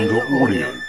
Manga 0.00 0.22
Audio. 0.42 0.80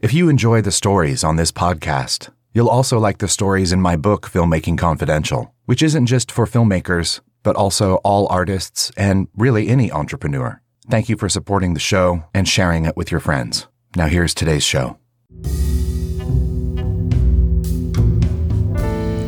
If 0.00 0.12
you 0.12 0.28
enjoy 0.28 0.60
the 0.62 0.72
stories 0.72 1.22
on 1.22 1.36
this 1.36 1.52
podcast, 1.52 2.30
you'll 2.52 2.68
also 2.68 2.98
like 2.98 3.18
the 3.18 3.28
stories 3.28 3.70
in 3.70 3.80
my 3.80 3.94
book, 3.94 4.28
Filmmaking 4.28 4.78
Confidential, 4.78 5.54
which 5.66 5.80
isn't 5.80 6.06
just 6.06 6.32
for 6.32 6.44
filmmakers, 6.44 7.20
but 7.44 7.54
also 7.54 7.96
all 8.02 8.26
artists 8.30 8.90
and 8.96 9.28
really 9.36 9.68
any 9.68 9.92
entrepreneur. 9.92 10.60
Thank 10.90 11.08
you 11.08 11.16
for 11.16 11.28
supporting 11.28 11.74
the 11.74 11.80
show 11.80 12.24
and 12.34 12.48
sharing 12.48 12.84
it 12.84 12.96
with 12.96 13.12
your 13.12 13.20
friends. 13.20 13.68
Now, 13.94 14.08
here's 14.08 14.34
today's 14.34 14.64
show. 14.64 14.98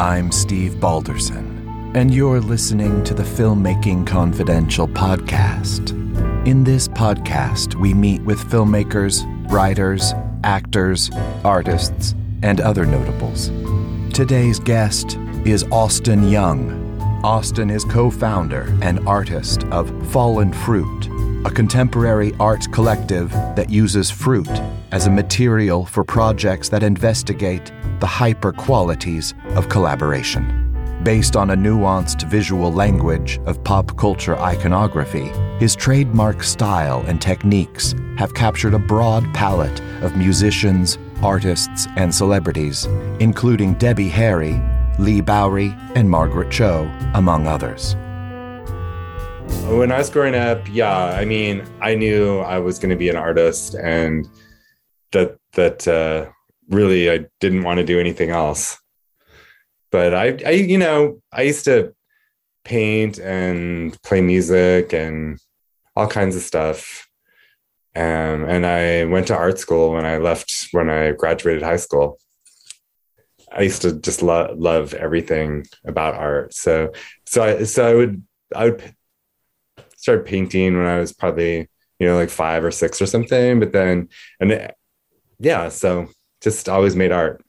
I'm 0.00 0.32
Steve 0.32 0.80
Balderson, 0.80 1.49
and 1.94 2.14
you're 2.14 2.40
listening 2.40 3.02
to 3.02 3.14
the 3.14 3.22
Filmmaking 3.24 4.06
Confidential 4.06 4.86
podcast. 4.86 5.90
In 6.46 6.62
this 6.62 6.86
podcast, 6.86 7.74
we 7.74 7.92
meet 7.92 8.22
with 8.22 8.38
filmmakers, 8.38 9.24
writers, 9.50 10.14
actors, 10.44 11.10
artists, 11.44 12.14
and 12.42 12.60
other 12.60 12.86
notables. 12.86 13.48
Today's 14.14 14.60
guest 14.60 15.18
is 15.44 15.64
Austin 15.72 16.28
Young. 16.28 16.78
Austin 17.24 17.70
is 17.70 17.84
co 17.84 18.08
founder 18.08 18.72
and 18.82 19.00
artist 19.08 19.64
of 19.64 19.90
Fallen 20.12 20.52
Fruit, 20.52 21.08
a 21.44 21.50
contemporary 21.50 22.32
art 22.38 22.70
collective 22.70 23.32
that 23.56 23.68
uses 23.68 24.12
fruit 24.12 24.48
as 24.92 25.08
a 25.08 25.10
material 25.10 25.86
for 25.86 26.04
projects 26.04 26.68
that 26.68 26.84
investigate 26.84 27.72
the 27.98 28.06
hyper 28.06 28.52
qualities 28.52 29.34
of 29.56 29.68
collaboration. 29.68 30.69
Based 31.02 31.34
on 31.34 31.48
a 31.48 31.56
nuanced 31.56 32.28
visual 32.28 32.70
language 32.70 33.40
of 33.46 33.64
pop 33.64 33.96
culture 33.96 34.36
iconography, 34.36 35.30
his 35.58 35.74
trademark 35.74 36.42
style 36.42 37.02
and 37.06 37.22
techniques 37.22 37.94
have 38.18 38.34
captured 38.34 38.74
a 38.74 38.78
broad 38.78 39.24
palette 39.32 39.80
of 40.02 40.14
musicians, 40.14 40.98
artists, 41.22 41.88
and 41.96 42.14
celebrities, 42.14 42.84
including 43.18 43.72
Debbie 43.74 44.10
Harry, 44.10 44.60
Leigh 44.98 45.22
Bowery, 45.22 45.74
and 45.94 46.10
Margaret 46.10 46.50
Cho, 46.50 46.82
among 47.14 47.46
others. 47.46 47.94
When 49.70 49.90
I 49.90 49.96
was 49.96 50.10
growing 50.10 50.34
up, 50.34 50.68
yeah, 50.68 50.94
I 50.94 51.24
mean, 51.24 51.64
I 51.80 51.94
knew 51.94 52.40
I 52.40 52.58
was 52.58 52.78
going 52.78 52.90
to 52.90 52.96
be 52.96 53.08
an 53.08 53.16
artist 53.16 53.74
and 53.74 54.28
that 55.12 55.38
that 55.52 55.88
uh, 55.88 56.30
really 56.68 57.10
I 57.10 57.24
didn't 57.40 57.62
want 57.62 57.78
to 57.78 57.84
do 57.84 57.98
anything 57.98 58.28
else. 58.28 58.79
But 59.90 60.14
I, 60.14 60.38
I, 60.46 60.50
you 60.50 60.78
know, 60.78 61.20
I 61.32 61.42
used 61.42 61.64
to 61.64 61.94
paint 62.64 63.18
and 63.18 64.00
play 64.02 64.20
music 64.20 64.92
and 64.92 65.40
all 65.96 66.06
kinds 66.06 66.36
of 66.36 66.42
stuff. 66.42 67.08
Um, 67.96 68.44
and 68.44 68.64
I 68.64 69.04
went 69.04 69.26
to 69.28 69.36
art 69.36 69.58
school 69.58 69.92
when 69.92 70.06
I 70.06 70.18
left 70.18 70.68
when 70.70 70.88
I 70.88 71.10
graduated 71.12 71.62
high 71.62 71.76
school. 71.76 72.18
I 73.52 73.62
used 73.62 73.82
to 73.82 73.94
just 73.94 74.22
lo- 74.22 74.54
love 74.56 74.94
everything 74.94 75.66
about 75.84 76.14
art. 76.14 76.54
So, 76.54 76.92
so 77.26 77.42
I, 77.42 77.64
so 77.64 77.90
I 77.90 77.94
would, 77.94 78.22
I 78.54 78.64
would 78.66 78.94
start 79.96 80.24
painting 80.24 80.76
when 80.76 80.86
I 80.86 81.00
was 81.00 81.12
probably, 81.12 81.68
you 81.98 82.06
know, 82.06 82.14
like 82.16 82.30
five 82.30 82.64
or 82.64 82.70
six 82.70 83.02
or 83.02 83.06
something. 83.06 83.58
But 83.58 83.72
then, 83.72 84.08
and 84.38 84.52
it, 84.52 84.74
yeah, 85.40 85.68
so 85.68 86.08
just 86.40 86.68
always 86.68 86.94
made 86.94 87.10
art. 87.10 87.44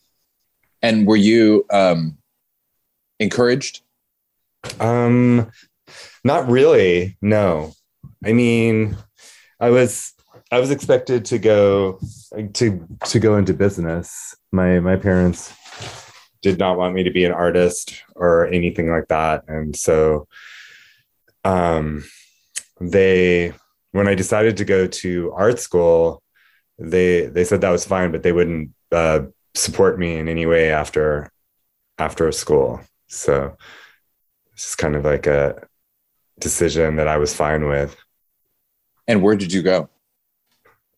And 0.81 1.05
were 1.05 1.17
you 1.17 1.65
um, 1.69 2.17
encouraged? 3.21 3.81
Um, 4.79 5.51
not 6.23 6.49
really. 6.49 7.17
No, 7.21 7.73
I 8.25 8.33
mean, 8.33 8.97
I 9.59 9.69
was 9.69 10.13
I 10.51 10.59
was 10.59 10.71
expected 10.71 11.25
to 11.25 11.39
go 11.39 11.99
to 12.53 12.87
to 13.05 13.19
go 13.19 13.37
into 13.37 13.53
business. 13.53 14.35
My 14.51 14.79
my 14.79 14.97
parents 14.97 15.53
did 16.41 16.57
not 16.57 16.77
want 16.77 16.95
me 16.95 17.03
to 17.03 17.11
be 17.11 17.23
an 17.23 17.31
artist 17.31 18.03
or 18.15 18.47
anything 18.47 18.89
like 18.89 19.07
that, 19.07 19.43
and 19.47 19.75
so 19.75 20.27
um, 21.43 22.03
they 22.79 23.53
when 23.91 24.07
I 24.07 24.15
decided 24.15 24.57
to 24.57 24.65
go 24.65 24.87
to 24.87 25.31
art 25.33 25.59
school, 25.59 26.21
they 26.79 27.27
they 27.27 27.43
said 27.43 27.61
that 27.61 27.69
was 27.69 27.85
fine, 27.85 28.11
but 28.11 28.23
they 28.23 28.31
wouldn't 28.31 28.71
uh, 28.91 29.21
support 29.55 29.99
me 29.99 30.17
in 30.17 30.27
any 30.27 30.45
way 30.45 30.71
after 30.71 31.31
after 31.97 32.31
school. 32.31 32.81
So 33.11 33.57
it's 34.53 34.75
kind 34.75 34.95
of 34.95 35.05
like 35.05 35.27
a 35.27 35.67
decision 36.39 36.95
that 36.95 37.07
I 37.07 37.17
was 37.17 37.33
fine 37.33 37.67
with. 37.67 37.95
And 39.07 39.21
where 39.21 39.35
did 39.35 39.51
you 39.51 39.61
go? 39.61 39.89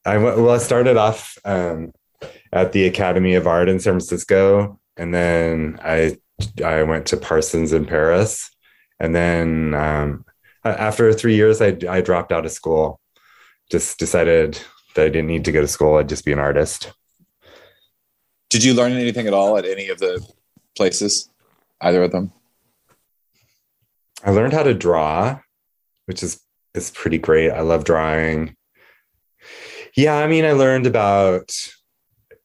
I 0.06 0.18
went, 0.18 0.38
well, 0.38 0.52
I 0.52 0.58
started 0.58 0.98
off 0.98 1.38
um, 1.46 1.94
at 2.52 2.72
the 2.72 2.86
Academy 2.86 3.36
of 3.36 3.48
Art 3.48 3.70
in 3.70 3.80
San 3.80 3.94
Francisco, 3.94 4.80
and 4.98 5.14
then 5.14 5.80
I 5.82 6.18
I 6.64 6.84
went 6.84 7.06
to 7.08 7.18
Parsons 7.18 7.74
in 7.74 7.86
Paris, 7.86 8.52
and 9.00 9.16
then 9.16 9.74
um, 9.74 10.26
after 10.64 11.14
three 11.14 11.36
years, 11.36 11.62
I 11.62 11.78
I 11.90 12.02
dropped 12.02 12.32
out 12.32 12.46
of 12.46 12.52
school. 12.52 13.00
Just 13.72 13.98
decided 13.98 14.60
that 14.96 15.06
I 15.06 15.10
didn't 15.10 15.28
need 15.28 15.46
to 15.46 15.52
go 15.52 15.62
to 15.62 15.68
school. 15.68 15.96
I'd 15.96 16.10
just 16.10 16.26
be 16.26 16.34
an 16.34 16.40
artist. 16.40 16.92
Did 18.50 18.64
you 18.64 18.74
learn 18.74 18.92
anything 18.92 19.26
at 19.26 19.34
all 19.34 19.58
at 19.58 19.66
any 19.66 19.88
of 19.88 20.00
the 20.00 20.24
places? 20.76 21.30
Either 21.84 22.02
of 22.02 22.12
them? 22.12 22.32
I 24.24 24.32
learned 24.32 24.54
how 24.54 24.64
to 24.64 24.74
draw, 24.74 25.40
which 26.06 26.24
is 26.24 26.40
is 26.74 26.90
pretty 26.92 27.18
great. 27.18 27.52
I 27.52 27.60
love 27.60 27.84
drawing. 27.84 28.56
Yeah, 29.96 30.16
I 30.16 30.28
mean, 30.28 30.46
I 30.46 30.54
learned 30.54 30.88
about 30.88 31.52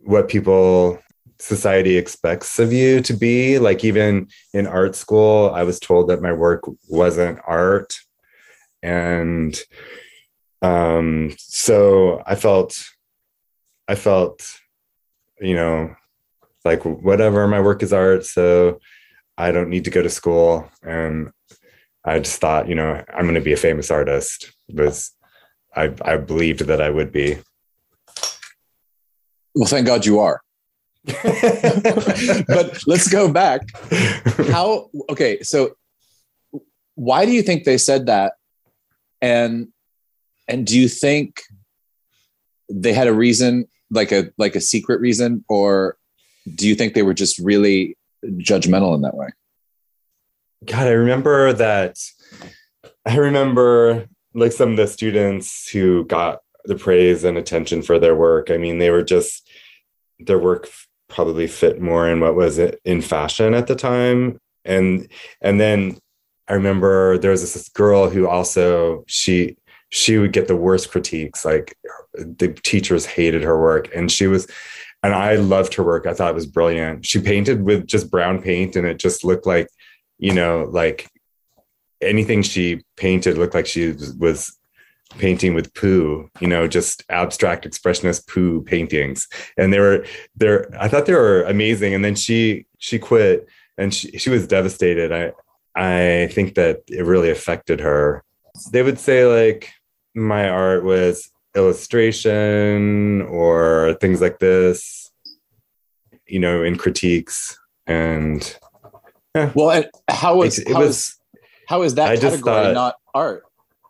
what 0.01 0.29
people 0.29 0.99
society 1.39 1.97
expects 1.97 2.59
of 2.59 2.73
you 2.73 3.01
to 3.03 3.13
be. 3.13 3.61
Like 3.61 3.85
even 3.85 4.27
in 4.53 4.67
art 4.67 4.97
school, 4.97 5.51
I 5.55 5.63
was 5.63 5.79
told 5.79 6.09
that 6.09 6.21
my 6.21 6.33
work 6.33 6.65
wasn't 6.89 7.39
art. 7.47 7.97
And 8.83 9.59
um 10.63 11.33
so 11.39 12.23
I 12.27 12.35
felt 12.35 12.77
I 13.87 13.95
felt 13.95 14.53
you 15.41 15.55
know 15.55 15.95
like 16.65 16.85
whatever 16.85 17.47
my 17.47 17.61
work 17.61 17.85
is 17.85 17.93
art 17.93 18.25
so 18.27 18.81
I 19.39 19.53
don't 19.53 19.71
need 19.71 19.85
to 19.85 19.91
go 19.91 20.03
to 20.03 20.11
school. 20.11 20.69
And 20.83 21.31
I 22.05 22.19
just 22.19 22.41
thought, 22.41 22.69
you 22.69 22.75
know, 22.75 23.05
I'm 23.15 23.23
going 23.23 23.35
to 23.37 23.41
be 23.41 23.53
a 23.53 23.57
famous 23.57 23.91
artist 23.91 24.53
because 24.67 25.13
I, 25.75 25.95
I 26.03 26.17
believed 26.17 26.61
that 26.67 26.83
I 26.83 26.91
would 26.91 27.13
be. 27.13 27.39
Well, 29.55 29.69
thank 29.69 29.87
God 29.87 30.05
you 30.05 30.19
are. 30.19 30.41
but 31.05 32.83
let's 32.87 33.09
go 33.09 33.33
back. 33.33 33.63
How, 34.51 34.91
okay, 35.09 35.41
so 35.43 35.77
why 36.97 37.25
do 37.25 37.31
you 37.31 37.43
think 37.43 37.63
they 37.63 37.79
said 37.79 38.07
that? 38.07 38.33
And, 39.23 39.69
and 40.49 40.67
do 40.67 40.79
you 40.79 40.89
think 40.89 41.43
they 42.69 42.93
had 42.93 43.07
a 43.07 43.15
reason, 43.15 43.69
like 43.91 44.11
a, 44.11 44.33
like 44.37 44.57
a 44.57 44.61
secret 44.61 45.01
reason, 45.01 45.45
or 45.49 45.97
do 46.57 46.67
you 46.67 46.75
think 46.75 46.95
they 46.95 47.03
were 47.03 47.15
just 47.15 47.39
really 47.39 47.98
judgmental 48.25 48.95
in 48.95 49.03
that 49.03 49.17
way. 49.17 49.29
God, 50.65 50.87
I 50.87 50.93
remember 50.93 51.53
that. 51.53 51.99
I 53.07 53.17
remember 53.17 54.07
like 54.35 54.53
some 54.53 54.73
of 54.73 54.77
the 54.77 54.87
students 54.87 55.69
who 55.69 56.05
got 56.05 56.41
the 56.65 56.77
praise 56.77 57.25
and 57.25 57.39
attention 57.39 57.83
for 57.83 57.99
their 57.99 58.15
work. 58.15 58.51
I 58.51 58.57
mean, 58.57 58.79
they 58.79 58.91
were 58.91 59.03
just 59.03 59.49
their 60.19 60.39
work 60.39 60.69
probably 61.09 61.47
fit 61.47 61.81
more 61.81 62.09
in 62.09 62.21
what 62.21 62.35
was 62.35 62.59
in 62.59 63.01
fashion 63.01 63.55
at 63.55 63.67
the 63.67 63.77
time, 63.77 64.39
and 64.65 65.09
and 65.41 65.61
then 65.61 65.99
I 66.49 66.55
remember 66.55 67.19
there 67.19 67.31
was 67.31 67.53
this 67.53 67.69
girl 67.69 68.11
who 68.11 68.27
also 68.29 69.05
she 69.07 69.57
she 69.91 70.19
would 70.19 70.33
get 70.33 70.49
the 70.49 70.57
worst 70.57 70.91
critiques. 70.91 71.45
Like 71.45 71.77
the 72.15 72.49
teachers 72.63 73.07
hated 73.07 73.43
her 73.43 73.59
work, 73.59 73.89
and 73.95 74.11
she 74.11 74.27
was 74.27 74.47
and 75.03 75.15
I 75.15 75.37
loved 75.37 75.75
her 75.75 75.83
work. 75.83 76.07
I 76.07 76.15
thought 76.15 76.31
it 76.31 76.35
was 76.35 76.47
brilliant. 76.47 77.07
She 77.07 77.21
painted 77.21 77.63
with 77.63 77.87
just 77.87 78.11
brown 78.11 78.43
paint 78.43 78.77
and 78.77 78.87
it 78.87 78.99
just 78.99 79.25
looked 79.25 79.47
like, 79.47 79.69
you 80.19 80.33
know, 80.35 80.69
like 80.71 81.09
anything 82.01 82.43
she 82.43 82.83
painted 82.97 83.39
looked 83.39 83.55
like 83.55 83.67
she 83.67 83.95
was 84.19 84.57
painting 85.19 85.55
with 85.55 85.73
poo, 85.75 86.29
you 86.41 86.49
know, 86.49 86.67
just 86.67 87.05
abstract 87.09 87.69
expressionist 87.69 88.27
poo 88.27 88.63
paintings. 88.63 89.29
And 89.57 89.73
they 89.73 89.79
were 89.79 90.05
they're 90.37 90.69
I 90.79 90.89
thought 90.89 91.07
they 91.07 91.15
were 91.15 91.43
amazing. 91.43 91.95
And 91.95 92.05
then 92.05 92.15
she 92.15 92.67
she 92.79 92.99
quit 92.99 93.49
and 93.77 93.95
she, 93.95 94.19
she 94.19 94.31
was 94.31 94.47
devastated. 94.47 95.13
I 95.13 95.33
I 95.75 96.29
think 96.33 96.57
that 96.57 96.83
it 96.89 97.05
really 97.05 97.31
affected 97.31 97.81
her. 97.81 98.25
They 98.73 98.83
would 98.83 98.99
say 98.99 99.25
like 99.25 99.71
my 100.15 100.49
art 100.49 100.83
was 100.83 101.31
illustration 101.59 103.23
or 103.23 103.97
things 104.01 104.21
like 104.21 104.39
this, 104.39 105.11
you 106.27 106.39
know, 106.39 106.63
in 106.63 106.79
critiques. 106.79 107.59
And 107.87 108.57
yeah. 109.35 109.53
well, 109.55 109.71
and 109.71 109.91
how 110.09 110.43
is, 110.43 110.59
it, 110.59 110.69
it 110.69 110.75
how 110.75 110.81
was, 110.81 110.97
is, 110.97 111.17
how 111.69 111.83
is 111.83 111.95
that 111.97 112.11
I 112.11 112.17
category 112.17 112.41
thought, 112.41 112.75
not 112.75 112.95
art? 113.13 113.43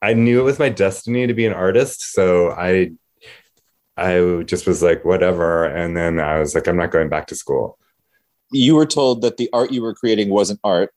I 0.02 0.14
knew 0.14 0.40
it 0.40 0.44
was 0.44 0.58
my 0.58 0.68
destiny 0.68 1.26
to 1.26 1.34
be 1.34 1.46
an 1.46 1.52
artist. 1.52 2.12
So 2.12 2.50
I, 2.50 2.92
I 3.96 4.42
just 4.44 4.66
was 4.66 4.82
like, 4.82 5.04
whatever. 5.04 5.64
And 5.64 5.96
then 5.96 6.20
I 6.20 6.38
was 6.38 6.54
like, 6.54 6.66
I'm 6.66 6.76
not 6.76 6.90
going 6.90 7.08
back 7.08 7.26
to 7.28 7.34
school. 7.34 7.78
You 8.50 8.76
were 8.76 8.86
told 8.86 9.22
that 9.22 9.36
the 9.36 9.50
art 9.52 9.72
you 9.72 9.82
were 9.82 9.94
creating 9.94 10.30
wasn't 10.30 10.60
art, 10.64 10.94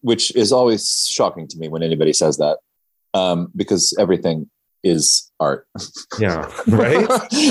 which 0.00 0.34
is 0.34 0.50
always 0.50 1.06
shocking 1.08 1.46
to 1.48 1.58
me 1.58 1.68
when 1.68 1.82
anybody 1.82 2.12
says 2.12 2.38
that, 2.38 2.58
um, 3.14 3.52
because 3.54 3.94
everything 3.98 4.48
is 4.82 5.30
art. 5.40 5.66
Yeah. 6.18 6.50
Right. 6.68 7.08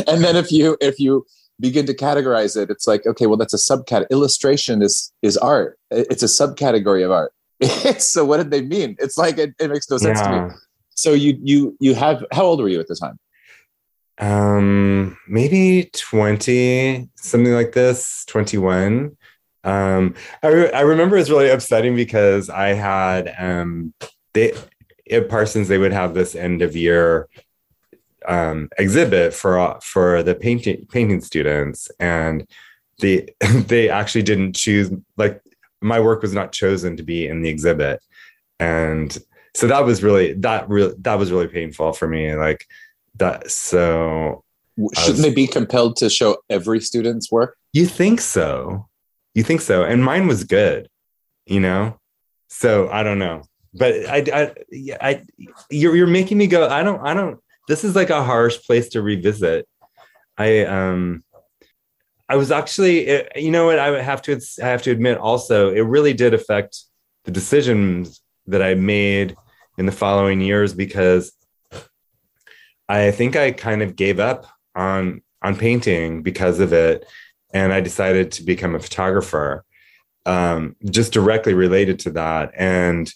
and 0.08 0.24
then 0.24 0.36
if 0.36 0.52
you 0.52 0.78
if 0.82 1.00
you 1.00 1.26
begin 1.60 1.86
to 1.88 1.94
categorize 1.94 2.56
it, 2.62 2.70
it's 2.70 2.88
like, 2.88 3.06
okay, 3.06 3.26
well, 3.26 3.38
that's 3.38 3.54
a 3.54 3.58
subcat. 3.58 4.10
Illustration 4.10 4.82
is 4.82 5.12
is 5.22 5.38
art. 5.38 5.78
It's 5.92 6.24
a 6.24 6.28
subcategory 6.28 7.04
of 7.04 7.12
art. 7.12 7.34
so 8.02 8.24
what 8.24 8.38
did 8.38 8.52
they 8.52 8.62
mean? 8.62 8.96
It's 9.00 9.18
like 9.18 9.38
it, 9.38 9.54
it 9.60 9.70
makes 9.70 9.90
no 9.90 9.98
sense 9.98 10.20
yeah. 10.20 10.32
to 10.32 10.48
me. 10.48 10.54
So 10.92 11.14
you 11.14 11.38
you 11.42 11.78
you 11.80 11.96
have 11.96 12.26
how 12.32 12.44
old 12.44 12.60
were 12.60 12.70
you 12.70 12.80
at 12.80 12.88
the 12.88 12.96
time? 12.96 13.20
Um, 14.20 15.16
maybe 15.28 15.92
20, 15.94 17.08
something 17.18 17.54
like 17.54 17.74
this, 17.74 18.26
21. 18.26 19.16
Um, 19.64 20.16
I, 20.42 20.48
re- 20.48 20.72
I 20.72 20.82
remember 20.82 21.18
it 21.18 21.20
was 21.20 21.30
really 21.30 21.50
upsetting 21.50 21.96
because 21.96 22.50
I 22.50 22.70
had 22.70 23.34
um 23.38 23.94
they 24.34 24.54
at 25.12 25.30
Parsons 25.30 25.68
they 25.68 25.78
would 25.78 25.94
have 25.94 26.14
this 26.14 26.36
end 26.36 26.62
of 26.62 26.76
year 26.76 27.28
um, 28.28 28.70
exhibit 28.78 29.34
for 29.34 29.80
for 29.82 30.24
the 30.24 30.36
painting 30.36 30.86
painting 30.92 31.22
students, 31.22 31.90
and 32.00 32.48
the 33.00 33.30
they 33.68 33.90
actually 33.90 34.24
didn't 34.24 34.56
choose 34.56 34.92
like 35.18 35.42
my 35.82 36.00
work 36.00 36.22
was 36.22 36.34
not 36.34 36.52
chosen 36.52 36.98
to 36.98 37.04
be 37.04 37.28
in 37.28 37.42
the 37.42 37.50
exhibit, 37.50 38.02
and 38.60 39.18
so 39.56 39.68
that 39.68 39.86
was 39.86 40.04
really 40.04 40.34
that 40.34 40.70
real 40.70 40.94
that 41.00 41.18
was 41.18 41.32
really 41.32 41.48
painful 41.48 41.94
for 41.94 42.08
me. 42.08 42.36
Like 42.36 42.66
that, 43.16 43.50
so 43.50 44.44
shouldn't 44.94 45.18
was, 45.18 45.22
they 45.22 45.34
be 45.34 45.48
compelled 45.48 45.96
to 45.98 46.10
show 46.10 46.38
every 46.50 46.82
student's 46.82 47.32
work? 47.32 47.58
You 47.74 47.86
think 47.86 48.22
so? 48.22 48.88
You 49.34 49.44
think 49.44 49.62
so? 49.62 49.84
And 49.84 50.04
mine 50.04 50.28
was 50.28 50.44
good, 50.44 50.90
you 51.46 51.60
know. 51.60 52.00
So 52.50 52.90
I 52.90 53.04
don't 53.04 53.20
know, 53.20 53.44
but 53.74 53.94
I, 54.08 54.24
I, 54.34 54.54
I, 55.02 55.24
you're 55.70 55.96
you're 55.96 56.08
making 56.08 56.38
me 56.38 56.48
go. 56.48 56.68
I 56.68 56.84
don't, 56.84 57.06
I 57.06 57.14
don't 57.14 57.40
this 57.68 57.84
is 57.84 57.96
like 57.96 58.10
a 58.10 58.24
harsh 58.24 58.58
place 58.66 58.90
to 58.90 59.02
revisit. 59.02 59.68
I 60.38 60.66
um 60.66 61.24
I 62.30 62.36
was 62.36 62.52
actually 62.52 63.24
you 63.36 63.52
know 63.52 63.66
what 63.66 63.80
I 63.80 64.02
have 64.02 64.22
to 64.24 64.40
I 64.62 64.66
have 64.66 64.82
to 64.84 64.92
admit 64.92 65.18
also 65.18 65.72
it 65.74 65.82
really 65.82 66.14
did 66.14 66.34
affect 66.34 66.78
the 67.26 67.32
decisions 67.32 68.22
that 68.48 68.62
I 68.62 68.76
made 68.76 69.36
in 69.78 69.86
the 69.86 69.92
following 69.92 70.42
years 70.42 70.74
because 70.74 71.34
I 72.90 73.12
think 73.12 73.36
I 73.36 73.52
kind 73.52 73.82
of 73.82 73.96
gave 73.96 74.20
up 74.20 74.48
on 74.76 75.22
on 75.42 75.56
painting 75.56 76.24
because 76.24 76.60
of 76.60 76.74
it 76.74 77.06
and 77.54 77.74
I 77.74 77.82
decided 77.82 78.32
to 78.34 78.44
become 78.44 78.76
a 78.76 78.80
photographer 78.80 79.64
um, 80.26 80.76
just 80.90 81.14
directly 81.14 81.54
related 81.54 82.00
to 82.00 82.10
that 82.12 82.52
and 82.56 83.12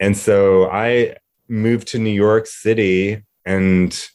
and 0.00 0.16
so 0.16 0.68
I 0.70 1.16
moved 1.48 1.88
to 1.88 1.98
New 1.98 2.10
York 2.10 2.46
City 2.46 3.22
and 3.44 4.08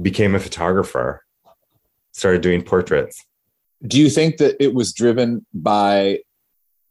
became 0.00 0.34
a 0.34 0.40
photographer, 0.40 1.24
started 2.12 2.42
doing 2.42 2.62
portraits. 2.62 3.24
Do 3.86 3.98
you 3.98 4.10
think 4.10 4.38
that 4.38 4.62
it 4.62 4.74
was 4.74 4.92
driven 4.92 5.46
by 5.54 6.18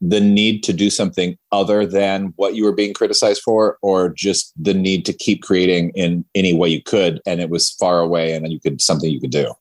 the 0.00 0.20
need 0.20 0.62
to 0.64 0.72
do 0.72 0.88
something 0.88 1.36
other 1.52 1.84
than 1.84 2.32
what 2.36 2.54
you 2.54 2.64
were 2.64 2.72
being 2.72 2.94
criticized 2.94 3.42
for, 3.42 3.76
or 3.82 4.08
just 4.08 4.52
the 4.56 4.72
need 4.72 5.04
to 5.04 5.12
keep 5.12 5.42
creating 5.42 5.90
in 5.90 6.24
any 6.34 6.54
way 6.54 6.68
you 6.68 6.82
could, 6.82 7.20
and 7.26 7.40
it 7.40 7.50
was 7.50 7.70
far 7.72 8.00
away 8.00 8.32
and 8.32 8.50
you 8.50 8.58
could 8.58 8.80
something 8.80 9.10
you 9.10 9.20
could 9.20 9.30
do? 9.30 9.52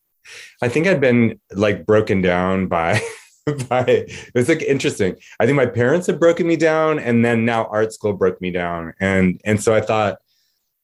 I 0.62 0.70
think 0.70 0.88
I'd 0.88 1.02
been 1.02 1.40
like 1.52 1.86
broken 1.86 2.22
down 2.22 2.68
by 2.68 3.02
it 3.72 4.31
was 4.36 4.50
like 4.50 4.62
interesting. 4.62 5.16
I 5.40 5.46
think 5.46 5.56
my 5.56 5.66
parents 5.66 6.07
had 6.07 6.19
broken 6.19 6.48
me 6.48 6.56
down, 6.56 7.00
and 7.00 7.24
then 7.24 7.46
now 7.46 7.66
art 7.66 7.94
school 7.94 8.13
broke 8.13 8.42
me 8.42 8.51
down, 8.51 8.94
and 9.00 9.40
and 9.46 9.62
so 9.62 9.74
I 9.74 9.81
thought 9.81 10.18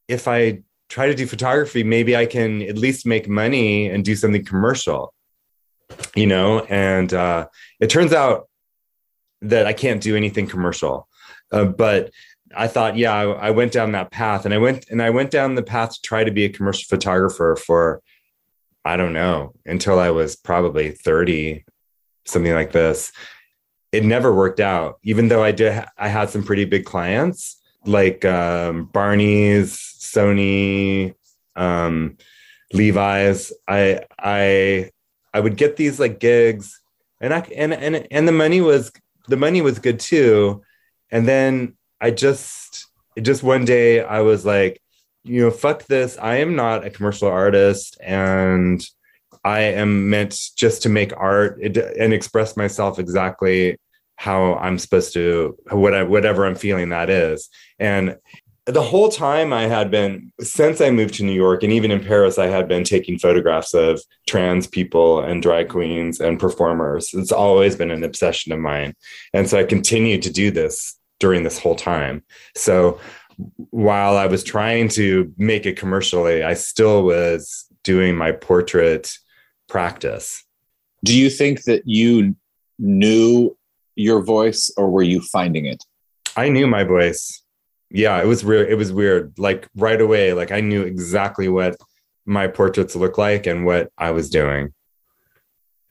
if 0.08 0.28
I 0.28 0.64
try 0.90 1.08
to 1.08 1.16
do 1.16 1.26
photography, 1.26 1.84
maybe 1.84 2.16
I 2.16 2.26
can 2.26 2.62
at 2.62 2.78
least 2.78 3.06
make 3.06 3.28
money 3.28 3.90
and 3.90 4.04
do 4.04 4.16
something 4.16 4.46
commercial, 4.46 5.14
you 6.16 6.28
know? 6.28 6.62
And 6.62 7.14
uh, 7.14 7.48
it 7.80 7.90
turns 7.90 8.14
out 8.14 8.48
that 9.42 9.66
I 9.66 9.74
can't 9.74 10.02
do 10.02 10.16
anything 10.16 10.48
commercial. 10.48 11.08
Uh, 11.52 11.66
but 11.66 12.12
I 12.56 12.68
thought, 12.68 12.98
yeah, 12.98 13.14
I, 13.14 13.24
I, 13.48 13.52
went 13.52 13.72
down 13.72 13.92
that 13.92 14.12
path 14.12 14.46
and 14.46 14.54
I 14.54 14.58
went 14.58 14.86
and 14.90 15.02
I 15.02 15.10
went 15.10 15.32
down 15.32 15.56
the 15.56 15.64
path 15.64 15.94
to 15.94 16.02
try 16.02 16.24
to 16.24 16.32
be 16.32 16.46
a 16.46 16.50
commercial 16.50 16.86
photographer 16.88 17.56
for, 17.56 18.02
I 18.84 18.98
don't 18.98 19.14
know, 19.14 19.54
until 19.66 20.00
I 20.00 20.12
was 20.12 20.36
probably 20.36 20.92
30, 20.92 21.66
something 22.26 22.54
like 22.54 22.72
this. 22.72 23.12
It 23.92 24.04
never 24.04 24.34
worked 24.34 24.60
out, 24.60 25.00
even 25.04 25.30
though 25.30 25.44
I 25.44 25.52
did, 25.52 25.86
I 25.98 26.08
had 26.10 26.30
some 26.30 26.44
pretty 26.44 26.66
big 26.66 26.86
clients 26.86 27.62
like 27.86 28.26
um, 28.26 28.86
Barney's, 28.86 29.78
Sony, 29.78 31.14
um, 31.56 32.18
Levi's. 32.74 33.54
I 33.68 34.02
I 34.20 34.92
I 35.34 35.40
would 35.40 35.58
get 35.58 35.78
these 35.78 36.00
like 36.00 36.20
gigs, 36.20 36.80
and 37.22 37.34
I 37.34 37.40
and 37.56 37.74
and 37.74 38.08
and 38.12 38.28
the 38.28 38.32
money 38.32 38.62
was 38.62 38.92
the 39.28 39.38
money 39.38 39.62
was 39.62 39.80
good 39.80 40.00
too. 40.00 40.64
And 41.12 41.28
then 41.28 41.76
I 42.02 42.12
just 42.12 42.88
just 43.22 43.44
one 43.44 43.66
day 43.66 44.04
I 44.04 44.22
was 44.22 44.46
like, 44.46 44.82
you 45.24 45.42
know, 45.42 45.52
fuck 45.52 45.86
this. 45.86 46.18
I 46.18 46.38
am 46.38 46.56
not 46.56 46.86
a 46.86 46.90
commercial 46.90 47.30
artist, 47.30 47.98
and 48.02 48.86
I 49.46 49.60
am 49.62 50.10
meant 50.10 50.36
just 50.58 50.82
to 50.84 50.90
make 50.90 51.16
art 51.16 51.62
and 51.62 52.14
express 52.14 52.58
myself 52.58 52.98
exactly 52.98 53.78
how 54.16 54.56
I'm 54.56 54.80
supposed 54.80 55.14
to 55.14 55.56
whatever 55.72 56.46
I'm 56.46 56.56
feeling 56.56 56.90
that 56.90 57.10
is. 57.12 57.48
And 57.80 58.18
the 58.66 58.82
whole 58.82 59.10
time 59.10 59.54
I 59.54 59.68
had 59.68 59.92
been 59.92 60.32
since 60.40 60.82
I 60.82 60.90
moved 60.90 61.14
to 61.16 61.24
New 61.24 61.32
York 61.34 61.62
and 61.62 61.72
even 61.72 61.92
in 61.92 62.04
Paris, 62.04 62.40
I 62.40 62.48
had 62.48 62.68
been 62.68 62.84
taking 62.84 63.20
photographs 63.20 63.76
of 63.76 64.02
trans 64.28 64.66
people 64.66 65.20
and 65.20 65.44
drag 65.44 65.70
queens 65.70 66.20
and 66.20 66.40
performers. 66.40 67.12
It's 67.14 67.32
always 67.32 67.76
been 67.76 67.92
an 67.92 68.04
obsession 68.04 68.52
of 68.52 68.60
mine. 68.60 68.96
And 69.32 69.48
so 69.48 69.60
I 69.60 69.64
continued 69.64 70.24
to 70.24 70.34
do 70.34 70.50
this 70.50 70.98
during 71.20 71.44
this 71.44 71.60
whole 71.60 71.76
time. 71.76 72.24
So 72.56 73.00
while 73.70 74.18
I 74.18 74.26
was 74.26 74.44
trying 74.44 74.88
to 74.90 75.32
make 75.38 75.68
it 75.68 75.78
commercially, 75.78 76.42
I 76.42 76.56
still 76.56 77.04
was 77.04 77.66
doing 77.84 78.16
my 78.16 78.32
portrait 78.32 79.16
practice. 79.68 80.44
Do 81.04 81.18
you 81.18 81.30
think 81.30 81.64
that 81.64 81.84
you 81.86 82.36
knew 82.80 83.56
your 83.96 84.22
voice 84.22 84.72
or 84.78 84.90
were 84.90 85.04
you 85.04 85.22
finding 85.22 85.66
it? 85.66 85.84
I 86.36 86.50
knew 86.50 86.68
my 86.68 86.84
voice. 86.84 87.44
Yeah, 87.90 88.22
it 88.22 88.26
was 88.26 88.44
weird. 88.44 88.70
It 88.70 88.76
was 88.76 88.92
weird. 88.92 89.38
Like 89.38 89.68
right 89.76 90.02
away, 90.02 90.34
like 90.34 90.52
I 90.52 90.60
knew 90.60 90.82
exactly 90.82 91.48
what 91.48 91.78
my 92.26 92.48
portraits 92.48 92.96
look 92.96 93.18
like 93.18 93.46
and 93.46 93.66
what 93.66 93.92
I 93.98 94.12
was 94.12 94.30
doing. 94.30 94.74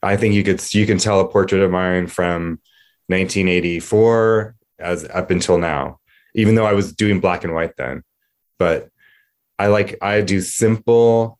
I 0.03 0.17
think 0.17 0.35
you 0.35 0.43
could 0.43 0.61
you 0.73 0.85
can 0.85 0.99
tell 0.99 1.19
a 1.19 1.27
portrait 1.27 1.61
of 1.61 1.71
mine 1.71 2.07
from 2.07 2.59
1984 3.07 4.55
as 4.79 5.05
up 5.05 5.31
until 5.31 5.57
now, 5.57 5.99
even 6.35 6.55
though 6.55 6.65
I 6.65 6.73
was 6.73 6.93
doing 6.93 7.19
black 7.19 7.43
and 7.43 7.53
white 7.53 7.75
then. 7.77 8.03
But 8.59 8.89
I 9.57 9.67
like 9.67 9.97
I 10.01 10.21
do 10.21 10.41
simple 10.41 11.39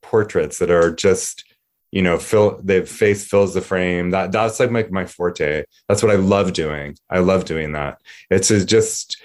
portraits 0.00 0.58
that 0.58 0.70
are 0.70 0.94
just 0.94 1.44
you 1.90 2.02
know 2.02 2.18
fill 2.18 2.60
the 2.62 2.84
face 2.84 3.26
fills 3.26 3.54
the 3.54 3.60
frame. 3.60 4.10
That 4.10 4.32
that's 4.32 4.60
like 4.60 4.70
my, 4.70 4.86
my 4.90 5.06
forte. 5.06 5.64
That's 5.88 6.02
what 6.02 6.12
i 6.12 6.16
love 6.16 6.52
doing. 6.52 6.96
I 7.10 7.18
love 7.20 7.44
doing 7.44 7.72
that. 7.72 8.00
It's 8.30 8.48
just 8.64 9.20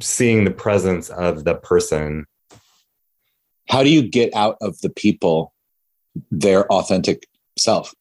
seeing 0.00 0.44
the 0.44 0.50
presence 0.50 1.10
of 1.10 1.44
the 1.44 1.54
person. 1.54 2.26
How 3.68 3.82
do 3.82 3.90
you 3.90 4.02
get 4.02 4.34
out 4.34 4.56
of 4.60 4.80
the 4.80 4.90
people 4.90 5.52
their 6.30 6.70
authentic 6.72 7.26
self? 7.56 7.94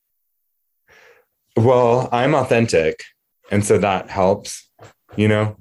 Well 1.55 2.09
i'm 2.11 2.35
authentic 2.35 3.03
and 3.49 3.65
so 3.65 3.77
that 3.79 4.09
helps 4.09 4.69
you 5.15 5.27
know? 5.27 5.57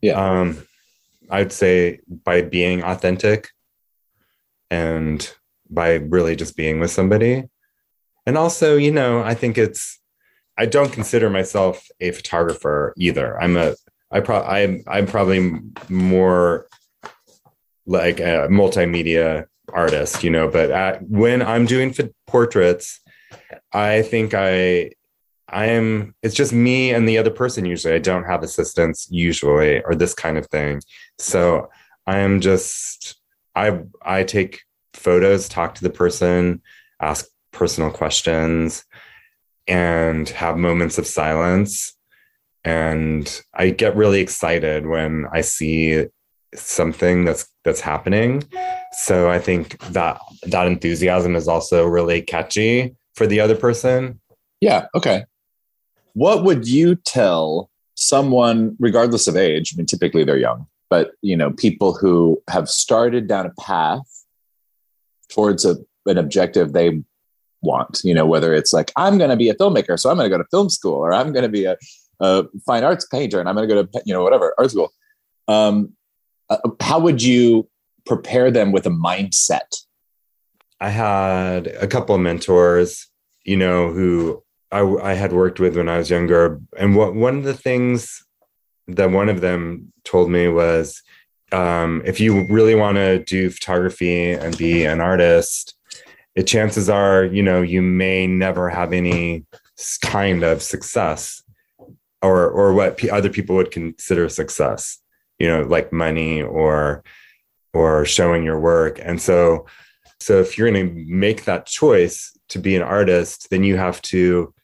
Yeah. 0.00 0.40
Um 0.40 0.66
i'd 1.30 1.52
say 1.52 2.00
by 2.24 2.42
being 2.42 2.82
authentic 2.82 3.48
and 4.70 5.30
by 5.70 5.94
really 5.94 6.36
just 6.36 6.56
being 6.56 6.80
with 6.80 6.90
somebody 6.90 7.44
and 8.28 8.36
also 8.36 8.76
you 8.76 8.92
know 8.92 9.22
i 9.22 9.32
think 9.32 9.56
it's 9.56 9.98
i 10.58 10.66
don't 10.66 10.92
consider 10.92 11.30
myself 11.30 11.88
a 12.00 12.10
photographer 12.10 12.92
either 12.98 13.40
i'm 13.40 13.56
a 13.56 13.74
i 14.12 14.20
pro 14.20 14.42
i'm 14.42 14.82
i'm 14.86 15.06
probably 15.06 15.58
more 15.88 16.66
like 17.86 18.20
a 18.20 18.46
multimedia 18.50 19.46
artist 19.72 20.22
you 20.22 20.30
know 20.30 20.46
but 20.46 20.70
at, 20.70 21.02
when 21.08 21.40
i'm 21.40 21.64
doing 21.64 21.94
portraits 22.26 23.00
i 23.72 24.02
think 24.02 24.34
i 24.34 24.90
I'm 25.50 26.14
it's 26.22 26.34
just 26.34 26.52
me 26.52 26.92
and 26.92 27.08
the 27.08 27.16
other 27.16 27.30
person 27.30 27.64
usually. 27.64 27.94
I 27.94 28.00
don't 28.00 28.24
have 28.24 28.42
assistants 28.42 29.08
usually 29.10 29.80
or 29.82 29.94
this 29.94 30.12
kind 30.12 30.36
of 30.36 30.46
thing. 30.48 30.82
So 31.18 31.70
I 32.06 32.18
am 32.18 32.42
just 32.42 33.18
I 33.54 33.80
I 34.02 34.24
take 34.24 34.60
photos, 34.92 35.48
talk 35.48 35.74
to 35.76 35.82
the 35.82 35.88
person, 35.88 36.60
ask 37.00 37.24
personal 37.52 37.90
questions 37.90 38.84
and 39.66 40.28
have 40.30 40.56
moments 40.56 40.98
of 40.98 41.06
silence 41.06 41.94
and 42.64 43.42
I 43.54 43.70
get 43.70 43.96
really 43.96 44.20
excited 44.20 44.86
when 44.86 45.26
I 45.32 45.42
see 45.42 46.06
something 46.54 47.24
that's 47.24 47.46
that's 47.64 47.80
happening. 47.80 48.42
So 49.04 49.30
I 49.30 49.38
think 49.38 49.78
that 49.92 50.20
that 50.44 50.66
enthusiasm 50.66 51.36
is 51.36 51.46
also 51.46 51.86
really 51.86 52.20
catchy 52.20 52.96
for 53.14 53.26
the 53.26 53.40
other 53.40 53.54
person. 53.54 54.20
Yeah, 54.60 54.86
okay 54.94 55.24
what 56.18 56.42
would 56.42 56.66
you 56.66 56.96
tell 56.96 57.70
someone, 57.94 58.76
regardless 58.80 59.28
of 59.28 59.36
age? 59.36 59.72
I 59.72 59.76
mean, 59.76 59.86
typically 59.86 60.24
they're 60.24 60.36
young, 60.36 60.66
but 60.90 61.12
you 61.22 61.36
know, 61.36 61.52
people 61.52 61.94
who 61.94 62.42
have 62.50 62.68
started 62.68 63.28
down 63.28 63.46
a 63.46 63.52
path 63.60 64.24
towards 65.30 65.64
a, 65.64 65.76
an 66.06 66.18
objective 66.18 66.72
they 66.72 67.02
want. 67.62 68.00
You 68.04 68.14
know, 68.14 68.26
whether 68.26 68.54
it's 68.54 68.72
like 68.72 68.92
I'm 68.96 69.18
going 69.18 69.30
to 69.30 69.36
be 69.36 69.48
a 69.48 69.54
filmmaker, 69.54 69.98
so 69.98 70.10
I'm 70.10 70.16
going 70.16 70.30
to 70.30 70.36
go 70.36 70.42
to 70.42 70.48
film 70.50 70.70
school, 70.70 70.94
or 70.94 71.12
I'm 71.12 71.32
going 71.32 71.44
to 71.44 71.48
be 71.48 71.64
a, 71.64 71.76
a, 72.20 72.44
fine 72.66 72.84
arts 72.84 73.06
painter, 73.06 73.40
and 73.40 73.48
I'm 73.48 73.54
going 73.54 73.68
to 73.68 73.74
go 73.74 73.82
to 73.82 74.02
you 74.04 74.14
know 74.14 74.22
whatever 74.22 74.54
art 74.58 74.70
school. 74.70 74.92
Um, 75.46 75.94
uh, 76.50 76.58
how 76.80 76.98
would 76.98 77.22
you 77.22 77.68
prepare 78.06 78.50
them 78.50 78.72
with 78.72 78.86
a 78.86 78.90
mindset? 78.90 79.84
I 80.80 80.90
had 80.90 81.66
a 81.66 81.86
couple 81.86 82.14
of 82.14 82.20
mentors, 82.20 83.08
you 83.44 83.56
know, 83.56 83.92
who 83.92 84.42
I, 84.70 84.80
I 84.80 85.14
had 85.14 85.32
worked 85.32 85.60
with 85.60 85.76
when 85.76 85.88
I 85.88 85.98
was 85.98 86.10
younger. 86.10 86.60
And 86.76 86.94
what 86.94 87.14
one 87.14 87.38
of 87.38 87.44
the 87.44 87.54
things 87.54 88.24
that 88.86 89.10
one 89.10 89.28
of 89.28 89.40
them 89.40 89.92
told 90.04 90.30
me 90.30 90.48
was 90.48 91.02
um, 91.52 92.02
if 92.04 92.20
you 92.20 92.46
really 92.48 92.74
want 92.74 92.96
to 92.96 93.24
do 93.24 93.50
photography 93.50 94.32
and 94.32 94.56
be 94.56 94.84
an 94.84 95.00
artist, 95.00 95.74
it, 96.38 96.46
chances 96.46 96.88
are, 96.88 97.24
you 97.24 97.42
know, 97.42 97.62
you 97.62 97.82
may 97.82 98.26
never 98.26 98.68
have 98.70 98.92
any 98.92 99.44
kind 100.02 100.44
of 100.44 100.62
success 100.62 101.42
or 102.22 102.48
or 102.48 102.72
what 102.72 102.96
p- 102.96 103.10
other 103.10 103.28
people 103.28 103.56
would 103.56 103.70
consider 103.70 104.28
success, 104.28 104.98
you 105.38 105.48
know, 105.48 105.62
like 105.62 105.92
money 105.92 106.42
or 106.42 107.02
or 107.74 108.04
showing 108.04 108.44
your 108.44 108.60
work. 108.60 109.00
And 109.02 109.20
so 109.20 109.66
so 110.20 110.40
if 110.40 110.56
you're 110.56 110.70
going 110.70 110.88
to 110.88 111.04
make 111.06 111.44
that 111.44 111.66
choice 111.66 112.36
to 112.50 112.58
be 112.58 112.76
an 112.76 112.82
artist, 112.82 113.50
then 113.50 113.64
you 113.64 113.76
have 113.76 114.00
to 114.02 114.54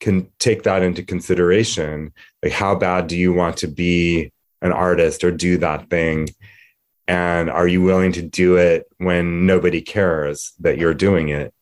can 0.00 0.28
take 0.38 0.62
that 0.62 0.82
into 0.82 1.02
consideration 1.02 2.12
like 2.42 2.52
how 2.52 2.74
bad 2.74 3.08
do 3.08 3.16
you 3.16 3.32
want 3.32 3.56
to 3.56 3.66
be 3.66 4.32
an 4.62 4.72
artist 4.72 5.24
or 5.24 5.32
do 5.32 5.58
that 5.58 5.90
thing 5.90 6.28
and 7.08 7.48
are 7.48 7.66
you 7.66 7.80
willing 7.82 8.12
to 8.12 8.22
do 8.22 8.56
it 8.56 8.86
when 8.98 9.46
nobody 9.46 9.80
cares 9.80 10.52
that 10.60 10.78
you're 10.78 10.94
doing 10.94 11.30
it 11.30 11.52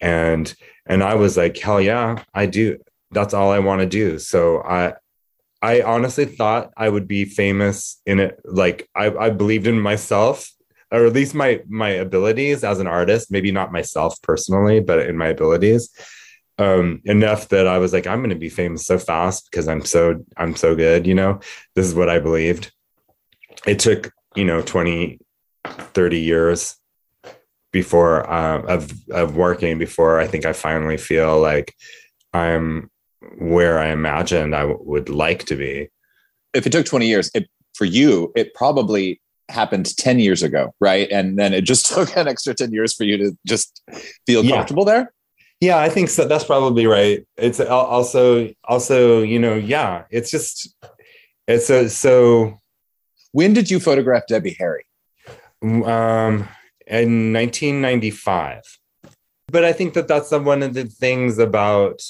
and 0.00 0.54
and 0.86 1.02
i 1.02 1.14
was 1.14 1.36
like 1.36 1.58
hell 1.58 1.80
yeah 1.80 2.22
i 2.34 2.46
do 2.46 2.78
that's 3.10 3.34
all 3.34 3.50
i 3.50 3.58
want 3.58 3.80
to 3.80 3.86
do 3.86 4.18
so 4.18 4.62
i 4.62 4.92
i 5.62 5.82
honestly 5.82 6.26
thought 6.26 6.70
i 6.76 6.88
would 6.88 7.08
be 7.08 7.24
famous 7.24 8.00
in 8.06 8.20
it 8.20 8.38
like 8.44 8.88
i 8.94 9.06
i 9.16 9.30
believed 9.30 9.66
in 9.66 9.80
myself 9.80 10.52
or 10.92 11.06
at 11.06 11.12
least 11.12 11.34
my 11.34 11.60
my 11.66 11.88
abilities 11.88 12.62
as 12.62 12.78
an 12.78 12.86
artist 12.86 13.32
maybe 13.32 13.50
not 13.50 13.72
myself 13.72 14.20
personally 14.22 14.78
but 14.80 15.00
in 15.00 15.16
my 15.16 15.28
abilities 15.28 15.90
um, 16.58 17.00
enough 17.06 17.48
that 17.48 17.66
I 17.66 17.78
was 17.78 17.94
like, 17.94 18.06
I'm 18.06 18.18
going 18.18 18.28
to 18.28 18.36
be 18.36 18.50
famous 18.50 18.84
so 18.84 18.98
fast 18.98 19.50
because 19.50 19.66
I'm 19.66 19.82
so 19.82 20.22
I'm 20.36 20.54
so 20.54 20.76
good. 20.76 21.06
You 21.06 21.14
know, 21.14 21.40
this 21.74 21.86
is 21.86 21.94
what 21.94 22.10
I 22.10 22.18
believed. 22.18 22.70
It 23.66 23.78
took 23.78 24.12
you 24.34 24.44
know 24.44 24.62
20, 24.62 25.18
30 25.64 26.20
years 26.20 26.76
before 27.72 28.30
um, 28.30 28.66
of 28.66 28.92
of 29.10 29.36
working 29.36 29.78
before 29.78 30.20
I 30.20 30.26
think 30.26 30.44
I 30.44 30.52
finally 30.52 30.96
feel 30.96 31.40
like 31.40 31.74
I'm 32.32 32.90
where 33.38 33.78
I 33.78 33.88
imagined 33.88 34.54
I 34.54 34.62
w- 34.62 34.80
would 34.82 35.08
like 35.08 35.44
to 35.46 35.56
be. 35.56 35.88
If 36.54 36.66
it 36.66 36.72
took 36.72 36.86
20 36.86 37.06
years, 37.06 37.30
it, 37.34 37.48
for 37.74 37.84
you, 37.84 38.32
it 38.34 38.54
probably 38.54 39.20
happened 39.48 39.96
10 39.96 40.18
years 40.18 40.42
ago, 40.42 40.74
right? 40.80 41.08
And 41.10 41.38
then 41.38 41.52
it 41.52 41.62
just 41.62 41.86
took 41.94 42.16
an 42.16 42.28
extra 42.28 42.54
10 42.54 42.72
years 42.72 42.94
for 42.94 43.04
you 43.04 43.16
to 43.18 43.36
just 43.46 43.82
feel 44.26 44.44
yeah. 44.44 44.56
comfortable 44.56 44.84
there. 44.84 45.12
Yeah, 45.60 45.78
I 45.78 45.90
think 45.90 46.08
so. 46.08 46.26
That's 46.26 46.44
probably 46.44 46.86
right. 46.86 47.26
It's 47.36 47.60
also 47.60 48.50
also 48.64 49.20
you 49.20 49.38
know 49.38 49.54
yeah. 49.54 50.04
It's 50.10 50.30
just 50.30 50.74
it's 51.46 51.68
a, 51.68 51.90
so. 51.90 52.59
When 53.32 53.52
did 53.52 53.70
you 53.70 53.80
photograph 53.80 54.26
Debbie 54.28 54.56
Harry? 54.58 54.84
Um, 55.62 56.48
in 56.86 57.32
1995. 57.32 58.62
But 59.48 59.64
I 59.64 59.72
think 59.72 59.94
that 59.94 60.08
that's 60.08 60.30
one 60.30 60.62
of 60.62 60.74
the 60.74 60.84
things 60.84 61.38
about 61.38 62.02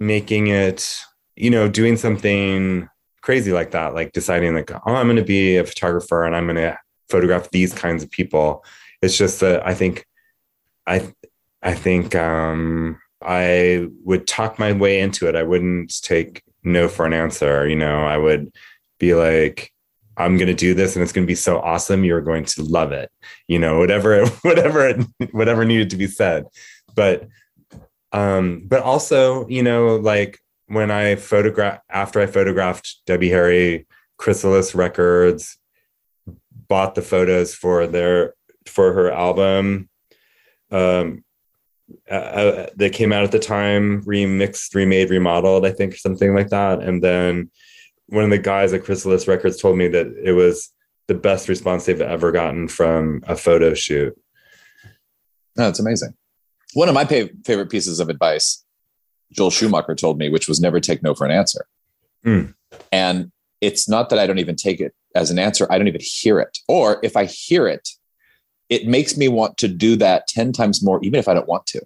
making 0.00 0.48
it, 0.48 0.98
you 1.36 1.50
know, 1.50 1.68
doing 1.68 1.96
something 1.96 2.88
crazy 3.20 3.52
like 3.52 3.70
that, 3.72 3.94
like 3.94 4.12
deciding 4.12 4.54
like, 4.54 4.70
oh, 4.70 4.80
I'm 4.94 5.06
going 5.06 5.16
to 5.16 5.22
be 5.22 5.56
a 5.56 5.64
photographer 5.64 6.24
and 6.24 6.36
I'm 6.36 6.46
going 6.46 6.56
to 6.56 6.78
photograph 7.08 7.50
these 7.50 7.72
kinds 7.72 8.02
of 8.02 8.10
people. 8.10 8.64
It's 9.02 9.16
just 9.16 9.40
that 9.40 9.66
I 9.66 9.74
think 9.74 10.06
I 10.86 11.12
I 11.62 11.74
think 11.74 12.14
um, 12.14 13.00
I 13.22 13.88
would 14.04 14.26
talk 14.26 14.58
my 14.58 14.72
way 14.72 15.00
into 15.00 15.28
it. 15.28 15.36
I 15.36 15.42
wouldn't 15.42 16.02
take 16.02 16.42
no 16.62 16.88
for 16.88 17.06
an 17.06 17.14
answer. 17.14 17.66
You 17.66 17.76
know, 17.76 18.04
I 18.04 18.18
would 18.18 18.52
be 18.98 19.14
like, 19.14 19.72
I'm 20.16 20.36
going 20.36 20.48
to 20.48 20.54
do 20.54 20.74
this 20.74 20.94
and 20.94 21.02
it's 21.02 21.12
going 21.12 21.26
to 21.26 21.30
be 21.30 21.34
so 21.34 21.58
awesome. 21.58 22.04
You're 22.04 22.20
going 22.20 22.44
to 22.44 22.62
love 22.62 22.92
it. 22.92 23.10
You 23.48 23.58
know, 23.58 23.78
whatever, 23.78 24.26
whatever, 24.42 24.94
whatever 25.32 25.64
needed 25.64 25.90
to 25.90 25.96
be 25.96 26.06
said. 26.06 26.46
But, 26.94 27.28
um, 28.12 28.62
but 28.66 28.82
also, 28.82 29.46
you 29.48 29.62
know, 29.62 29.96
like 29.96 30.38
when 30.66 30.90
I 30.90 31.16
photograph 31.16 31.80
after 31.90 32.20
I 32.20 32.26
photographed 32.26 32.96
Debbie 33.06 33.30
Harry, 33.30 33.86
Chrysalis 34.16 34.74
Records 34.74 35.58
bought 36.68 36.94
the 36.94 37.02
photos 37.02 37.54
for 37.54 37.86
their, 37.86 38.34
for 38.66 38.92
her 38.92 39.10
album. 39.10 39.88
Um, 40.70 41.24
uh, 42.10 42.14
uh, 42.14 42.66
that 42.76 42.94
came 42.94 43.12
out 43.12 43.24
at 43.24 43.30
the 43.30 43.38
time, 43.38 44.02
remixed, 44.04 44.74
remade, 44.74 45.10
remodeled, 45.10 45.66
I 45.66 45.70
think, 45.70 45.96
something 45.96 46.34
like 46.34 46.48
that. 46.48 46.80
And 46.80 47.04
then 47.04 47.50
one 48.06 48.24
of 48.24 48.30
the 48.30 48.38
guys 48.38 48.72
at 48.72 48.84
Chrysalis 48.84 49.26
Records 49.26 49.60
told 49.60 49.76
me 49.76 49.88
that 49.88 50.06
it 50.22 50.32
was 50.32 50.70
the 51.06 51.14
best 51.14 51.48
response 51.48 51.86
they've 51.86 52.00
ever 52.00 52.32
gotten 52.32 52.68
from 52.68 53.22
a 53.26 53.36
photo 53.36 53.74
shoot. 53.74 54.14
That's 55.56 55.78
amazing. 55.78 56.14
One 56.74 56.88
of 56.88 56.94
my 56.94 57.04
pa- 57.04 57.32
favorite 57.44 57.70
pieces 57.70 58.00
of 58.00 58.08
advice 58.08 58.64
Joel 59.32 59.50
Schumacher 59.50 59.94
told 59.94 60.18
me, 60.18 60.28
which 60.28 60.48
was 60.48 60.60
never 60.60 60.80
take 60.80 61.02
no 61.02 61.14
for 61.14 61.24
an 61.24 61.30
answer. 61.30 61.66
Mm. 62.24 62.54
And 62.92 63.32
it's 63.60 63.88
not 63.88 64.10
that 64.10 64.18
I 64.18 64.26
don't 64.26 64.38
even 64.38 64.56
take 64.56 64.80
it 64.80 64.94
as 65.14 65.30
an 65.30 65.38
answer, 65.38 65.66
I 65.70 65.78
don't 65.78 65.88
even 65.88 66.00
hear 66.02 66.40
it. 66.40 66.58
Or 66.68 67.00
if 67.02 67.16
I 67.16 67.24
hear 67.24 67.68
it, 67.68 67.88
it 68.68 68.86
makes 68.86 69.16
me 69.16 69.28
want 69.28 69.58
to 69.58 69.68
do 69.68 69.96
that 69.96 70.26
10 70.28 70.52
times 70.52 70.82
more, 70.82 70.98
even 71.02 71.18
if 71.18 71.28
I 71.28 71.34
don't 71.34 71.48
want 71.48 71.66
to. 71.66 71.80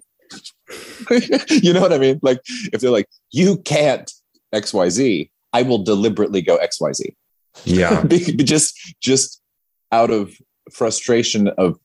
you 1.61 1.73
know 1.73 1.81
what 1.81 1.93
I 1.93 1.97
mean? 1.97 2.19
Like 2.21 2.41
if 2.71 2.81
they're 2.81 2.91
like, 2.91 3.09
you 3.31 3.57
can't 3.57 4.11
XYZ, 4.53 5.29
I 5.53 5.63
will 5.63 5.79
deliberately 5.79 6.41
go 6.41 6.57
XYZ. 6.57 7.15
Yeah. 7.65 8.03
just 8.07 8.95
just 9.01 9.41
out 9.91 10.11
of 10.11 10.33
frustration 10.71 11.47
of 11.57 11.79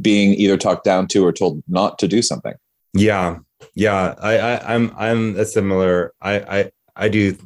being 0.00 0.34
either 0.34 0.56
talked 0.56 0.84
down 0.84 1.06
to 1.08 1.24
or 1.24 1.32
told 1.32 1.62
not 1.68 1.98
to 2.00 2.08
do 2.08 2.22
something. 2.22 2.54
Yeah. 2.92 3.38
Yeah. 3.74 4.14
I, 4.18 4.38
I 4.38 4.74
I'm 4.74 4.94
I'm 4.96 5.38
a 5.38 5.44
similar 5.44 6.12
I 6.20 6.34
I 6.40 6.72
I 6.96 7.08
do 7.08 7.36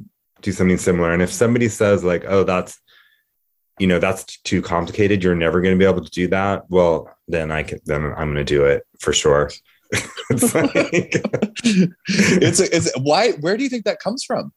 do 0.40 0.52
something 0.52 0.78
similar. 0.78 1.12
And 1.12 1.22
if 1.22 1.32
somebody 1.32 1.68
says 1.68 2.04
like, 2.04 2.24
oh, 2.26 2.44
that's 2.44 2.80
you 3.78 3.86
know 3.86 3.98
that's 3.98 4.24
too 4.42 4.60
complicated 4.60 5.22
you're 5.22 5.34
never 5.34 5.60
going 5.60 5.74
to 5.74 5.78
be 5.78 5.88
able 5.88 6.04
to 6.04 6.10
do 6.10 6.28
that 6.28 6.68
well 6.68 7.14
then 7.28 7.50
i 7.50 7.62
can 7.62 7.78
then 7.86 8.04
i'm 8.16 8.32
going 8.32 8.34
to 8.34 8.44
do 8.44 8.64
it 8.64 8.84
for 9.00 9.12
sure 9.12 9.50
it's 10.30 10.54
like 10.54 10.70
it's, 10.74 12.60
a, 12.60 12.76
it's 12.76 12.92
why 12.98 13.32
where 13.32 13.56
do 13.56 13.62
you 13.62 13.70
think 13.70 13.84
that 13.84 14.00
comes 14.00 14.24
from 14.24 14.52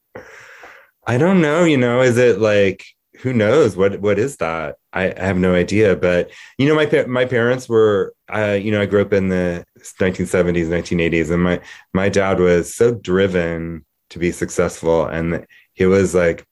i 1.08 1.18
don't 1.18 1.42
know 1.42 1.64
you 1.64 1.78
know 1.78 2.02
is 2.02 2.18
it 2.18 2.40
like 2.40 2.86
who 3.20 3.34
knows 3.34 3.76
what 3.76 4.00
what 4.00 4.18
is 4.18 4.38
that 4.38 4.76
i, 4.94 5.12
I 5.12 5.26
have 5.26 5.38
no 5.38 5.54
idea 5.54 5.96
but 5.96 6.32
you 6.58 6.68
know 6.68 6.76
my 6.76 7.06
my 7.06 7.26
parents 7.26 7.70
were 7.70 8.14
uh, 8.34 8.58
you 8.62 8.72
know 8.72 8.82
i 8.82 8.86
grew 8.86 9.02
up 9.02 9.14
in 9.14 9.30
the 9.30 9.64
1970s 9.80 10.68
1980s 10.68 11.32
and 11.32 11.44
my 11.44 11.60
my 11.94 12.10
dad 12.10 12.40
was 12.40 12.74
so 12.74 12.94
driven 12.94 13.86
to 14.10 14.20
be 14.20 14.32
successful 14.32 15.06
and 15.06 15.46
he 15.74 15.86
was 15.86 16.14
like 16.14 16.46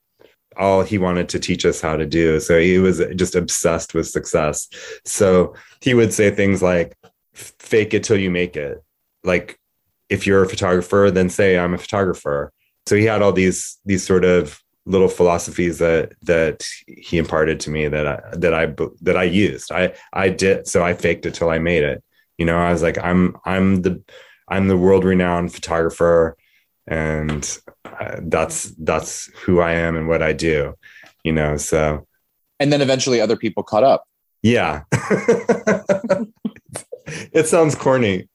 all 0.60 0.84
he 0.84 0.98
wanted 0.98 1.30
to 1.30 1.40
teach 1.40 1.66
us 1.66 1.80
how 1.80 1.96
to 1.96 2.06
do. 2.06 2.40
So 2.40 2.60
he 2.60 2.78
was 2.78 3.02
just 3.16 3.34
obsessed 3.34 3.94
with 3.94 4.08
success. 4.08 4.68
So 5.06 5.56
he 5.82 5.94
would 5.94 6.14
say 6.14 6.30
things 6.30 6.62
like, 6.62 6.96
fake 7.34 7.94
it 7.94 8.04
till 8.04 8.18
you 8.18 8.30
make 8.30 8.58
it. 8.58 8.84
Like, 9.24 9.58
if 10.10 10.28
you're 10.28 10.44
a 10.44 10.50
photographer, 10.50 11.10
then 11.12 11.30
say 11.30 11.58
I'm 11.58 11.74
a 11.74 11.78
photographer. 11.78 12.52
So 12.90 12.96
he 12.96 13.06
had 13.06 13.22
all 13.22 13.32
these 13.32 13.78
these 13.86 14.04
sort 14.04 14.26
of 14.26 14.60
little 14.88 15.08
philosophies 15.08 15.78
that 15.78 16.14
that 16.24 16.68
he 16.88 17.20
imparted 17.20 17.60
to 17.60 17.70
me 17.70 17.88
that 17.88 18.08
I 18.08 18.20
that 18.34 18.56
I 18.56 18.74
that 19.02 19.16
I 19.16 19.26
used. 19.26 19.72
I 19.72 19.94
I 20.12 20.30
did 20.30 20.68
so 20.68 20.84
I 20.84 20.96
faked 20.96 21.28
it 21.28 21.36
till 21.36 21.52
I 21.52 21.60
made 21.60 21.84
it. 21.84 22.04
You 22.40 22.48
know, 22.48 22.58
I 22.58 22.72
was 22.72 22.82
like 22.82 22.98
I'm 22.98 23.38
I'm 23.46 23.84
the 23.84 24.02
I'm 24.48 24.70
the 24.70 24.78
world 24.78 25.04
renowned 25.04 25.54
photographer 25.54 26.36
and 26.88 27.60
uh, 27.86 28.22
that's 28.24 28.72
that's 28.80 29.28
who 29.44 29.60
I 29.60 29.74
am 29.74 29.96
and 29.96 30.08
what 30.08 30.24
I 30.24 30.34
do. 30.34 30.74
You 31.24 31.34
know, 31.34 31.58
so 31.58 32.08
and 32.60 32.74
then 32.74 32.82
eventually 32.82 33.22
other 33.22 33.38
people 33.38 33.62
caught 33.62 33.84
up. 33.84 34.06
Yeah. 34.42 34.82
it 37.32 37.46
sounds 37.46 37.76
corny. 37.76 38.28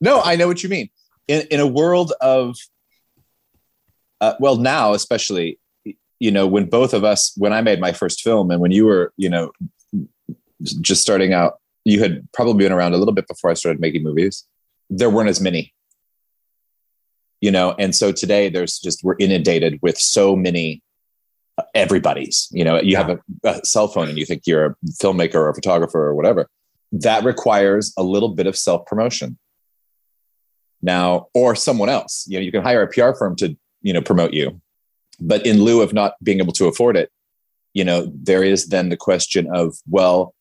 No, 0.00 0.22
I 0.22 0.36
know 0.36 0.46
what 0.46 0.62
you 0.62 0.70
mean. 0.70 0.88
In 1.28 1.46
in 1.50 1.60
a 1.60 1.66
world 1.66 2.14
of 2.22 2.56
uh, 4.22 4.34
well, 4.38 4.56
now 4.56 4.94
especially, 4.94 5.58
you 6.20 6.30
know, 6.30 6.46
when 6.46 6.66
both 6.66 6.94
of 6.94 7.02
us, 7.02 7.32
when 7.36 7.52
I 7.52 7.60
made 7.60 7.80
my 7.80 7.92
first 7.92 8.22
film, 8.22 8.52
and 8.52 8.60
when 8.60 8.70
you 8.70 8.86
were, 8.86 9.12
you 9.16 9.28
know, 9.28 9.50
just 10.80 11.02
starting 11.02 11.32
out, 11.34 11.58
you 11.84 12.00
had 12.00 12.26
probably 12.32 12.64
been 12.64 12.72
around 12.72 12.94
a 12.94 12.98
little 12.98 13.12
bit 13.12 13.26
before 13.26 13.50
I 13.50 13.54
started 13.54 13.80
making 13.80 14.04
movies. 14.04 14.46
There 14.88 15.10
weren't 15.10 15.28
as 15.28 15.40
many, 15.40 15.74
you 17.40 17.50
know, 17.50 17.74
and 17.80 17.96
so 17.96 18.12
today 18.12 18.48
there's 18.48 18.78
just 18.78 19.02
we're 19.02 19.16
inundated 19.18 19.80
with 19.82 19.98
so 19.98 20.36
many 20.36 20.82
uh, 21.58 21.64
everybody's. 21.74 22.48
You 22.52 22.62
know, 22.62 22.80
you 22.80 22.96
have 22.96 23.10
a, 23.10 23.18
a 23.42 23.64
cell 23.64 23.88
phone 23.88 24.08
and 24.08 24.16
you 24.16 24.24
think 24.24 24.42
you're 24.46 24.66
a 24.66 24.76
filmmaker 25.02 25.34
or 25.34 25.48
a 25.48 25.54
photographer 25.54 26.00
or 26.00 26.14
whatever. 26.14 26.48
That 26.92 27.24
requires 27.24 27.92
a 27.98 28.04
little 28.04 28.28
bit 28.28 28.46
of 28.46 28.56
self 28.56 28.86
promotion 28.86 29.36
now 30.82 31.28
or 31.32 31.54
someone 31.54 31.88
else 31.88 32.26
you 32.28 32.36
know 32.36 32.42
you 32.42 32.50
can 32.50 32.60
hire 32.60 32.82
a 32.82 32.88
pr 32.88 33.16
firm 33.16 33.36
to 33.36 33.56
you 33.82 33.92
know 33.92 34.02
promote 34.02 34.32
you. 34.32 34.60
But 35.20 35.46
in 35.46 35.62
lieu 35.62 35.82
of 35.82 35.92
not 35.92 36.14
being 36.22 36.40
able 36.40 36.52
to 36.54 36.66
afford 36.66 36.96
it 36.96 37.10
you 37.74 37.84
know 37.84 38.10
there 38.14 38.42
is 38.42 38.66
then 38.66 38.88
the 38.88 38.96
question 38.96 39.48
of 39.52 39.76
well 39.88 40.34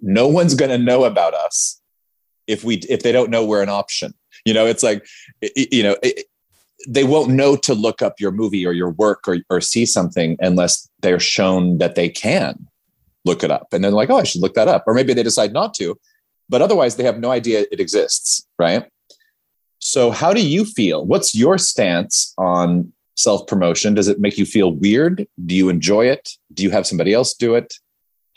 no 0.00 0.28
one's 0.28 0.54
going 0.54 0.70
to 0.70 0.78
know 0.78 1.04
about 1.04 1.34
us 1.34 1.80
if 2.46 2.64
we 2.64 2.76
if 2.88 3.02
they 3.02 3.12
don't 3.12 3.30
know 3.30 3.44
we're 3.44 3.62
an 3.62 3.68
option. 3.68 4.14
You 4.44 4.54
know 4.54 4.66
it's 4.66 4.82
like 4.82 5.06
you 5.40 5.82
know 5.82 5.96
it, 6.02 6.26
they 6.88 7.04
won't 7.04 7.30
know 7.30 7.54
to 7.56 7.74
look 7.74 8.02
up 8.02 8.18
your 8.18 8.32
movie 8.32 8.66
or 8.66 8.72
your 8.72 8.90
work 8.90 9.28
or, 9.28 9.38
or 9.48 9.60
see 9.60 9.86
something 9.86 10.36
unless 10.40 10.88
they're 11.00 11.20
shown 11.20 11.78
that 11.78 11.94
they 11.94 12.08
can 12.08 12.66
look 13.24 13.44
it 13.44 13.52
up. 13.52 13.68
And 13.72 13.84
they're 13.84 13.90
like 13.90 14.10
oh 14.10 14.18
i 14.18 14.24
should 14.24 14.42
look 14.42 14.54
that 14.54 14.68
up. 14.68 14.84
Or 14.86 14.94
maybe 14.94 15.14
they 15.14 15.22
decide 15.22 15.52
not 15.52 15.74
to 15.74 15.98
but 16.48 16.62
otherwise 16.62 16.96
they 16.96 17.04
have 17.04 17.20
no 17.20 17.30
idea 17.30 17.64
it 17.70 17.80
exists 17.80 18.46
right 18.58 18.88
so, 19.84 20.12
how 20.12 20.32
do 20.32 20.40
you 20.40 20.64
feel? 20.64 21.04
What's 21.04 21.34
your 21.34 21.58
stance 21.58 22.34
on 22.38 22.92
self 23.16 23.48
promotion? 23.48 23.94
Does 23.94 24.06
it 24.06 24.20
make 24.20 24.38
you 24.38 24.46
feel 24.46 24.70
weird? 24.70 25.26
Do 25.44 25.56
you 25.56 25.68
enjoy 25.68 26.06
it? 26.06 26.30
Do 26.54 26.62
you 26.62 26.70
have 26.70 26.86
somebody 26.86 27.12
else 27.12 27.34
do 27.34 27.56
it? 27.56 27.74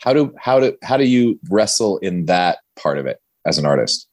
How 0.00 0.12
do 0.12 0.34
how 0.40 0.58
do 0.58 0.76
how 0.82 0.96
do 0.96 1.04
you 1.04 1.38
wrestle 1.48 1.98
in 1.98 2.26
that 2.26 2.58
part 2.74 2.98
of 2.98 3.06
it 3.06 3.20
as 3.46 3.58
an 3.58 3.64
artist? 3.64 4.08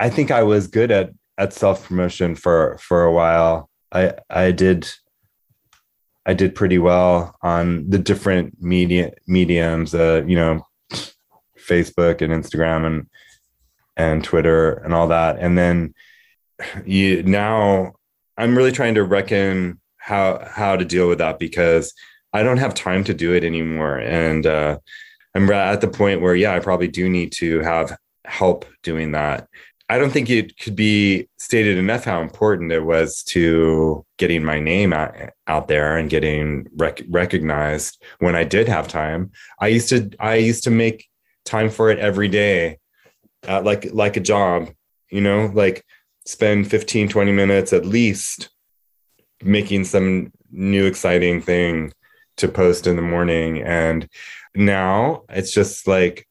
I 0.00 0.10
think 0.10 0.32
I 0.32 0.42
was 0.42 0.66
good 0.66 0.90
at 0.90 1.12
at 1.38 1.52
self 1.52 1.86
promotion 1.86 2.34
for 2.34 2.78
for 2.78 3.04
a 3.04 3.12
while. 3.12 3.70
I 3.92 4.14
I 4.28 4.50
did 4.50 4.90
I 6.26 6.34
did 6.34 6.56
pretty 6.56 6.78
well 6.78 7.36
on 7.42 7.88
the 7.88 7.98
different 7.98 8.60
media 8.60 9.12
mediums, 9.28 9.94
uh, 9.94 10.24
you 10.26 10.34
know, 10.34 10.66
Facebook 11.56 12.22
and 12.22 12.32
Instagram 12.32 12.84
and 12.84 13.06
and 13.96 14.24
Twitter 14.24 14.72
and 14.84 14.92
all 14.92 15.06
that. 15.06 15.36
And 15.38 15.56
then 15.56 15.94
you 16.84 17.22
now 17.22 17.94
I'm 18.38 18.56
really 18.56 18.72
trying 18.72 18.94
to 18.94 19.04
reckon 19.04 19.80
how 19.98 20.46
how 20.48 20.76
to 20.76 20.84
deal 20.84 21.08
with 21.08 21.18
that 21.18 21.38
because 21.38 21.92
I 22.32 22.42
don't 22.42 22.58
have 22.58 22.74
time 22.74 23.04
to 23.04 23.14
do 23.14 23.32
it 23.34 23.44
anymore, 23.44 23.98
and 23.98 24.46
uh, 24.46 24.78
I'm 25.34 25.50
at 25.50 25.80
the 25.80 25.88
point 25.88 26.20
where 26.20 26.34
yeah, 26.34 26.54
I 26.54 26.60
probably 26.60 26.88
do 26.88 27.08
need 27.08 27.32
to 27.32 27.60
have 27.60 27.96
help 28.24 28.66
doing 28.82 29.12
that. 29.12 29.48
I 29.88 29.98
don't 29.98 30.10
think 30.10 30.28
it 30.28 30.58
could 30.58 30.74
be 30.74 31.28
stated 31.38 31.78
enough 31.78 32.04
how 32.04 32.20
important 32.20 32.72
it 32.72 32.80
was 32.80 33.22
to 33.28 34.04
getting 34.18 34.44
my 34.44 34.58
name 34.58 34.92
out, 34.92 35.14
out 35.46 35.68
there 35.68 35.96
and 35.96 36.10
getting 36.10 36.66
rec- 36.76 37.04
recognized 37.08 38.02
when 38.18 38.34
I 38.34 38.42
did 38.42 38.66
have 38.66 38.88
time. 38.88 39.30
I 39.60 39.68
used 39.68 39.88
to 39.90 40.10
I 40.18 40.36
used 40.36 40.64
to 40.64 40.70
make 40.70 41.06
time 41.44 41.70
for 41.70 41.90
it 41.90 42.00
every 42.00 42.28
day, 42.28 42.78
uh, 43.48 43.62
like 43.62 43.92
like 43.92 44.16
a 44.16 44.20
job, 44.20 44.70
you 45.08 45.20
know, 45.20 45.50
like 45.54 45.84
spend 46.26 46.68
15 46.68 47.08
20 47.08 47.32
minutes 47.32 47.72
at 47.72 47.86
least 47.86 48.50
making 49.42 49.84
some 49.84 50.32
new 50.50 50.84
exciting 50.84 51.40
thing 51.40 51.92
to 52.36 52.48
post 52.48 52.86
in 52.86 52.96
the 52.96 53.02
morning. 53.02 53.62
And 53.62 54.08
now 54.54 55.22
it's 55.28 55.52
just 55.52 55.86
like 55.86 56.26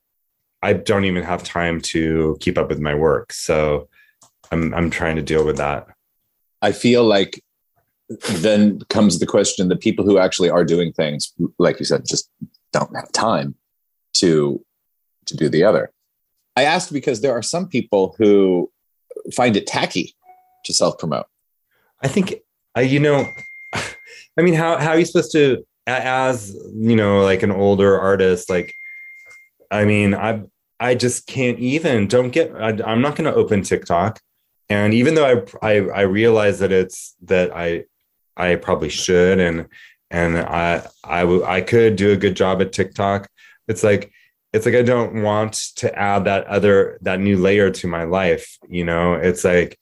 i 0.61 0.73
don't 0.73 1.05
even 1.05 1.23
have 1.23 1.43
time 1.43 1.79
to 1.79 2.37
keep 2.39 2.57
up 2.57 2.69
with 2.69 2.79
my 2.79 2.93
work. 2.93 3.33
So 3.33 3.87
i'm 4.51 4.73
i'm 4.73 4.89
trying 4.89 5.15
to 5.15 5.21
deal 5.21 5.45
with 5.45 5.57
that. 5.57 5.87
I 6.61 6.71
feel 6.71 7.03
like 7.03 7.41
then 8.29 8.79
comes 8.89 9.19
the 9.19 9.25
question 9.25 9.67
that 9.69 9.81
people 9.81 10.05
who 10.05 10.19
actually 10.19 10.49
are 10.49 10.63
doing 10.63 10.93
things 10.93 11.33
like 11.57 11.79
you 11.79 11.85
said 11.85 12.05
just 12.05 12.29
don't 12.71 12.95
have 12.95 13.11
time 13.11 13.55
to 14.13 14.63
to 15.25 15.35
do 15.35 15.49
the 15.49 15.63
other. 15.63 15.91
I 16.55 16.63
asked 16.63 16.93
because 16.93 17.21
there 17.21 17.33
are 17.33 17.41
some 17.41 17.67
people 17.67 18.15
who 18.17 18.71
find 19.33 19.55
it 19.55 19.67
tacky 19.67 20.15
to 20.65 20.73
self 20.73 20.97
promote. 20.97 21.25
I 22.03 22.07
think, 22.07 22.35
uh, 22.77 22.81
you 22.81 22.99
know, 22.99 23.31
I 23.73 24.41
mean, 24.41 24.53
how, 24.53 24.77
how 24.77 24.89
are 24.89 24.99
you 24.99 25.05
supposed 25.05 25.31
to, 25.33 25.65
as, 25.87 26.55
you 26.73 26.95
know, 26.95 27.21
like 27.21 27.43
an 27.43 27.51
older 27.51 27.99
artist, 27.99 28.49
like, 28.49 28.73
I 29.71 29.85
mean, 29.85 30.13
I, 30.13 30.43
I 30.79 30.95
just 30.95 31.27
can't 31.27 31.59
even, 31.59 32.07
don't 32.07 32.29
get, 32.29 32.53
I, 32.55 32.69
I'm 32.85 33.01
not 33.01 33.15
going 33.15 33.31
to 33.31 33.35
open 33.35 33.61
TikTok. 33.61 34.19
And 34.69 34.93
even 34.93 35.15
though 35.15 35.45
I, 35.61 35.67
I, 35.67 35.75
I 35.89 36.01
realize 36.01 36.59
that 36.59 36.71
it's, 36.71 37.15
that 37.23 37.55
I, 37.55 37.85
I 38.35 38.55
probably 38.55 38.89
should, 38.89 39.39
and, 39.39 39.67
and 40.11 40.37
I, 40.37 40.87
I, 41.03 41.21
w- 41.21 41.43
I 41.43 41.61
could 41.61 41.95
do 41.95 42.11
a 42.11 42.17
good 42.17 42.35
job 42.35 42.61
at 42.61 42.73
TikTok. 42.73 43.27
It's 43.67 43.83
like, 43.83 44.11
it's 44.55 44.65
like 44.65 44.75
I 44.75 44.83
don't 44.83 45.21
want 45.21 45.53
to 45.75 45.93
add 45.99 46.23
that 46.25 46.47
other 46.47 46.97
that 47.01 47.19
new 47.19 47.37
layer 47.37 47.71
to 47.71 47.87
my 47.87 48.05
life. 48.05 48.57
You 48.69 48.85
know, 48.85 49.15
it's 49.15 49.43
like 49.43 49.77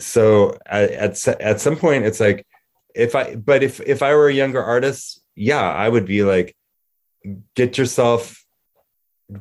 so 0.00 0.58
at 0.66 0.90
at, 0.90 1.28
at 1.40 1.60
some 1.60 1.76
point 1.76 2.04
it's 2.04 2.18
like 2.18 2.44
if 2.92 3.14
I 3.14 3.36
but 3.36 3.62
if 3.62 3.80
if 3.80 4.02
I 4.02 4.14
were 4.14 4.28
a 4.28 4.34
younger 4.34 4.62
artist, 4.62 5.22
yeah, 5.36 5.62
I 5.62 5.88
would 5.88 6.06
be 6.06 6.24
like 6.24 6.56
get 7.54 7.78
yourself 7.78 8.44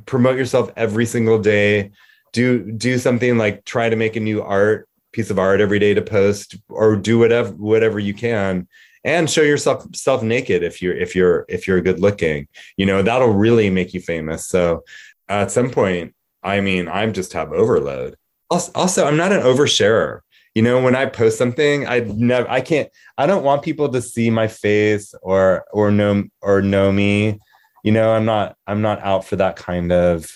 promote 0.05 0.37
yourself 0.37 0.71
every 0.75 1.05
single 1.05 1.39
day 1.39 1.91
do 2.33 2.71
do 2.71 2.97
something 2.97 3.37
like 3.37 3.63
try 3.65 3.89
to 3.89 3.95
make 3.95 4.15
a 4.15 4.19
new 4.19 4.41
art 4.41 4.89
piece 5.11 5.29
of 5.29 5.37
art 5.37 5.61
every 5.61 5.79
day 5.79 5.93
to 5.93 6.01
post 6.01 6.55
or 6.69 6.95
do 6.95 7.19
whatever 7.19 7.51
whatever 7.51 7.99
you 7.99 8.13
can 8.13 8.67
and 9.05 9.29
show 9.29 9.43
yourself 9.43 9.85
self 9.95 10.23
naked 10.23 10.63
if 10.63 10.81
you're 10.81 10.97
if 10.97 11.15
you're 11.15 11.45
if 11.47 11.67
you're 11.67 11.79
good 11.79 11.99
looking 11.99 12.47
you 12.75 12.85
know 12.85 13.01
that'll 13.01 13.29
really 13.29 13.69
make 13.69 13.93
you 13.93 14.01
famous. 14.01 14.49
So 14.49 14.83
at 15.29 15.51
some 15.51 15.69
point 15.71 16.13
i 16.43 16.59
mean 16.59 16.87
i'm 16.87 17.13
just 17.13 17.33
have 17.33 17.53
overload. 17.53 18.17
Also, 18.49 18.71
also 18.75 19.05
i'm 19.05 19.15
not 19.15 19.31
an 19.31 19.41
oversharer. 19.41 20.19
You 20.55 20.63
know 20.63 20.81
when 20.81 20.95
i 20.95 21.05
post 21.05 21.37
something 21.37 21.87
i 21.87 21.99
never 21.99 22.49
i 22.49 22.59
can't 22.59 22.89
i 23.17 23.25
don't 23.25 23.43
want 23.43 23.61
people 23.61 23.89
to 23.89 24.01
see 24.01 24.29
my 24.29 24.47
face 24.47 25.13
or 25.21 25.65
or 25.71 25.91
know 25.91 26.23
or 26.41 26.61
know 26.61 26.91
me. 26.91 27.39
You 27.83 27.91
know 27.91 28.11
i'm 28.11 28.25
not 28.25 28.57
i'm 28.65 28.81
not 28.81 28.99
out 29.01 29.23
for 29.25 29.35
that 29.35 29.55
kind 29.55 29.91
of 29.91 30.27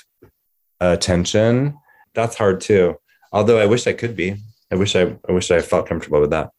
attention. 0.80 1.78
That's 2.14 2.36
hard 2.36 2.62
too. 2.62 2.96
Although 3.32 3.60
i 3.60 3.66
wish 3.66 3.88
i 3.88 3.94
could 3.94 4.16
be. 4.16 4.36
I 4.72 4.76
wish 4.76 4.96
i 4.96 5.18
i 5.28 5.32
wish 5.32 5.50
i 5.50 5.60
felt 5.62 5.88
comfortable 5.88 6.22
with 6.22 6.30
that 6.30 6.52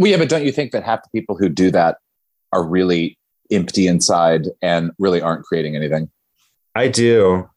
well, 0.00 0.10
yeah, 0.10 0.16
but 0.16 0.30
don't 0.30 0.46
you 0.46 0.50
think 0.50 0.72
that 0.72 0.82
half 0.82 1.02
the 1.02 1.10
people 1.12 1.36
who 1.36 1.50
do 1.50 1.70
that 1.72 1.98
are 2.54 2.66
really 2.66 3.18
empty 3.50 3.86
inside 3.86 4.46
and 4.62 4.92
really 4.98 5.20
aren't 5.20 5.44
creating 5.44 5.76
anything? 5.76 6.08
I 6.74 6.88
do. 6.88 7.50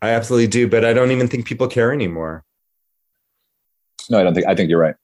I 0.00 0.10
absolutely 0.10 0.46
do, 0.46 0.68
but 0.68 0.84
I 0.84 0.92
don't 0.92 1.10
even 1.10 1.26
think 1.26 1.44
people 1.44 1.66
care 1.66 1.92
anymore. 1.92 2.44
No, 4.08 4.20
I 4.20 4.22
don't 4.22 4.32
think 4.32 4.46
I 4.46 4.54
think 4.54 4.70
you're 4.70 4.78
right. 4.78 4.94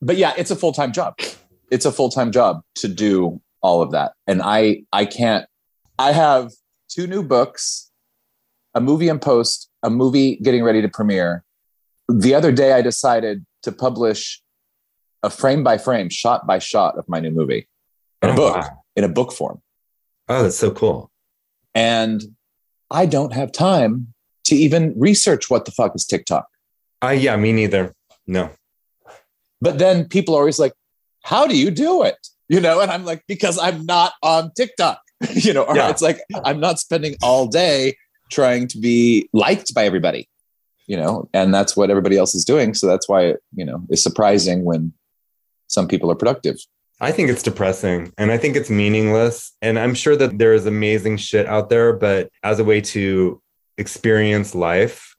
But 0.00 0.16
yeah, 0.16 0.34
it's 0.38 0.52
a 0.52 0.56
full-time 0.56 0.92
job. 0.92 1.18
It's 1.72 1.84
a 1.84 1.90
full-time 1.90 2.30
job 2.30 2.60
to 2.76 2.86
do 2.86 3.40
all 3.60 3.82
of 3.82 3.90
that. 3.90 4.12
And 4.28 4.40
I 4.40 4.84
I 4.92 5.06
can't 5.06 5.46
I 5.98 6.12
have 6.12 6.52
two 6.88 7.08
new 7.08 7.24
books, 7.24 7.90
a 8.72 8.80
movie 8.80 9.08
in 9.08 9.18
post, 9.18 9.68
a 9.82 9.90
movie 9.90 10.36
getting 10.36 10.62
ready 10.62 10.80
to 10.80 10.88
premiere. 10.88 11.42
The 12.08 12.36
other 12.36 12.52
day 12.52 12.72
I 12.72 12.82
decided 12.82 13.44
to 13.64 13.72
publish 13.72 14.43
a 15.24 15.30
frame 15.30 15.64
by 15.64 15.78
frame, 15.78 16.10
shot 16.10 16.46
by 16.46 16.58
shot 16.58 16.96
of 16.98 17.08
my 17.08 17.18
new 17.18 17.30
movie 17.30 17.66
in 18.22 18.30
oh, 18.30 18.32
a 18.32 18.36
book, 18.36 18.56
wow. 18.56 18.82
in 18.94 19.04
a 19.04 19.08
book 19.08 19.32
form. 19.32 19.60
Oh, 20.28 20.42
that's 20.42 20.56
so 20.56 20.70
cool. 20.70 21.10
And 21.74 22.22
I 22.90 23.06
don't 23.06 23.32
have 23.32 23.50
time 23.50 24.14
to 24.44 24.54
even 24.54 24.94
research 24.96 25.50
what 25.50 25.64
the 25.64 25.70
fuck 25.72 25.94
is 25.94 26.06
TikTok. 26.06 26.46
Uh, 27.02 27.08
yeah, 27.10 27.36
me 27.36 27.52
neither. 27.52 27.92
No. 28.26 28.50
But 29.60 29.78
then 29.78 30.06
people 30.08 30.34
are 30.34 30.40
always 30.40 30.58
like, 30.58 30.74
how 31.22 31.46
do 31.46 31.56
you 31.56 31.70
do 31.70 32.02
it? 32.02 32.28
You 32.48 32.60
know, 32.60 32.80
and 32.80 32.90
I'm 32.90 33.04
like, 33.04 33.24
because 33.26 33.58
I'm 33.58 33.86
not 33.86 34.12
on 34.22 34.52
TikTok, 34.52 35.00
you 35.32 35.54
know, 35.54 35.62
or 35.62 35.76
Yeah. 35.76 35.88
it's 35.88 36.02
like 36.02 36.20
I'm 36.44 36.60
not 36.60 36.78
spending 36.78 37.16
all 37.22 37.46
day 37.46 37.96
trying 38.30 38.68
to 38.68 38.78
be 38.78 39.28
liked 39.32 39.74
by 39.74 39.84
everybody, 39.84 40.28
you 40.86 40.96
know, 40.96 41.28
and 41.32 41.52
that's 41.54 41.76
what 41.76 41.90
everybody 41.90 42.18
else 42.18 42.34
is 42.34 42.44
doing. 42.44 42.74
So 42.74 42.86
that's 42.86 43.08
why 43.08 43.22
it, 43.24 43.42
you 43.54 43.64
know, 43.64 43.82
is 43.90 44.02
surprising 44.02 44.64
when 44.64 44.92
some 45.74 45.88
people 45.88 46.10
are 46.10 46.16
productive. 46.16 46.56
I 47.00 47.10
think 47.12 47.28
it's 47.28 47.42
depressing 47.42 48.12
and 48.16 48.30
I 48.30 48.38
think 48.38 48.56
it's 48.56 48.70
meaningless. 48.70 49.52
And 49.60 49.78
I'm 49.78 49.94
sure 49.94 50.16
that 50.16 50.38
there 50.38 50.54
is 50.54 50.66
amazing 50.66 51.16
shit 51.16 51.46
out 51.46 51.68
there, 51.68 51.92
but 51.92 52.30
as 52.42 52.60
a 52.60 52.64
way 52.64 52.80
to 52.80 53.42
experience 53.76 54.54
life, 54.54 55.14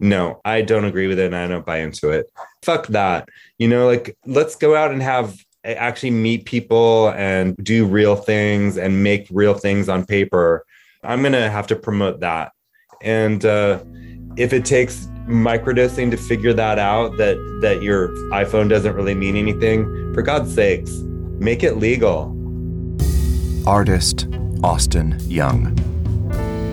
no, 0.00 0.40
I 0.44 0.62
don't 0.62 0.84
agree 0.84 1.06
with 1.06 1.18
it 1.18 1.26
and 1.26 1.36
I 1.36 1.46
don't 1.46 1.66
buy 1.66 1.78
into 1.78 2.10
it. 2.10 2.26
Fuck 2.62 2.86
that. 2.88 3.28
You 3.58 3.68
know, 3.68 3.86
like 3.86 4.16
let's 4.26 4.56
go 4.56 4.74
out 4.74 4.90
and 4.90 5.02
have 5.02 5.36
actually 5.64 6.12
meet 6.12 6.44
people 6.44 7.10
and 7.10 7.56
do 7.62 7.84
real 7.84 8.16
things 8.16 8.78
and 8.78 9.02
make 9.02 9.26
real 9.30 9.54
things 9.54 9.88
on 9.88 10.06
paper. 10.06 10.64
I'm 11.02 11.20
going 11.20 11.32
to 11.32 11.50
have 11.50 11.66
to 11.68 11.76
promote 11.76 12.20
that. 12.20 12.52
And 13.02 13.44
uh, 13.44 13.84
if 14.36 14.52
it 14.52 14.64
takes 14.64 15.08
microdosing 15.28 16.10
to 16.10 16.16
figure 16.16 16.52
that 16.54 16.78
out 16.78 17.16
that 17.18 17.36
that 17.62 17.82
your 17.82 18.08
iPhone 18.32 18.68
doesn't 18.68 18.94
really 18.94 19.14
mean 19.14 19.36
anything, 19.36 20.12
for 20.14 20.22
God's 20.22 20.52
sakes, 20.54 20.90
make 21.38 21.62
it 21.62 21.74
legal. 21.76 22.34
Artist 23.66 24.26
Austin 24.64 25.16
Young. 25.28 25.78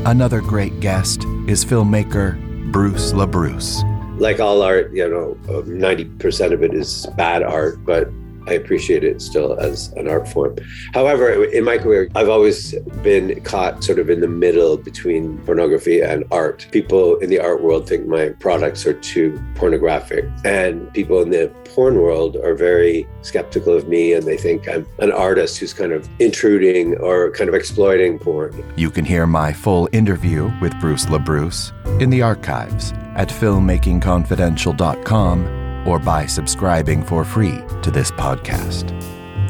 Another 0.06 0.42
great 0.42 0.80
guest 0.80 1.24
is 1.48 1.66
filmmaker 1.66 2.40
Bruce 2.72 3.12
LaBruce. 3.14 3.84
like 4.20 4.40
all 4.40 4.62
art, 4.62 4.94
you 4.94 5.08
know, 5.10 5.38
um, 5.54 5.78
ninety 5.78 6.06
percent 6.06 6.54
of 6.54 6.64
it 6.64 6.74
is 6.74 7.06
bad 7.18 7.44
art, 7.44 7.84
but 7.86 8.10
I 8.48 8.54
appreciate 8.54 9.04
it 9.04 9.22
still 9.22 9.60
as 9.60 9.92
an 9.94 10.08
art 10.08 10.28
form. 10.28 10.56
However, 10.94 11.46
in 11.46 11.64
my 11.64 11.78
career, 11.78 12.10
I've 12.16 12.30
always 12.30 12.74
been 13.02 13.40
caught 13.42 13.84
sort 13.84 14.00
of 14.00 14.10
in 14.10 14.22
the 14.22 14.28
middle 14.28 14.78
between 14.78 15.38
pornography 15.40 16.02
and 16.02 16.24
art. 16.32 16.68
People 16.72 17.18
in 17.18 17.30
the 17.30 17.40
art 17.40 17.62
world 17.62 17.88
think 17.88 18.08
my 18.08 18.30
products 18.40 18.86
are 18.86 18.94
too 18.94 19.40
pornographic, 19.56 20.26
and 20.44 20.92
people 20.94 21.22
in 21.22 21.30
the 21.30 21.52
porn 21.76 22.02
world 22.02 22.36
are 22.38 22.56
very 22.56 23.08
skeptical 23.22 23.76
of 23.76 23.88
me, 23.88 24.14
and 24.14 24.26
they 24.26 24.38
think 24.38 24.68
I'm 24.70 24.88
an 25.00 25.12
artist 25.12 25.58
who's 25.58 25.74
kind 25.74 25.92
of 25.92 26.08
intruding 26.20 26.96
or 26.98 27.32
kind 27.32 27.50
of 27.50 27.56
exploiting 27.56 28.20
porn. 28.20 28.64
You 28.78 28.90
can 28.90 29.04
hear 29.06 29.28
my 29.28 29.54
full 29.54 29.90
interview 29.92 30.52
with 30.62 30.80
Bruce 30.80 31.08
LaBruce 31.08 31.74
in 32.02 32.10
the 32.10 32.22
archives 32.22 32.94
at 33.16 33.28
filmmakingconfidential.com 33.30 35.65
or 35.86 36.00
by 36.00 36.26
subscribing 36.26 37.04
for 37.04 37.24
free 37.24 37.62
to 37.82 37.92
this 37.92 38.12
podcast. 38.12 38.92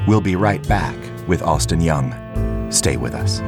We'll 0.07 0.21
be 0.21 0.35
right 0.35 0.65
back 0.67 0.95
with 1.27 1.41
Austin 1.41 1.81
Young. 1.81 2.13
Stay 2.71 2.97
with 2.97 3.13
us. 3.13 3.41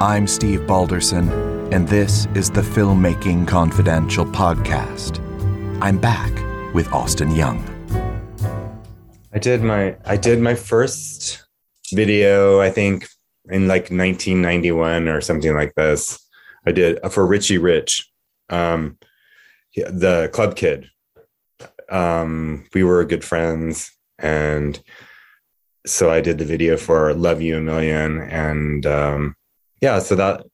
I'm 0.00 0.28
Steve 0.28 0.60
Balderson, 0.60 1.28
and 1.72 1.88
this 1.88 2.28
is 2.36 2.50
the 2.50 2.60
Filmmaking 2.60 3.48
Confidential 3.48 4.24
podcast. 4.24 5.18
I'm 5.82 5.98
back 5.98 6.32
with 6.72 6.92
Austin 6.92 7.32
Young. 7.32 7.64
I 9.32 9.40
did 9.40 9.62
my 9.62 9.96
I 10.04 10.16
did 10.16 10.40
my 10.40 10.54
first 10.54 11.44
video, 11.92 12.60
I 12.60 12.70
think 12.70 13.08
in 13.50 13.68
like 13.68 13.90
1991 13.90 15.08
or 15.08 15.20
something 15.20 15.54
like 15.54 15.74
this. 15.74 16.18
I 16.66 16.72
did 16.72 16.98
uh, 17.02 17.08
for 17.08 17.26
Richie 17.26 17.58
Rich, 17.58 18.10
um, 18.50 18.98
the 19.74 20.30
club 20.32 20.56
kid. 20.56 20.90
Um, 21.90 22.66
we 22.74 22.84
were 22.84 23.04
good 23.04 23.24
friends, 23.24 23.90
and 24.18 24.78
so 25.86 26.10
I 26.10 26.20
did 26.20 26.38
the 26.38 26.44
video 26.44 26.76
for 26.76 27.14
"Love 27.14 27.40
You 27.40 27.56
a 27.56 27.60
Million," 27.60 28.20
and 28.20 28.84
um, 28.84 29.36
yeah, 29.80 29.98
so 29.98 30.14
that 30.16 30.44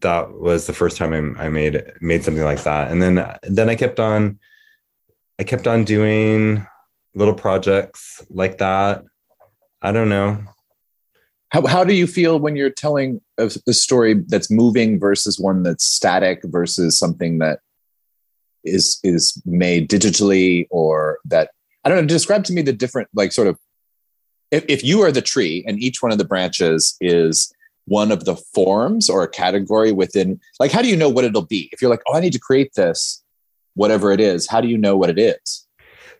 that 0.00 0.32
was 0.32 0.66
the 0.66 0.72
first 0.72 0.96
time 0.96 1.36
I, 1.38 1.46
I 1.46 1.48
made 1.48 1.82
made 2.00 2.22
something 2.22 2.44
like 2.44 2.62
that, 2.62 2.90
and 2.90 3.02
then 3.02 3.36
then 3.42 3.68
I 3.68 3.74
kept 3.74 3.98
on, 3.98 4.38
I 5.38 5.44
kept 5.44 5.66
on 5.66 5.84
doing 5.84 6.66
little 7.14 7.34
projects 7.34 8.24
like 8.30 8.58
that. 8.58 9.04
I 9.82 9.92
don't 9.92 10.08
know. 10.08 10.38
How, 11.50 11.66
how 11.66 11.84
do 11.84 11.94
you 11.94 12.06
feel 12.06 12.38
when 12.38 12.56
you're 12.56 12.70
telling 12.70 13.20
a, 13.38 13.50
a 13.66 13.72
story 13.72 14.14
that's 14.28 14.50
moving 14.50 15.00
versus 15.00 15.38
one 15.38 15.62
that's 15.62 15.84
static 15.84 16.40
versus 16.44 16.98
something 16.98 17.38
that 17.38 17.60
is 18.64 19.00
is 19.02 19.40
made 19.46 19.88
digitally 19.88 20.66
or 20.70 21.18
that 21.24 21.50
I 21.84 21.88
don't 21.88 22.02
know. 22.02 22.06
Describe 22.06 22.44
to 22.44 22.52
me 22.52 22.62
the 22.62 22.72
different 22.72 23.08
like 23.14 23.32
sort 23.32 23.48
of 23.48 23.58
if, 24.50 24.64
if 24.68 24.84
you 24.84 25.00
are 25.02 25.12
the 25.12 25.22
tree 25.22 25.64
and 25.66 25.78
each 25.82 26.02
one 26.02 26.12
of 26.12 26.18
the 26.18 26.24
branches 26.24 26.96
is 27.00 27.52
one 27.86 28.12
of 28.12 28.24
the 28.24 28.36
forms 28.36 29.08
or 29.08 29.22
a 29.22 29.28
category 29.28 29.92
within 29.92 30.40
like 30.60 30.70
how 30.70 30.82
do 30.82 30.88
you 30.88 30.96
know 30.96 31.08
what 31.08 31.24
it'll 31.24 31.46
be 31.46 31.70
if 31.72 31.80
you're 31.80 31.90
like 31.90 32.02
oh 32.08 32.14
I 32.14 32.20
need 32.20 32.34
to 32.34 32.38
create 32.38 32.74
this 32.74 33.22
whatever 33.74 34.12
it 34.12 34.20
is 34.20 34.46
how 34.46 34.60
do 34.60 34.68
you 34.68 34.76
know 34.76 34.96
what 34.96 35.10
it 35.10 35.18
is 35.18 35.66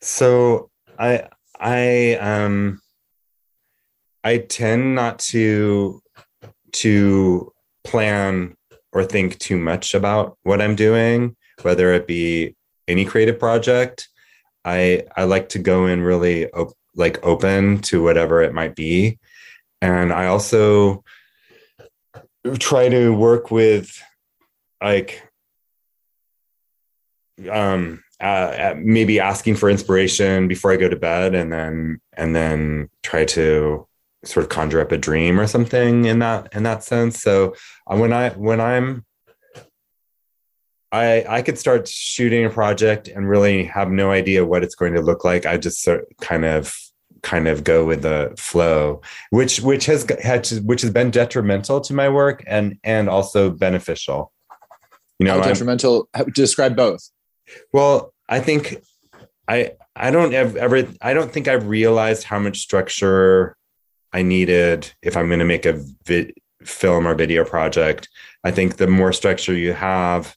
So 0.01 0.71
I 0.99 1.29
I 1.61 2.15
um 2.15 2.81
I 4.29 4.37
tend 4.37 4.95
not 4.95 5.21
to 5.31 6.03
to 6.73 7.51
plan 7.83 8.55
or 8.93 9.03
think 9.03 9.39
too 9.39 9.57
much 9.57 9.95
about 9.95 10.37
what 10.43 10.61
I'm 10.61 10.77
doing, 10.77 11.35
whether 11.63 11.95
it 11.95 12.07
be 12.07 12.55
any 12.87 13.07
creative 13.07 13.39
project. 13.39 14.09
I 14.67 15.05
I 15.17 15.25
like 15.25 15.49
to 15.51 15.59
go 15.59 15.87
in 15.87 16.03
really 16.03 16.47
op- 16.51 16.77
like 16.95 17.25
open 17.25 17.81
to 17.89 18.03
whatever 18.03 18.43
it 18.43 18.53
might 18.53 18.77
be, 18.77 19.19
and 19.81 20.13
I 20.13 20.27
also 20.27 21.03
try 22.59 22.91
to 22.91 23.15
work 23.15 23.51
with 23.51 23.99
like 24.83 25.23
um 27.51 28.05
uh, 28.21 28.75
maybe 28.77 29.21
asking 29.21 29.55
for 29.55 29.71
inspiration 29.71 30.49
before 30.49 30.71
I 30.71 30.77
go 30.77 30.91
to 30.91 30.97
bed, 30.97 31.35
and 31.35 31.51
then 31.51 32.03
and 32.13 32.37
then 32.37 32.91
try 33.03 33.25
to 33.25 33.88
sort 34.25 34.45
of 34.45 34.51
conjure 34.51 34.81
up 34.81 34.93
a 34.93 34.99
dream 34.99 35.39
or 35.39 35.47
something 35.47 36.05
in 36.05 36.19
that 36.21 36.53
in 36.55 36.63
that 36.65 36.83
sense. 36.85 37.23
So 37.23 37.55
uh, 37.87 37.97
when 37.97 38.13
I 38.13 38.31
when 38.31 38.61
I'm 38.61 39.05
I 40.91 41.25
I 41.29 41.43
could 41.43 41.59
start 41.59 41.89
shooting 41.89 42.45
a 42.45 42.51
project 42.51 43.09
and 43.09 43.29
really 43.29 43.65
have 43.65 43.91
no 43.91 44.11
idea 44.11 44.47
what 44.47 44.63
it's 44.63 44.75
going 44.75 44.95
to 44.95 45.03
look 45.03 45.25
like. 45.25 45.47
I 45.47 45.57
just 45.57 45.83
sort 45.83 46.07
kind 46.21 46.45
of 46.45 46.75
kind 47.23 47.49
of 47.49 47.65
go 47.65 47.85
with 47.85 48.03
the 48.03 48.35
flow, 48.39 49.03
which 49.31 49.61
which 49.61 49.87
has 49.87 50.07
had 50.23 50.47
which 50.65 50.83
has 50.83 50.91
been 50.91 51.11
detrimental 51.11 51.81
to 51.83 51.95
my 51.95 52.09
work 52.09 52.43
and 52.47 52.79
and 52.83 53.09
also 53.09 53.51
beneficial. 53.51 54.33
You 55.19 55.27
know, 55.27 55.41
how 55.41 55.49
detrimental 55.49 56.09
how, 56.15 56.25
describe 56.25 56.77
both 56.77 57.11
well, 57.73 58.13
I 58.29 58.41
think 58.41 58.83
I 59.47 59.73
I 59.95 60.11
don't 60.11 60.35
ev- 60.35 60.57
ever 60.57 60.87
I 61.01 61.15
don't 61.15 61.33
think 61.33 61.49
I've 61.49 61.67
realized 61.67 62.25
how 62.25 62.39
much 62.39 62.59
structure 62.59 63.57
I 64.13 64.23
needed 64.23 64.93
if 65.03 65.17
I'm 65.17 65.29
going 65.29 65.39
to 65.41 65.45
make 65.45 65.67
a 65.67 65.85
vi- 66.05 66.33
film 66.63 67.07
or 67.07 67.15
video 67.15 67.45
project. 67.45 68.09
I 68.45 68.51
think 68.51 68.77
the 68.77 68.87
more 68.87 69.13
structure 69.13 69.55
you 69.55 69.73
have 69.73 70.37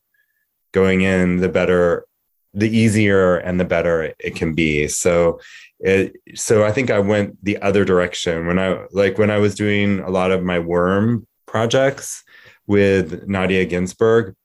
going 0.72 1.02
in, 1.02 1.38
the 1.38 1.50
better, 1.50 2.06
the 2.54 2.70
easier 2.70 3.38
and 3.38 3.60
the 3.60 3.66
better 3.66 4.14
it 4.20 4.36
can 4.36 4.54
be. 4.54 4.88
So 4.88 5.40
it 5.80 6.16
so 6.36 6.64
I 6.64 6.72
think 6.72 6.92
I 6.92 7.00
went 7.00 7.44
the 7.44 7.62
other 7.62 7.84
direction 7.84 8.46
when 8.46 8.60
I 8.60 8.86
like 8.92 9.18
when 9.18 9.32
I 9.32 9.38
was 9.38 9.56
doing 9.56 10.00
a 10.00 10.10
lot 10.10 10.32
of 10.32 10.44
my 10.44 10.60
worm 10.60 11.28
projects 11.48 12.24
with 12.68 13.28
Nadya 13.28 13.68
Ginsburg. 13.68 14.36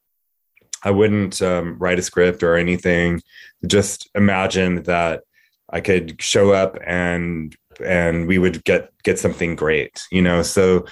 I 0.82 0.90
wouldn't 0.90 1.42
um, 1.42 1.76
write 1.78 1.98
a 1.98 2.02
script 2.02 2.42
or 2.42 2.56
anything. 2.56 3.22
Just 3.66 4.08
imagine 4.14 4.82
that 4.84 5.22
I 5.68 5.80
could 5.80 6.20
show 6.22 6.52
up 6.52 6.78
and 6.86 7.54
and 7.84 8.26
we 8.26 8.38
would 8.38 8.64
get 8.64 8.90
get 9.02 9.18
something 9.18 9.56
great, 9.56 10.02
you 10.10 10.22
know. 10.22 10.42
So 10.42 10.86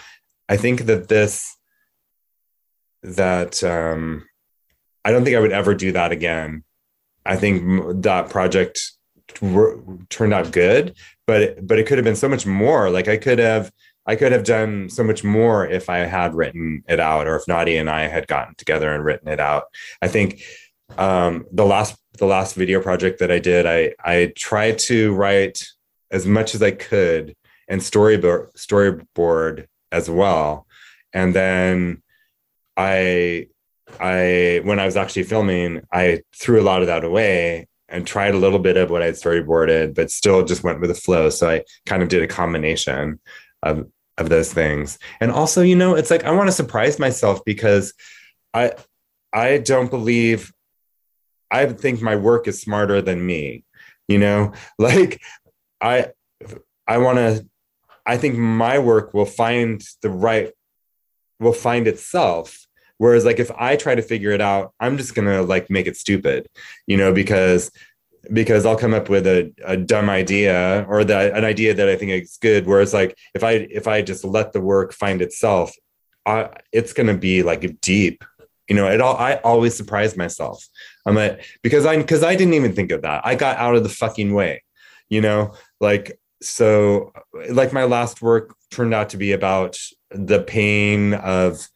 I 0.49 0.57
think 0.57 0.83
that 0.87 1.09
this 1.09 1.57
that 3.03 3.63
um, 3.63 4.27
I 5.05 5.13
don't 5.13 5.25
think 5.25 5.37
I 5.37 5.41
would 5.41 5.53
ever 5.53 5.75
do 5.75 5.93
that 5.93 6.13
again. 6.13 6.65
I 7.27 7.37
think 7.37 8.03
that 8.03 8.31
project 8.31 8.93
wor- 9.41 9.83
turned 10.11 10.35
out 10.35 10.53
good, 10.53 10.97
but 11.27 11.67
but 11.67 11.79
it 11.79 11.87
could 11.87 11.99
have 11.99 12.05
been 12.05 12.17
so 12.17 12.29
much 12.29 12.47
more. 12.47 12.91
Like 12.91 13.09
I 13.09 13.17
could 13.17 13.39
have 13.39 13.73
I 14.07 14.17
could 14.17 14.33
have 14.33 14.45
done 14.45 14.91
so 14.91 15.03
much 15.03 15.25
more 15.25 15.67
if 15.67 15.89
I 15.89 15.99
had 15.99 16.35
written 16.35 16.83
it 16.89 17.01
out, 17.01 17.27
or 17.27 17.37
if 17.37 17.47
Nadya 17.47 17.81
and 17.81 17.91
I 17.91 18.07
had 18.07 18.27
gotten 18.27 18.55
together 18.57 18.93
and 18.93 19.05
written 19.05 19.29
it 19.29 19.41
out. 19.41 19.65
I 20.03 20.09
think 20.09 20.43
um, 20.99 21.47
the 21.53 21.65
last 21.65 21.97
the 22.19 22.27
last 22.27 22.55
video 22.55 22.81
project 22.81 23.19
that 23.21 23.31
I 23.31 23.39
did, 23.39 23.67
I 23.67 23.95
I 24.05 24.33
tried 24.37 24.79
to 24.81 25.15
write 25.15 25.67
as 26.15 26.27
much 26.27 26.55
as 26.55 26.63
I 26.63 26.71
could 26.71 27.35
and 27.69 27.81
storyboard 27.81 28.55
storyboard 28.57 29.67
as 29.93 30.09
well, 30.09 30.67
and 31.13 31.35
then 31.35 32.03
I 32.77 33.49
I 34.01 34.61
when 34.65 34.79
I 34.79 34.87
was 34.87 34.97
actually 34.97 35.25
filming, 35.25 35.83
I 35.93 36.21
threw 36.35 36.61
a 36.61 36.65
lot 36.65 36.81
of 36.81 36.87
that 36.87 37.05
away 37.05 37.69
and 37.89 38.07
tried 38.07 38.35
a 38.35 38.39
little 38.39 38.59
bit 38.59 38.77
of 38.77 38.91
what 38.91 39.03
I'd 39.03 39.15
storyboarded, 39.15 39.95
but 39.95 40.11
still 40.11 40.45
just 40.45 40.65
went 40.65 40.81
with 40.81 40.91
the 40.91 40.95
flow. 40.95 41.31
So 41.31 41.49
I 41.49 41.65
kind 41.87 42.03
of 42.03 42.09
did 42.09 42.23
a 42.23 42.27
combination 42.27 43.21
of 43.63 43.87
of 44.17 44.29
those 44.29 44.53
things. 44.53 44.99
And 45.21 45.31
also, 45.31 45.63
you 45.63 45.77
know, 45.77 45.95
it's 45.95 46.11
like 46.11 46.25
I 46.25 46.33
want 46.33 46.49
to 46.49 46.53
surprise 46.53 46.99
myself 46.99 47.45
because 47.45 47.95
I 48.53 48.73
I 49.33 49.59
don't 49.59 49.91
believe 49.91 50.53
I 51.51 51.67
think 51.67 52.01
my 52.01 52.17
work 52.17 52.49
is 52.49 52.61
smarter 52.61 53.01
than 53.03 53.25
me. 53.25 53.65
You 54.09 54.19
know, 54.19 54.53
like 54.79 55.21
I 55.85 56.07
I 56.87 56.99
want 56.99 57.19
to 57.19 57.47
I 58.07 58.17
think 58.17 58.37
my 58.37 58.79
work 58.79 59.15
will 59.15 59.27
find 59.27 59.83
the 60.03 60.11
right 60.11 60.53
will 61.39 61.53
find 61.53 61.87
itself. 61.87 62.67
Whereas 62.99 63.25
like 63.25 63.41
if 63.41 63.51
i 63.59 63.75
try 63.77 63.95
to 63.97 64.03
figure 64.03 64.31
it 64.31 64.41
out 64.41 64.73
i'm 64.79 64.97
just 64.97 65.17
gonna 65.17 65.43
like 65.43 65.69
make 65.69 65.89
it 65.89 65.97
stupid 65.97 66.49
you 66.87 66.97
know 66.97 67.13
because 67.13 67.73
because 68.33 68.65
i'll 68.65 68.79
come 68.79 68.95
up 68.95 69.09
with 69.09 69.27
a, 69.27 69.53
a 69.65 69.77
dumb 69.77 70.09
idea 70.09 70.87
or 70.89 71.05
that 71.05 71.37
an 71.37 71.45
idea 71.45 71.75
that 71.75 71.89
i 71.89 71.97
think 71.97 72.13
is 72.13 72.39
good. 72.41 72.67
Whereas 72.67 72.95
like 72.95 73.19
if 73.35 73.43
i 73.43 73.53
if 73.81 73.89
i 73.89 74.01
just 74.01 74.25
let 74.25 74.53
the 74.53 74.61
work 74.61 74.93
find 74.93 75.21
itself 75.21 75.73
I, 76.25 76.51
it's 76.73 76.95
gonna 76.95 77.19
be 77.19 77.43
like 77.43 77.81
deep. 77.81 78.25
You 78.69 78.77
know 78.77 78.87
it 78.87 79.01
all 79.01 79.17
i 79.19 79.35
always 79.45 79.77
surprise 79.77 80.17
myself. 80.17 80.65
I'm 81.05 81.17
like 81.17 81.45
because 81.63 81.85
i 81.85 81.97
because 81.99 82.23
i 82.23 82.35
didn't 82.37 82.55
even 82.55 82.75
think 82.75 82.93
of 82.93 83.03
that. 83.03 83.27
I 83.27 83.35
got 83.35 83.59
out 83.59 83.75
of 83.77 83.83
the 83.83 83.91
fucking 83.91 84.33
way 84.33 84.63
you 85.09 85.21
know 85.21 85.53
like 85.81 86.19
so 86.43 87.13
like 87.51 87.73
my 87.73 87.85
last 87.85 88.23
work 88.23 88.55
turned 88.71 88.95
out 88.95 89.11
to 89.11 89.17
be 89.17 89.33
about 89.33 89.79
the 90.11 90.43
pain 90.43 91.15
of 91.15 91.69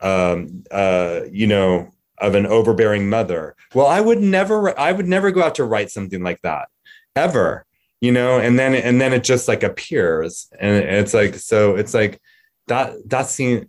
um 0.00 0.64
uh 0.70 1.20
you 1.30 1.46
know 1.46 1.90
of 2.18 2.36
an 2.36 2.46
overbearing 2.46 3.08
mother. 3.08 3.56
Well 3.74 3.86
i 3.86 4.00
would 4.00 4.20
never 4.20 4.78
i 4.78 4.92
would 4.92 5.08
never 5.08 5.30
go 5.30 5.42
out 5.42 5.56
to 5.56 5.64
write 5.64 5.90
something 5.90 6.22
like 6.22 6.40
that 6.42 6.68
ever 7.16 7.64
you 8.00 8.12
know 8.12 8.38
and 8.38 8.58
then 8.58 8.74
and 8.74 9.00
then 9.00 9.12
it 9.12 9.24
just 9.24 9.48
like 9.48 9.62
appears. 9.62 10.48
And 10.58 10.76
it's 10.84 11.14
like 11.14 11.34
so 11.36 11.76
it's 11.76 11.94
like 11.94 12.20
that 12.68 12.92
that 13.10 13.26
scene 13.26 13.68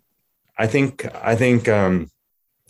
i 0.58 0.68
think 0.68 1.06
i 1.16 1.36
think 1.36 1.68
um 1.68 2.10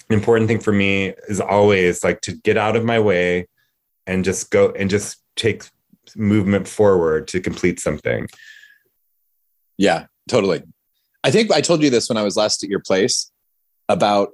important 0.09 0.47
thing 0.47 0.59
for 0.59 0.71
me 0.71 1.13
is 1.27 1.41
always 1.41 2.03
like 2.03 2.21
to 2.21 2.33
get 2.33 2.57
out 2.57 2.75
of 2.75 2.83
my 2.83 2.99
way 2.99 3.47
and 4.07 4.23
just 4.23 4.51
go 4.51 4.71
and 4.71 4.89
just 4.89 5.21
take 5.35 5.63
movement 6.15 6.67
forward 6.67 7.27
to 7.27 7.39
complete 7.39 7.79
something 7.79 8.27
Yeah, 9.77 10.05
totally. 10.29 10.63
I 11.23 11.31
think 11.31 11.51
I 11.51 11.61
told 11.61 11.81
you 11.81 11.89
this 11.89 12.07
when 12.07 12.17
I 12.17 12.23
was 12.23 12.37
last 12.37 12.63
at 12.63 12.69
your 12.69 12.79
place 12.79 13.31
about 13.89 14.29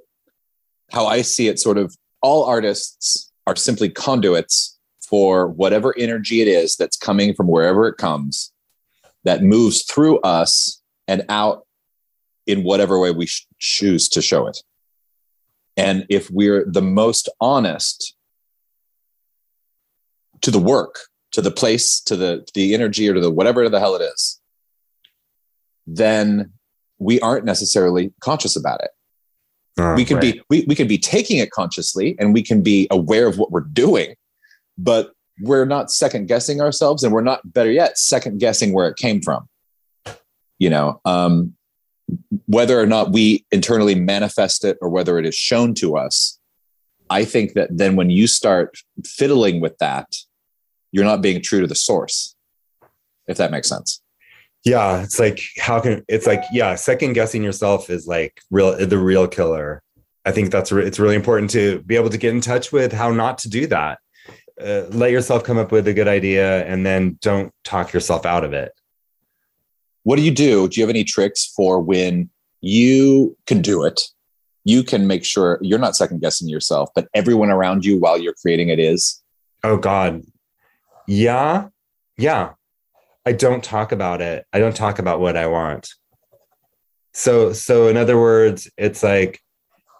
how 0.90 1.06
I 1.06 1.22
see 1.22 1.48
it 1.48 1.58
sort 1.58 1.78
of 1.78 1.96
all 2.20 2.44
artists 2.44 3.32
are 3.46 3.56
simply 3.56 3.88
conduits 3.88 4.78
for 5.08 5.48
whatever 5.48 5.94
energy 5.98 6.40
it 6.40 6.48
is 6.48 6.76
that's 6.76 6.96
coming 6.96 7.34
from 7.34 7.48
wherever 7.48 7.88
it 7.88 7.96
comes 7.96 8.52
that 9.24 9.42
moves 9.42 9.82
through 9.82 10.20
us 10.20 10.80
and 11.08 11.24
out 11.28 11.66
in 12.46 12.62
whatever 12.62 12.98
way 12.98 13.10
we 13.10 13.26
sh- 13.26 13.46
choose 13.58 14.08
to 14.10 14.22
show 14.22 14.46
it. 14.46 14.58
And 15.76 16.06
if 16.08 16.30
we're 16.30 16.64
the 16.70 16.82
most 16.82 17.28
honest 17.40 18.14
to 20.42 20.50
the 20.50 20.58
work, 20.58 21.00
to 21.32 21.42
the 21.42 21.50
place, 21.50 22.00
to 22.00 22.16
the 22.16 22.42
to 22.46 22.52
the 22.54 22.74
energy, 22.74 23.08
or 23.08 23.14
to 23.14 23.20
the 23.20 23.30
whatever 23.30 23.68
the 23.68 23.80
hell 23.80 23.94
it 23.94 24.02
is, 24.02 24.40
then 25.86 26.52
we 26.98 27.20
aren't 27.20 27.44
necessarily 27.44 28.12
conscious 28.20 28.56
about 28.56 28.80
it. 28.82 28.90
Oh, 29.78 29.94
we 29.94 30.04
can 30.04 30.18
right. 30.18 30.34
be 30.34 30.42
we, 30.50 30.64
we 30.68 30.74
can 30.74 30.86
be 30.86 30.98
taking 30.98 31.38
it 31.38 31.50
consciously 31.50 32.14
and 32.18 32.34
we 32.34 32.42
can 32.42 32.62
be 32.62 32.86
aware 32.90 33.26
of 33.26 33.38
what 33.38 33.50
we're 33.50 33.60
doing, 33.60 34.14
but 34.76 35.12
we're 35.40 35.64
not 35.64 35.90
second 35.90 36.28
guessing 36.28 36.60
ourselves 36.60 37.02
and 37.02 37.12
we're 37.12 37.22
not 37.22 37.52
better 37.52 37.72
yet 37.72 37.98
second 37.98 38.38
guessing 38.38 38.72
where 38.72 38.88
it 38.88 38.96
came 38.96 39.22
from. 39.22 39.48
You 40.58 40.70
know, 40.70 41.00
um, 41.04 41.54
whether 42.46 42.78
or 42.78 42.86
not 42.86 43.12
we 43.12 43.46
internally 43.50 43.94
manifest 43.94 44.64
it 44.64 44.76
or 44.80 44.88
whether 44.90 45.18
it 45.18 45.26
is 45.26 45.34
shown 45.34 45.74
to 45.74 45.96
us, 45.96 46.38
I 47.08 47.24
think 47.24 47.54
that 47.54 47.70
then 47.76 47.96
when 47.96 48.10
you 48.10 48.26
start 48.26 48.76
fiddling 49.04 49.60
with 49.60 49.76
that, 49.78 50.14
you're 50.92 51.04
not 51.04 51.22
being 51.22 51.42
true 51.42 51.60
to 51.60 51.66
the 51.66 51.74
source, 51.74 52.36
if 53.26 53.36
that 53.38 53.50
makes 53.50 53.68
sense. 53.68 54.00
yeah 54.64 55.02
it's 55.02 55.18
like 55.18 55.40
how 55.58 55.80
can 55.80 56.04
it's 56.08 56.26
like 56.26 56.42
yeah 56.52 56.74
second 56.76 57.14
guessing 57.14 57.42
yourself 57.42 57.90
is 57.90 58.06
like 58.06 58.40
real 58.50 58.70
the 58.86 58.98
real 58.98 59.26
killer 59.26 59.82
i 60.24 60.30
think 60.30 60.52
that's 60.52 60.70
re- 60.70 60.86
it's 60.86 61.00
really 61.00 61.16
important 61.16 61.50
to 61.50 61.80
be 61.82 61.96
able 61.96 62.10
to 62.10 62.18
get 62.18 62.32
in 62.34 62.40
touch 62.40 62.70
with 62.70 62.92
how 62.92 63.10
not 63.10 63.38
to 63.38 63.48
do 63.48 63.66
that 63.66 63.98
uh, 64.64 64.82
let 64.90 65.10
yourself 65.10 65.42
come 65.42 65.58
up 65.58 65.72
with 65.72 65.88
a 65.88 65.94
good 65.94 66.06
idea 66.06 66.64
and 66.70 66.86
then 66.86 67.18
don't 67.20 67.50
talk 67.64 67.92
yourself 67.92 68.24
out 68.24 68.44
of 68.44 68.52
it 68.52 68.70
What 70.04 70.16
do 70.16 70.22
you 70.22 70.34
do? 70.34 70.68
Do 70.68 70.78
you 70.80 70.82
have 70.86 70.90
any 70.96 71.04
tricks 71.04 71.52
for 71.56 71.80
when 71.80 72.28
you 72.60 73.36
can 73.46 73.62
do 73.62 73.84
it? 73.84 74.00
You 74.64 74.82
can 74.84 75.06
make 75.06 75.24
sure 75.24 75.58
you're 75.62 75.78
not 75.86 75.96
second 75.96 76.20
guessing 76.20 76.48
yourself, 76.48 76.90
but 76.94 77.06
everyone 77.14 77.50
around 77.50 77.84
you 77.84 77.98
while 77.98 78.18
you're 78.22 78.34
creating 78.42 78.68
it 78.74 78.78
is. 78.78 79.22
oh 79.64 79.76
god 79.76 80.22
yeah 81.06 81.68
yeah. 82.16 82.52
I 83.24 83.32
don't 83.32 83.62
talk 83.62 83.92
about 83.92 84.20
it. 84.20 84.46
I 84.52 84.58
don't 84.58 84.76
talk 84.76 84.98
about 84.98 85.20
what 85.20 85.36
i 85.36 85.46
want. 85.46 85.88
So 87.14 87.52
so 87.52 87.88
in 87.88 87.96
other 87.96 88.18
words 88.18 88.70
it's 88.76 89.02
like 89.02 89.40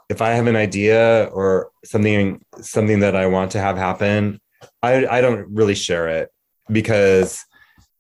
if 0.09 0.21
i 0.21 0.31
have 0.31 0.47
an 0.47 0.57
idea 0.57 1.25
or 1.33 1.71
something 1.85 2.43
something 2.61 3.01
that 3.01 3.17
i 3.17 3.27
want 3.27 3.51
to 3.53 3.61
have 3.61 3.77
happen 3.77 4.41
i 4.83 5.07
i 5.07 5.21
don't 5.21 5.47
really 5.49 5.75
share 5.75 6.09
it 6.09 6.31
because 6.71 7.45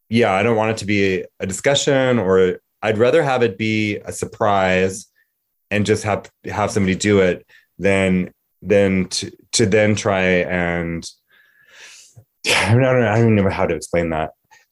yeah 0.08 0.32
i 0.32 0.42
don't 0.42 0.56
want 0.56 0.70
it 0.72 0.78
to 0.78 0.86
be 0.86 1.24
a 1.40 1.46
discussion 1.46 2.18
or 2.18 2.60
i'd 2.82 2.98
rather 2.98 3.22
have 3.22 3.42
it 3.42 3.56
be 3.56 3.96
a 3.96 4.12
surprise 4.12 5.06
and 5.70 5.86
just 5.86 6.04
have 6.04 6.30
have 6.44 6.70
somebody 6.70 6.94
do 6.94 7.20
it 7.20 7.46
than 7.78 8.32
than 8.62 9.08
to, 9.08 9.30
to 9.52 9.66
then 9.66 9.94
try 9.94 10.24
and 10.68 11.08
I 12.46 12.72
don't, 12.72 12.80
know, 12.80 13.08
I 13.08 13.16
don't 13.16 13.32
even 13.32 13.36
know 13.36 13.50
how 13.50 13.66
to 13.66 13.74
explain 13.74 14.10
that. 14.10 14.30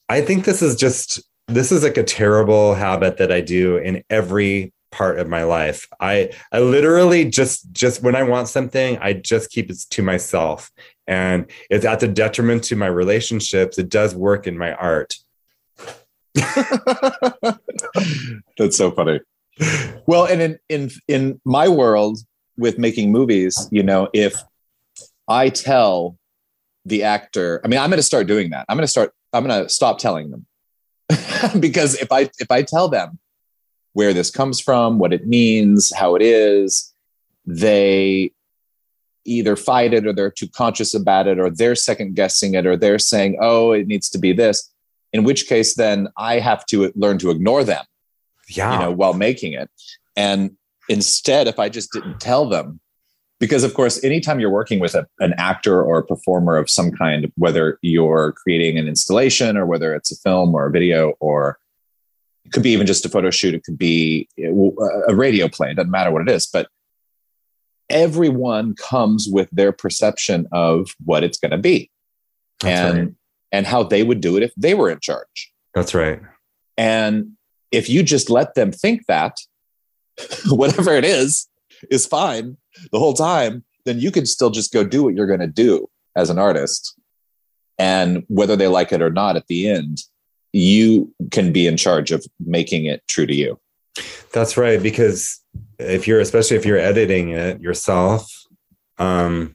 I 0.08 0.22
think 0.22 0.44
this 0.44 0.62
is 0.62 0.76
just 0.76 1.22
this 1.46 1.72
is 1.72 1.82
like 1.82 1.96
a 1.96 2.04
terrible 2.04 2.74
habit 2.74 3.16
that 3.18 3.32
I 3.32 3.40
do 3.40 3.76
in 3.76 4.04
every 4.10 4.72
part 4.90 5.18
of 5.18 5.28
my 5.28 5.44
life. 5.44 5.88
I 6.00 6.30
I 6.52 6.60
literally 6.60 7.24
just 7.24 7.72
just 7.72 8.02
when 8.02 8.16
I 8.16 8.22
want 8.22 8.48
something, 8.48 8.98
I 8.98 9.14
just 9.14 9.50
keep 9.50 9.70
it 9.70 9.78
to 9.90 10.02
myself. 10.02 10.70
And 11.06 11.50
it's 11.70 11.84
at 11.84 12.00
the 12.00 12.08
detriment 12.08 12.64
to 12.64 12.76
my 12.76 12.86
relationships. 12.86 13.78
It 13.78 13.88
does 13.88 14.14
work 14.14 14.46
in 14.46 14.58
my 14.58 14.74
art. 14.74 15.14
That's 16.34 17.58
so 18.76 18.90
funny. 18.92 19.20
Well, 20.06 20.26
and 20.26 20.40
in 20.40 20.58
in 20.68 20.90
in 21.08 21.40
my 21.44 21.68
world 21.68 22.18
with 22.56 22.78
making 22.78 23.12
movies, 23.12 23.68
you 23.70 23.82
know, 23.82 24.08
if 24.12 24.34
I 25.28 25.48
tell 25.48 26.16
the 26.84 27.02
actor, 27.04 27.60
I 27.64 27.68
mean, 27.68 27.78
I'm 27.78 27.90
going 27.90 27.98
to 27.98 28.02
start 28.02 28.26
doing 28.26 28.50
that. 28.50 28.66
I'm 28.68 28.76
going 28.76 28.84
to 28.86 28.90
start. 28.90 29.12
I'm 29.32 29.46
going 29.46 29.62
to 29.62 29.68
stop 29.68 29.98
telling 29.98 30.30
them 30.30 30.46
because 31.60 31.94
if 32.00 32.10
I 32.10 32.30
if 32.38 32.50
I 32.50 32.62
tell 32.62 32.88
them 32.88 33.18
where 33.92 34.12
this 34.12 34.30
comes 34.30 34.60
from, 34.60 34.98
what 34.98 35.12
it 35.12 35.26
means, 35.26 35.92
how 35.94 36.14
it 36.14 36.22
is, 36.22 36.92
they 37.46 38.32
either 39.24 39.54
fight 39.56 39.92
it 39.92 40.06
or 40.06 40.12
they're 40.12 40.30
too 40.30 40.48
conscious 40.48 40.94
about 40.94 41.26
it 41.26 41.38
or 41.38 41.50
they're 41.50 41.74
second 41.74 42.14
guessing 42.16 42.54
it 42.54 42.66
or 42.66 42.76
they're 42.76 42.98
saying, 42.98 43.38
"Oh, 43.40 43.72
it 43.72 43.86
needs 43.86 44.08
to 44.10 44.18
be 44.18 44.32
this." 44.32 44.70
In 45.12 45.24
which 45.24 45.46
case, 45.48 45.74
then 45.74 46.08
I 46.16 46.38
have 46.38 46.64
to 46.66 46.92
learn 46.94 47.18
to 47.18 47.30
ignore 47.30 47.64
them 47.64 47.84
Yeah. 48.48 48.72
you 48.74 48.78
know, 48.78 48.90
while 48.92 49.12
making 49.12 49.52
it. 49.54 49.68
And 50.16 50.52
instead, 50.88 51.48
if 51.48 51.58
I 51.58 51.68
just 51.68 51.92
didn't 51.92 52.20
tell 52.20 52.48
them, 52.48 52.80
because 53.40 53.64
of 53.64 53.72
course, 53.72 54.02
anytime 54.04 54.38
you're 54.38 54.50
working 54.50 54.78
with 54.78 54.94
a, 54.94 55.06
an 55.18 55.32
actor 55.38 55.82
or 55.82 55.98
a 55.98 56.04
performer 56.04 56.56
of 56.56 56.68
some 56.68 56.92
kind, 56.92 57.32
whether 57.36 57.78
you're 57.80 58.32
creating 58.32 58.78
an 58.78 58.86
installation 58.86 59.56
or 59.56 59.64
whether 59.64 59.94
it's 59.94 60.12
a 60.12 60.16
film 60.16 60.54
or 60.54 60.66
a 60.66 60.70
video 60.70 61.14
or 61.20 61.58
it 62.44 62.52
could 62.52 62.62
be 62.62 62.70
even 62.70 62.86
just 62.86 63.06
a 63.06 63.08
photo 63.08 63.30
shoot, 63.30 63.54
it 63.54 63.64
could 63.64 63.78
be 63.78 64.28
eh, 64.38 64.50
a 65.08 65.14
radio 65.14 65.48
play, 65.48 65.70
it 65.70 65.74
doesn't 65.74 65.90
matter 65.90 66.10
what 66.10 66.22
it 66.22 66.28
is, 66.28 66.46
but 66.46 66.68
everyone 67.88 68.74
comes 68.74 69.26
with 69.28 69.48
their 69.50 69.72
perception 69.72 70.46
of 70.52 70.90
what 71.04 71.24
it's 71.24 71.38
going 71.38 71.50
to 71.50 71.58
be 71.58 71.90
That's 72.60 72.78
and 72.78 72.98
right. 72.98 73.14
and 73.52 73.66
how 73.66 73.82
they 73.82 74.02
would 74.02 74.20
do 74.20 74.36
it 74.36 74.42
if 74.42 74.52
they 74.56 74.74
were 74.74 74.90
in 74.90 75.00
charge. 75.00 75.52
That's 75.74 75.94
right. 75.94 76.20
And 76.76 77.32
if 77.72 77.88
you 77.88 78.02
just 78.02 78.28
let 78.28 78.54
them 78.54 78.70
think 78.70 79.06
that, 79.06 79.38
whatever 80.48 80.92
it 80.92 81.06
is, 81.06 81.46
is 81.90 82.06
fine 82.06 82.58
the 82.92 82.98
whole 82.98 83.14
time, 83.14 83.64
then 83.84 83.98
you 83.98 84.10
can 84.10 84.26
still 84.26 84.50
just 84.50 84.72
go 84.72 84.84
do 84.84 85.02
what 85.02 85.14
you're 85.14 85.26
going 85.26 85.40
to 85.40 85.46
do 85.46 85.88
as 86.16 86.30
an 86.30 86.38
artist. 86.38 86.98
And 87.78 88.24
whether 88.28 88.56
they 88.56 88.68
like 88.68 88.92
it 88.92 89.02
or 89.02 89.10
not 89.10 89.36
at 89.36 89.46
the 89.46 89.68
end, 89.68 90.02
you 90.52 91.14
can 91.30 91.52
be 91.52 91.66
in 91.66 91.76
charge 91.76 92.10
of 92.10 92.24
making 92.38 92.84
it 92.84 93.02
true 93.08 93.26
to 93.26 93.34
you. 93.34 93.58
That's 94.32 94.56
right. 94.56 94.82
Because 94.82 95.40
if 95.80 96.06
you're 96.06 96.20
especially 96.20 96.56
if 96.56 96.66
you're 96.66 96.78
editing 96.78 97.30
it 97.30 97.60
yourself 97.60 98.30
um 98.98 99.54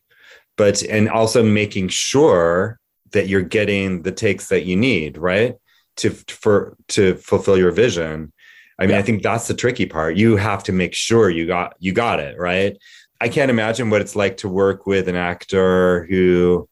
but 0.58 0.82
and 0.84 1.10
also 1.10 1.44
making 1.44 1.88
sure 1.88 2.80
that 3.12 3.28
you're 3.28 3.42
getting 3.42 4.02
the 4.02 4.12
takes 4.12 4.50
that 4.50 4.66
you 4.66 4.76
need 4.76 5.18
right 5.18 5.56
to 5.96 6.10
for 6.10 6.76
to 6.88 7.16
fulfill 7.16 7.58
your 7.58 7.72
vision 7.72 8.32
i 8.80 8.84
mean 8.84 8.92
yeah. 8.92 9.00
i 9.00 9.02
think 9.02 9.22
that's 9.22 9.48
the 9.48 9.54
tricky 9.54 9.86
part 9.86 10.18
you 10.18 10.36
have 10.36 10.64
to 10.64 10.72
make 10.72 10.94
sure 10.94 11.30
you 11.30 11.46
got 11.46 11.76
you 11.80 11.94
got 11.94 12.20
it 12.20 12.38
right 12.38 12.78
i 13.26 13.28
can't 13.28 13.50
imagine 13.50 13.90
what 13.90 14.02
it's 14.02 14.16
like 14.16 14.38
to 14.38 14.48
work 14.48 14.86
with 14.86 15.08
an 15.08 15.16
actor 15.16 16.06
who 16.06 16.70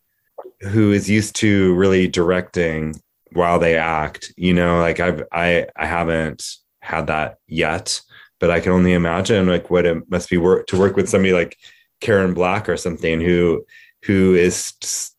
who 0.61 0.91
is 0.91 1.09
used 1.09 1.35
to 1.35 1.73
really 1.73 2.07
directing 2.07 2.95
while 3.31 3.57
they 3.57 3.75
act 3.75 4.31
you 4.37 4.53
know 4.53 4.79
like 4.79 4.99
i've 4.99 5.23
i 5.31 5.65
i 5.75 5.85
haven't 5.85 6.43
had 6.81 7.07
that 7.07 7.37
yet 7.47 7.99
but 8.39 8.51
i 8.51 8.59
can 8.59 8.71
only 8.71 8.93
imagine 8.93 9.47
like 9.47 9.71
what 9.71 9.85
it 9.85 9.97
must 10.11 10.29
be 10.29 10.37
work 10.37 10.67
to 10.67 10.77
work 10.77 10.95
with 10.95 11.09
somebody 11.09 11.33
like 11.33 11.57
karen 12.01 12.35
black 12.35 12.69
or 12.69 12.77
something 12.77 13.19
who 13.19 13.65
who 14.03 14.35
is 14.35 14.73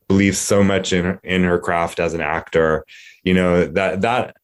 believes 0.06 0.38
so 0.38 0.62
much 0.62 0.92
in 0.92 1.04
her, 1.04 1.20
in 1.24 1.42
her 1.42 1.58
craft 1.58 1.98
as 1.98 2.14
an 2.14 2.20
actor 2.20 2.84
you 3.24 3.34
know 3.34 3.66
that 3.66 4.02
that 4.02 4.36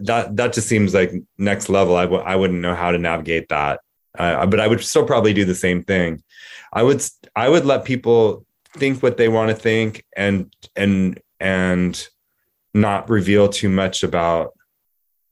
that 0.00 0.36
that 0.36 0.52
just 0.54 0.68
seems 0.68 0.94
like 0.94 1.12
next 1.36 1.68
level. 1.68 1.96
I 1.96 2.04
w- 2.04 2.22
I 2.22 2.34
wouldn't 2.34 2.60
know 2.60 2.74
how 2.74 2.92
to 2.92 2.98
navigate 2.98 3.50
that. 3.50 3.80
Uh, 4.18 4.44
but 4.44 4.58
i 4.58 4.66
would 4.66 4.82
still 4.82 5.06
probably 5.06 5.32
do 5.32 5.44
the 5.44 5.54
same 5.54 5.84
thing 5.84 6.20
i 6.72 6.82
would 6.82 7.02
i 7.36 7.48
would 7.48 7.64
let 7.64 7.84
people 7.84 8.44
think 8.74 9.02
what 9.02 9.16
they 9.16 9.28
want 9.28 9.48
to 9.48 9.54
think 9.54 10.04
and 10.16 10.54
and 10.76 11.20
and 11.40 12.08
not 12.72 13.08
reveal 13.08 13.48
too 13.48 13.68
much 13.68 14.02
about 14.02 14.52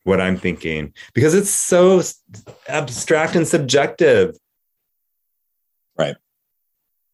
what 0.05 0.21
i'm 0.21 0.37
thinking 0.37 0.93
because 1.15 1.35
it's 1.35 1.51
so 1.51 2.01
abstract 2.69 3.35
and 3.35 3.47
subjective. 3.47 4.37
Right. 5.99 6.17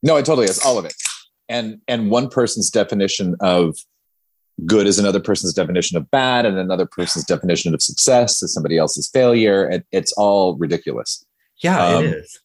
No 0.03 0.17
it 0.17 0.25
totally 0.25 0.47
is 0.47 0.65
all 0.65 0.79
of 0.79 0.85
it. 0.85 0.95
And 1.49 1.81
and 1.89 2.11
one 2.11 2.29
person's 2.29 2.71
definition 2.71 3.37
of 3.41 3.77
good 4.67 4.87
is 4.87 4.99
another 4.99 5.21
person's 5.21 5.53
definition 5.53 5.97
of 5.97 6.11
bad 6.11 6.47
and 6.47 6.59
another 6.59 6.87
person's 6.87 7.25
definition 7.25 7.75
of 7.75 7.83
success 7.83 8.43
is 8.43 8.53
somebody 8.53 8.79
else's 8.79 9.09
failure. 9.09 9.69
It, 9.69 9.87
it's 9.91 10.13
all 10.13 10.57
ridiculous. 10.57 11.25
Yeah 11.63 11.85
um, 11.85 12.05
it 12.05 12.15
is 12.15 12.41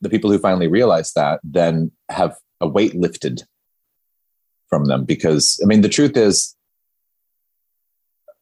the 0.00 0.08
people 0.08 0.30
who 0.30 0.38
finally 0.38 0.68
realize 0.68 1.12
that 1.12 1.40
then 1.44 1.90
have 2.08 2.36
a 2.60 2.68
weight 2.68 2.94
lifted 2.94 3.42
from 4.68 4.84
them 4.86 5.04
because 5.04 5.60
i 5.62 5.66
mean 5.66 5.80
the 5.80 5.88
truth 5.88 6.16
is 6.16 6.56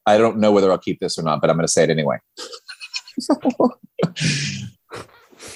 i 0.07 0.19
don't 0.19 0.39
know 0.39 0.53
whether 0.53 0.71
i'll 0.71 0.79
keep 0.79 1.01
this 1.01 1.19
or 1.19 1.23
not 1.23 1.41
but 1.41 1.51
i'm 1.51 1.57
going 1.57 1.67
to 1.67 1.73
say 1.73 1.85
it 1.85 1.91
anyway 1.91 2.19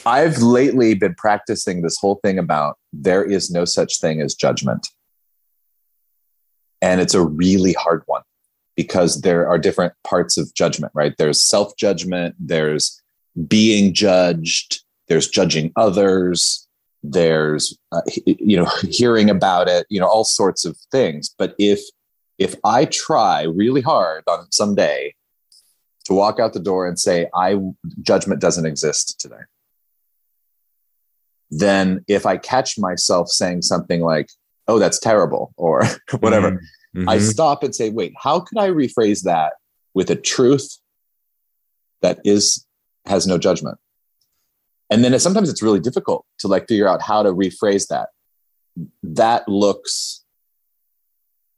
I've 0.06 0.38
lately 0.38 0.94
been 0.94 1.14
practicing 1.14 1.82
this 1.82 1.98
whole 1.98 2.20
thing 2.24 2.38
about 2.38 2.78
there 2.92 3.24
is 3.24 3.50
no 3.50 3.64
such 3.64 4.00
thing 4.00 4.20
as 4.20 4.34
judgment. 4.34 4.88
And 6.80 7.00
it's 7.00 7.14
a 7.14 7.24
really 7.24 7.72
hard 7.74 8.02
one 8.06 8.22
because 8.76 9.20
there 9.20 9.48
are 9.48 9.58
different 9.58 9.92
parts 10.02 10.36
of 10.36 10.52
judgment, 10.54 10.92
right? 10.94 11.14
There's 11.18 11.40
self 11.40 11.76
judgment, 11.76 12.34
there's 12.38 13.00
being 13.46 13.94
judged, 13.94 14.81
there's 15.08 15.28
judging 15.28 15.72
others, 15.76 16.66
there's 17.02 17.76
uh, 17.90 18.02
you 18.26 18.56
know 18.56 18.70
hearing 18.82 19.30
about 19.30 19.68
it, 19.68 19.86
you 19.88 20.00
know 20.00 20.06
all 20.06 20.24
sorts 20.24 20.64
of 20.64 20.76
things. 20.90 21.34
But 21.36 21.54
if 21.58 21.80
if 22.38 22.54
I 22.64 22.86
try 22.86 23.42
really 23.42 23.82
hard 23.82 24.24
on 24.26 24.50
some 24.50 24.74
day 24.74 25.14
to 26.04 26.14
walk 26.14 26.40
out 26.40 26.52
the 26.52 26.60
door 26.60 26.86
and 26.86 26.98
say 26.98 27.28
I 27.34 27.58
judgment 28.02 28.40
doesn't 28.40 28.66
exist 28.66 29.20
today 29.20 29.42
then 31.52 32.02
if 32.08 32.24
I 32.24 32.38
catch 32.38 32.78
myself 32.78 33.28
saying 33.28 33.62
something 33.62 34.00
like, 34.00 34.30
oh, 34.66 34.78
that's 34.78 34.98
terrible, 34.98 35.52
or 35.56 35.84
whatever, 36.20 36.52
mm-hmm. 36.96 37.08
I 37.08 37.18
stop 37.18 37.62
and 37.62 37.74
say, 37.74 37.90
wait, 37.90 38.14
how 38.16 38.40
could 38.40 38.58
I 38.58 38.70
rephrase 38.70 39.24
that 39.24 39.52
with 39.92 40.10
a 40.10 40.16
truth 40.16 40.78
that 42.00 42.20
is 42.24 42.66
has 43.04 43.26
no 43.26 43.36
judgment? 43.36 43.78
And 44.92 45.02
then 45.02 45.18
sometimes 45.18 45.48
it's 45.48 45.62
really 45.62 45.80
difficult 45.80 46.26
to 46.40 46.48
like 46.48 46.68
figure 46.68 46.86
out 46.86 47.00
how 47.00 47.22
to 47.22 47.30
rephrase 47.30 47.88
that. 47.88 48.10
That 49.02 49.48
looks 49.48 50.22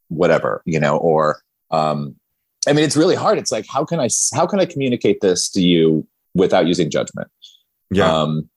whatever, 0.06 0.62
you 0.64 0.78
know, 0.78 0.96
or 0.98 1.42
um, 1.72 2.14
I 2.68 2.72
mean, 2.72 2.84
it's 2.84 2.96
really 2.96 3.16
hard. 3.16 3.38
It's 3.38 3.50
like, 3.50 3.66
how 3.68 3.84
can 3.84 3.98
I 3.98 4.08
how 4.32 4.46
can 4.46 4.60
I 4.60 4.66
communicate 4.66 5.20
this 5.20 5.48
to 5.50 5.60
you 5.60 6.06
without 6.34 6.68
using 6.68 6.90
judgment? 6.90 7.28
Yeah. 7.90 8.08
Um, 8.08 8.48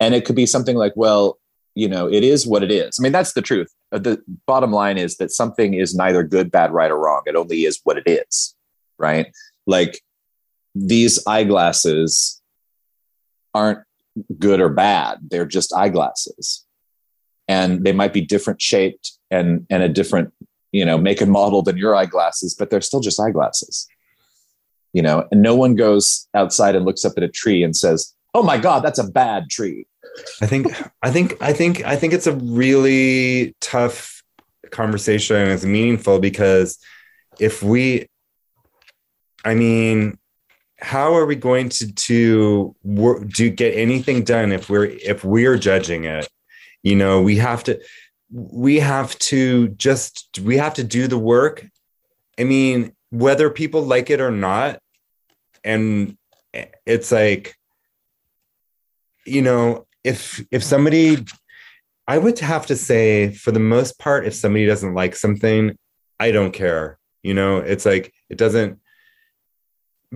and 0.00 0.12
it 0.12 0.24
could 0.24 0.34
be 0.34 0.44
something 0.46 0.76
like, 0.76 0.94
well, 0.96 1.38
you 1.76 1.86
know, 1.88 2.10
it 2.10 2.24
is 2.24 2.48
what 2.48 2.64
it 2.64 2.72
is. 2.72 2.98
I 2.98 3.04
mean, 3.04 3.12
that's 3.12 3.34
the 3.34 3.42
truth. 3.42 3.72
Uh, 3.92 3.98
the 3.98 4.20
bottom 4.44 4.72
line 4.72 4.98
is 4.98 5.18
that 5.18 5.30
something 5.30 5.74
is 5.74 5.94
neither 5.94 6.24
good, 6.24 6.50
bad, 6.50 6.72
right, 6.72 6.90
or 6.90 6.98
wrong. 6.98 7.22
It 7.26 7.36
only 7.36 7.64
is 7.64 7.78
what 7.84 7.96
it 7.96 8.08
is, 8.08 8.56
right? 8.98 9.32
Like 9.66 10.00
these 10.74 11.24
eyeglasses 11.28 12.42
aren't 13.54 13.86
good 14.38 14.60
or 14.60 14.68
bad. 14.68 15.18
They're 15.30 15.46
just 15.46 15.72
eyeglasses. 15.72 16.64
And 17.48 17.84
they 17.84 17.92
might 17.92 18.12
be 18.12 18.20
different 18.20 18.60
shaped 18.60 19.12
and 19.30 19.66
and 19.70 19.82
a 19.82 19.88
different, 19.88 20.32
you 20.72 20.84
know, 20.84 20.98
make 20.98 21.20
and 21.20 21.30
model 21.30 21.62
than 21.62 21.76
your 21.76 21.94
eyeglasses, 21.94 22.54
but 22.54 22.70
they're 22.70 22.80
still 22.80 23.00
just 23.00 23.20
eyeglasses. 23.20 23.86
You 24.92 25.02
know, 25.02 25.28
and 25.30 25.42
no 25.42 25.54
one 25.54 25.74
goes 25.74 26.26
outside 26.34 26.74
and 26.74 26.84
looks 26.84 27.04
up 27.04 27.12
at 27.16 27.22
a 27.22 27.28
tree 27.28 27.62
and 27.62 27.76
says, 27.76 28.16
oh 28.36 28.42
my 28.42 28.58
god 28.58 28.80
that's 28.80 28.98
a 28.98 29.10
bad 29.10 29.48
tree 29.48 29.86
i 30.42 30.46
think 30.46 30.66
i 31.02 31.10
think 31.10 31.40
i 31.40 31.54
think 31.54 31.82
i 31.86 31.96
think 31.96 32.12
it's 32.12 32.26
a 32.26 32.34
really 32.34 33.56
tough 33.62 34.22
conversation 34.70 35.48
it's 35.48 35.64
meaningful 35.64 36.18
because 36.18 36.78
if 37.40 37.62
we 37.62 38.06
i 39.42 39.54
mean 39.54 40.18
how 40.78 41.14
are 41.14 41.26
we 41.26 41.36
going 41.36 41.68
to 41.68 41.92
to 41.92 42.74
work, 42.82 43.26
do 43.28 43.48
get 43.50 43.74
anything 43.76 44.22
done 44.22 44.52
if 44.52 44.68
we're 44.68 44.84
if 44.84 45.24
we're 45.24 45.56
judging 45.56 46.04
it 46.04 46.28
you 46.82 46.94
know 46.94 47.22
we 47.22 47.36
have 47.36 47.64
to 47.64 47.80
we 48.30 48.78
have 48.78 49.18
to 49.18 49.68
just 49.68 50.38
we 50.42 50.56
have 50.56 50.74
to 50.74 50.84
do 50.84 51.06
the 51.06 51.18
work 51.18 51.66
i 52.38 52.44
mean 52.44 52.92
whether 53.10 53.48
people 53.48 53.82
like 53.82 54.10
it 54.10 54.20
or 54.20 54.30
not 54.30 54.80
and 55.64 56.16
it's 56.84 57.10
like 57.10 57.56
you 59.26 59.42
know, 59.42 59.86
if 60.04 60.42
if 60.50 60.62
somebody 60.62 61.18
I 62.06 62.18
would 62.18 62.38
have 62.38 62.66
to 62.66 62.76
say 62.76 63.32
for 63.32 63.50
the 63.50 63.60
most 63.60 63.98
part 63.98 64.26
if 64.26 64.34
somebody 64.34 64.64
doesn't 64.64 64.94
like 64.94 65.16
something, 65.16 65.76
I 66.20 66.30
don't 66.30 66.52
care. 66.52 66.98
You 67.22 67.34
know, 67.34 67.58
it's 67.58 67.84
like 67.84 68.14
it 68.30 68.38
doesn't 68.38 68.80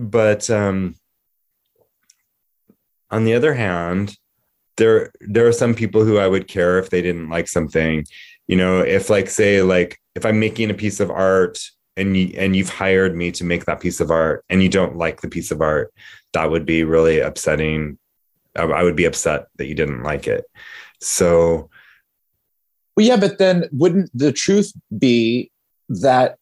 but 0.01 0.49
um 0.49 0.95
on 3.11 3.25
the 3.25 3.33
other 3.33 3.53
hand, 3.53 4.15
there 4.77 5.11
there 5.21 5.47
are 5.47 5.53
some 5.53 5.75
people 5.75 6.03
who 6.03 6.17
I 6.17 6.27
would 6.27 6.47
care 6.47 6.79
if 6.79 6.89
they 6.89 7.01
didn't 7.01 7.29
like 7.29 7.47
something. 7.47 8.05
You 8.47 8.57
know, 8.57 8.79
if 8.79 9.09
like 9.09 9.29
say 9.29 9.61
like 9.61 9.99
if 10.15 10.25
I'm 10.25 10.39
making 10.39 10.69
a 10.69 10.75
piece 10.75 10.99
of 10.99 11.11
art 11.11 11.59
and 11.97 12.17
you 12.17 12.33
and 12.37 12.55
you've 12.55 12.69
hired 12.69 13.15
me 13.15 13.31
to 13.31 13.43
make 13.43 13.65
that 13.65 13.81
piece 13.81 13.99
of 13.99 14.11
art 14.11 14.43
and 14.49 14.63
you 14.63 14.69
don't 14.69 14.97
like 14.97 15.21
the 15.21 15.29
piece 15.29 15.51
of 15.51 15.61
art, 15.61 15.93
that 16.33 16.49
would 16.49 16.65
be 16.65 16.83
really 16.83 17.19
upsetting 17.19 17.97
I 18.55 18.83
would 18.83 18.95
be 18.95 19.05
upset 19.05 19.47
that 19.57 19.67
you 19.67 19.75
didn't 19.75 20.03
like 20.03 20.27
it. 20.27 20.43
So, 20.99 21.69
well, 22.95 23.05
yeah, 23.05 23.17
but 23.17 23.37
then 23.37 23.69
wouldn't 23.71 24.09
the 24.13 24.33
truth 24.33 24.73
be 24.97 25.51
that 25.87 26.37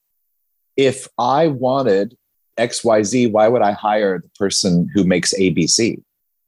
if 0.76 1.08
I 1.20 1.48
wanted 1.48 2.18
XYZ, 2.60 3.32
why 3.32 3.48
would 3.48 3.62
I 3.62 3.72
hire 3.72 4.20
the 4.20 4.30
person 4.38 4.90
who 4.94 5.04
makes 5.04 5.34
ABC? 5.34 6.02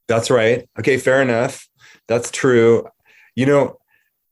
That's 0.08 0.30
right. 0.30 0.68
Okay, 0.80 0.98
fair 0.98 1.22
enough. 1.22 1.68
That's 2.08 2.30
true. 2.32 2.88
You 3.36 3.46
know, 3.46 3.78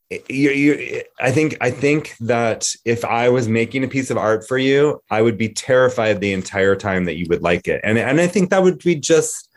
you, 0.09 0.49
you, 0.49 1.03
I 1.19 1.31
think 1.31 1.57
I 1.61 1.71
think 1.71 2.15
that 2.19 2.73
if 2.83 3.05
I 3.05 3.29
was 3.29 3.47
making 3.47 3.83
a 3.83 3.87
piece 3.87 4.09
of 4.09 4.17
art 4.17 4.47
for 4.47 4.57
you, 4.57 5.01
I 5.09 5.21
would 5.21 5.37
be 5.37 5.49
terrified 5.49 6.19
the 6.19 6.33
entire 6.33 6.75
time 6.75 7.05
that 7.05 7.15
you 7.15 7.27
would 7.29 7.43
like 7.43 7.67
it, 7.67 7.79
and 7.83 7.97
and 7.97 8.19
I 8.19 8.27
think 8.27 8.49
that 8.49 8.63
would 8.63 8.79
be 8.79 8.95
just 8.95 9.49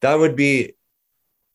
that 0.00 0.18
would 0.18 0.34
be 0.34 0.74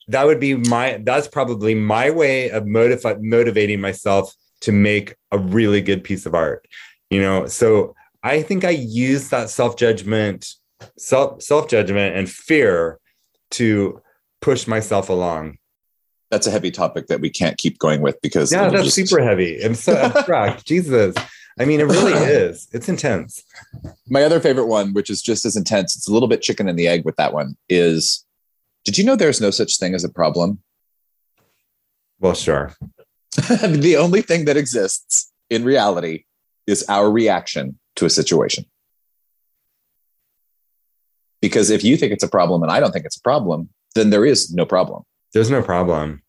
that 0.07 0.25
would 0.25 0.39
be 0.39 0.55
my 0.55 1.01
that's 1.03 1.27
probably 1.27 1.75
my 1.75 2.09
way 2.09 2.49
of 2.49 2.65
motiv- 2.65 3.21
motivating 3.21 3.81
myself 3.81 4.33
to 4.61 4.71
make 4.71 5.15
a 5.31 5.37
really 5.37 5.81
good 5.81 6.03
piece 6.03 6.25
of 6.25 6.33
art 6.33 6.67
you 7.09 7.21
know 7.21 7.45
so 7.45 7.95
i 8.23 8.41
think 8.41 8.63
i 8.63 8.69
use 8.69 9.29
that 9.29 9.49
self-judgment 9.49 10.55
self 10.97 11.41
self-judgment 11.41 12.15
and 12.15 12.29
fear 12.29 12.99
to 13.51 14.01
push 14.41 14.67
myself 14.67 15.09
along. 15.09 15.57
That's 16.29 16.47
a 16.47 16.51
heavy 16.51 16.71
topic 16.71 17.07
that 17.07 17.21
we 17.21 17.29
can't 17.29 17.57
keep 17.57 17.79
going 17.79 18.01
with 18.01 18.19
because 18.21 18.51
yeah 18.51 18.69
that's 18.69 18.83
just... 18.83 18.95
super 18.95 19.23
heavy. 19.23 19.61
And 19.61 19.77
so 19.77 19.95
abstract. 19.95 20.65
Jesus. 20.67 21.15
I 21.59 21.65
mean 21.65 21.79
it 21.79 21.85
really 21.85 22.13
is. 22.13 22.67
It's 22.71 22.89
intense. 22.89 23.43
My 24.09 24.23
other 24.23 24.39
favorite 24.39 24.67
one 24.67 24.93
which 24.93 25.09
is 25.09 25.21
just 25.21 25.45
as 25.45 25.55
intense 25.55 25.95
it's 25.95 26.07
a 26.07 26.13
little 26.13 26.27
bit 26.27 26.41
chicken 26.41 26.67
and 26.67 26.77
the 26.77 26.87
egg 26.87 27.05
with 27.05 27.15
that 27.15 27.33
one 27.33 27.55
is 27.69 28.25
Did 28.83 28.97
you 28.97 29.05
know 29.05 29.15
there's 29.15 29.41
no 29.41 29.51
such 29.51 29.77
thing 29.77 29.95
as 29.95 30.03
a 30.03 30.09
problem? 30.09 30.59
Well, 32.19 32.33
sure. 32.33 32.73
the 33.35 33.95
only 33.97 34.21
thing 34.21 34.45
that 34.45 34.57
exists 34.57 35.31
in 35.49 35.63
reality 35.63 36.25
is 36.65 36.83
our 36.89 37.09
reaction 37.09 37.79
to 37.97 38.05
a 38.05 38.09
situation. 38.09 38.65
Because 41.41 41.69
if 41.69 41.83
you 41.83 41.97
think 41.97 42.13
it's 42.13 42.23
a 42.23 42.27
problem 42.27 42.63
and 42.63 42.71
I 42.71 42.79
don't 42.79 42.91
think 42.91 43.05
it's 43.05 43.17
a 43.17 43.21
problem, 43.21 43.69
then 43.95 44.09
there 44.09 44.25
is 44.25 44.51
no 44.53 44.65
problem. 44.65 45.03
There's 45.33 45.51
no 45.51 45.61
problem. 45.61 46.23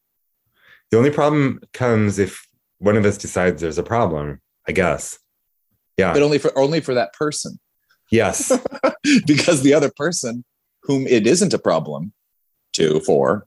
The 0.90 0.98
only 0.98 1.10
problem 1.10 1.60
comes 1.72 2.18
if 2.18 2.46
one 2.78 2.96
of 2.96 3.04
us 3.04 3.18
decides 3.18 3.60
there's 3.60 3.78
a 3.78 3.82
problem, 3.82 4.40
I 4.66 4.72
guess. 4.72 5.18
Yeah. 5.96 6.12
But 6.12 6.22
only 6.22 6.38
for 6.38 6.56
only 6.58 6.80
for 6.80 6.94
that 6.94 7.12
person. 7.12 7.58
Yes. 8.10 8.52
because 9.26 9.62
the 9.62 9.74
other 9.74 9.90
person 9.94 10.44
whom 10.82 11.06
it 11.06 11.26
isn't 11.26 11.52
a 11.52 11.58
problem 11.58 12.12
to 12.74 13.00
for 13.00 13.46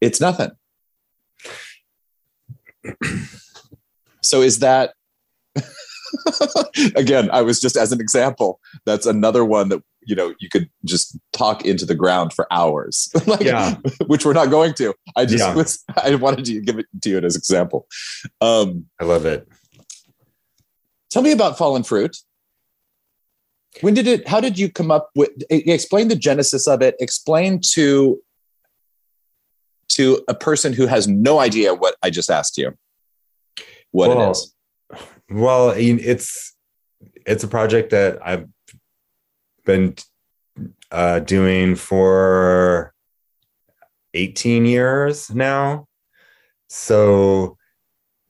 it's 0.00 0.20
nothing. 0.20 0.50
so 4.22 4.42
is 4.42 4.58
that 4.58 4.94
again 6.96 7.28
i 7.32 7.40
was 7.42 7.60
just 7.60 7.76
as 7.76 7.92
an 7.92 8.00
example 8.00 8.60
that's 8.86 9.06
another 9.06 9.44
one 9.44 9.68
that 9.68 9.82
you 10.06 10.14
know 10.14 10.34
you 10.38 10.48
could 10.48 10.68
just 10.84 11.18
talk 11.32 11.64
into 11.64 11.86
the 11.86 11.94
ground 11.94 12.32
for 12.32 12.46
hours 12.52 13.08
like, 13.26 13.40
Yeah. 13.40 13.76
which 14.06 14.24
we're 14.24 14.32
not 14.34 14.50
going 14.50 14.74
to 14.74 14.94
i 15.16 15.24
just 15.24 15.44
Yeah. 15.44 15.54
was 15.54 15.82
i 16.02 16.14
wanted 16.14 16.44
to 16.46 16.60
give 16.60 16.78
it 16.78 16.86
to 17.02 17.10
you 17.10 17.18
as 17.18 17.36
example 17.36 17.86
um 18.40 18.86
I 19.00 19.04
love 19.04 19.24
it. 19.26 19.48
tell 21.10 21.22
me 21.22 21.32
about 21.32 21.56
fallen 21.58 21.82
fruit 21.84 22.16
when 23.80 23.94
did 23.94 24.06
it 24.06 24.28
how 24.28 24.40
did 24.40 24.58
you 24.58 24.70
come 24.70 24.90
up 24.90 25.10
with 25.14 25.30
explain 25.50 26.08
the 26.08 26.16
genesis 26.16 26.66
of 26.68 26.82
it 26.82 26.94
explain 27.00 27.60
to 27.60 28.20
to 29.88 30.22
a 30.28 30.34
person 30.34 30.72
who 30.72 30.86
has 30.86 31.06
no 31.08 31.38
idea 31.40 31.74
what 31.74 31.96
i 32.02 32.10
just 32.10 32.30
asked 32.30 32.56
you 32.58 32.72
what 33.90 34.10
it 34.10 34.16
Well, 34.16 34.30
is 34.32 34.53
Well, 35.30 35.70
it's 35.70 36.54
it's 37.26 37.44
a 37.44 37.48
project 37.48 37.90
that 37.90 38.18
I've 38.26 38.46
been 39.64 39.96
uh, 40.90 41.20
doing 41.20 41.74
for 41.76 42.92
18 44.12 44.66
years 44.66 45.30
now. 45.34 45.86
So 46.68 47.56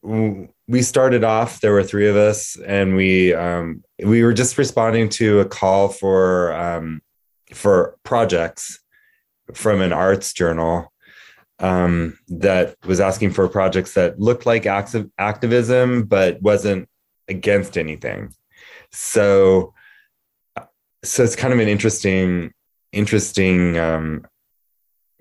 we 0.03 0.83
started 0.83 1.25
off. 1.25 1.61
There 1.61 1.73
were 1.73 1.83
three 1.83 2.09
of 2.09 2.17
us, 2.17 2.57
and 2.67 2.95
we 2.95 3.35
um, 3.35 3.83
we 4.03 4.23
were 4.23 4.33
just 4.33 4.57
responding 4.59 5.09
to 5.11 5.41
a 5.41 5.45
call 5.45 5.89
for 5.89 6.55
um, 6.55 7.03
for 7.53 7.97
projects 8.05 8.81
from 9.53 9.81
an 9.81 9.93
arts 9.93 10.33
journal 10.33 10.93
um, 11.59 12.19
that 12.29 12.77
was 12.85 13.01
asking 13.01 13.31
for 13.31 13.49
projects 13.49 13.95
that 13.95 14.19
looked 14.19 14.47
like 14.47 14.67
active 14.67 15.09
activism 15.19 16.05
but 16.05 16.41
wasn't 16.43 16.89
against 17.29 17.79
anything. 17.79 18.35
So, 18.93 19.75
so 21.03 21.23
it's 21.23 21.37
kind 21.37 21.53
of 21.53 21.61
an 21.61 21.69
interesting, 21.69 22.53
interesting 22.93 23.79
um, 23.79 24.27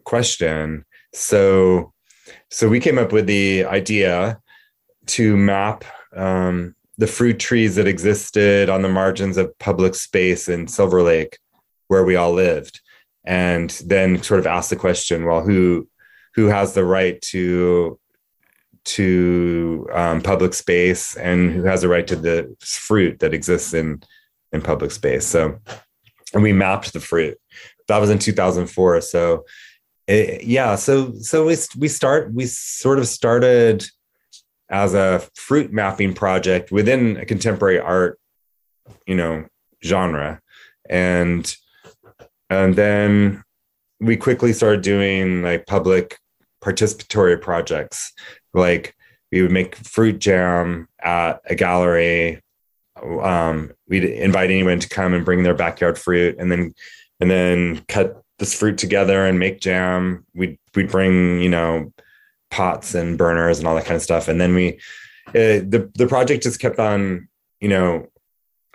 question. 0.04 0.86
So, 1.14 1.94
so 2.50 2.70
we 2.70 2.80
came 2.80 2.98
up 2.98 3.12
with 3.12 3.28
the 3.28 3.66
idea 3.66 4.40
to 5.06 5.36
map 5.36 5.84
um, 6.16 6.76
the 6.98 7.08
fruit 7.08 7.40
trees 7.40 7.76
that 7.76 7.88
existed 7.88 8.70
on 8.70 8.82
the 8.82 8.90
margins 8.90 9.38
of 9.38 9.58
public 9.60 9.96
space 9.96 10.48
in 10.48 10.68
Silver 10.68 11.02
Lake, 11.02 11.38
where 11.88 12.04
we 12.04 12.16
all 12.16 12.34
lived, 12.34 12.82
and 13.26 13.70
then 13.86 14.22
sort 14.22 14.40
of 14.40 14.48
ask 14.48 14.70
the 14.70 14.76
question: 14.76 15.26
Well, 15.26 15.42
who 15.42 15.88
who 16.36 16.48
has 16.48 16.74
the 16.74 16.86
right 16.86 17.22
to 17.22 18.00
to 18.86 19.88
um, 19.94 20.22
public 20.22 20.54
space 20.54 21.16
and 21.16 21.52
who 21.52 21.64
has 21.64 21.84
a 21.84 21.88
right 21.88 22.06
to 22.08 22.16
the 22.16 22.54
fruit 22.60 23.20
that 23.20 23.34
exists 23.34 23.74
in 23.74 24.02
in 24.52 24.62
public 24.62 24.92
space. 24.92 25.26
So 25.26 25.60
and 26.34 26.44
we 26.44 26.54
mapped 26.54 26.94
the 26.94 27.00
fruit. 27.00 27.38
That 27.88 28.00
was 28.00 28.10
in 28.10 28.20
2004 28.20 29.02
so 29.02 29.46
it, 30.06 30.44
yeah 30.44 30.76
so 30.76 31.14
so 31.20 31.46
we 31.46 31.56
we 31.78 31.88
start 31.88 32.34
we 32.34 32.46
sort 32.46 33.00
of 33.00 33.08
started 33.08 33.86
as 34.70 34.94
a 34.94 35.22
fruit 35.36 35.72
mapping 35.72 36.14
project 36.14 36.72
within 36.72 37.18
a 37.18 37.26
contemporary 37.26 37.80
art 37.80 38.20
you 39.06 39.16
know 39.16 39.46
genre. 39.84 40.40
And 40.90 41.56
and 42.50 42.76
then 42.76 43.44
we 44.00 44.18
quickly 44.18 44.54
started 44.54 44.82
doing 44.82 45.42
like 45.42 45.66
public 45.66 46.18
participatory 46.64 47.40
projects. 47.40 48.14
Like 48.54 48.96
we 49.32 49.42
would 49.42 49.52
make 49.52 49.76
fruit 49.76 50.20
jam 50.20 50.88
at 51.02 51.42
a 51.46 51.56
gallery. 51.56 52.42
Um, 53.04 53.72
we'd 53.88 54.06
invite 54.06 54.52
anyone 54.52 54.80
to 54.80 54.90
come 54.90 55.14
and 55.14 55.26
bring 55.26 55.44
their 55.44 55.56
backyard 55.56 55.98
fruit 55.98 56.38
and 56.40 56.52
then 56.52 56.74
and 57.20 57.30
then 57.30 57.84
cut 57.88 58.22
this 58.40 58.54
fruit 58.54 58.78
together 58.78 59.26
and 59.26 59.40
make 59.40 59.60
jam. 59.60 60.26
We'd 60.34 60.60
we'd 60.76 60.92
bring 60.92 61.42
you 61.42 61.50
know 61.50 61.92
pots 62.52 62.94
and 62.94 63.18
burners 63.18 63.58
and 63.58 63.68
all 63.68 63.76
that 63.76 63.86
kind 63.86 63.96
of 63.96 64.04
stuff. 64.04 64.28
And 64.28 64.40
then 64.40 64.54
we 64.54 64.74
uh, 65.30 65.66
the 65.66 65.92
the 65.96 66.08
project 66.08 66.44
just 66.44 66.60
kept 66.60 66.80
on 66.80 67.28
you 67.60 67.70
know 67.70 68.08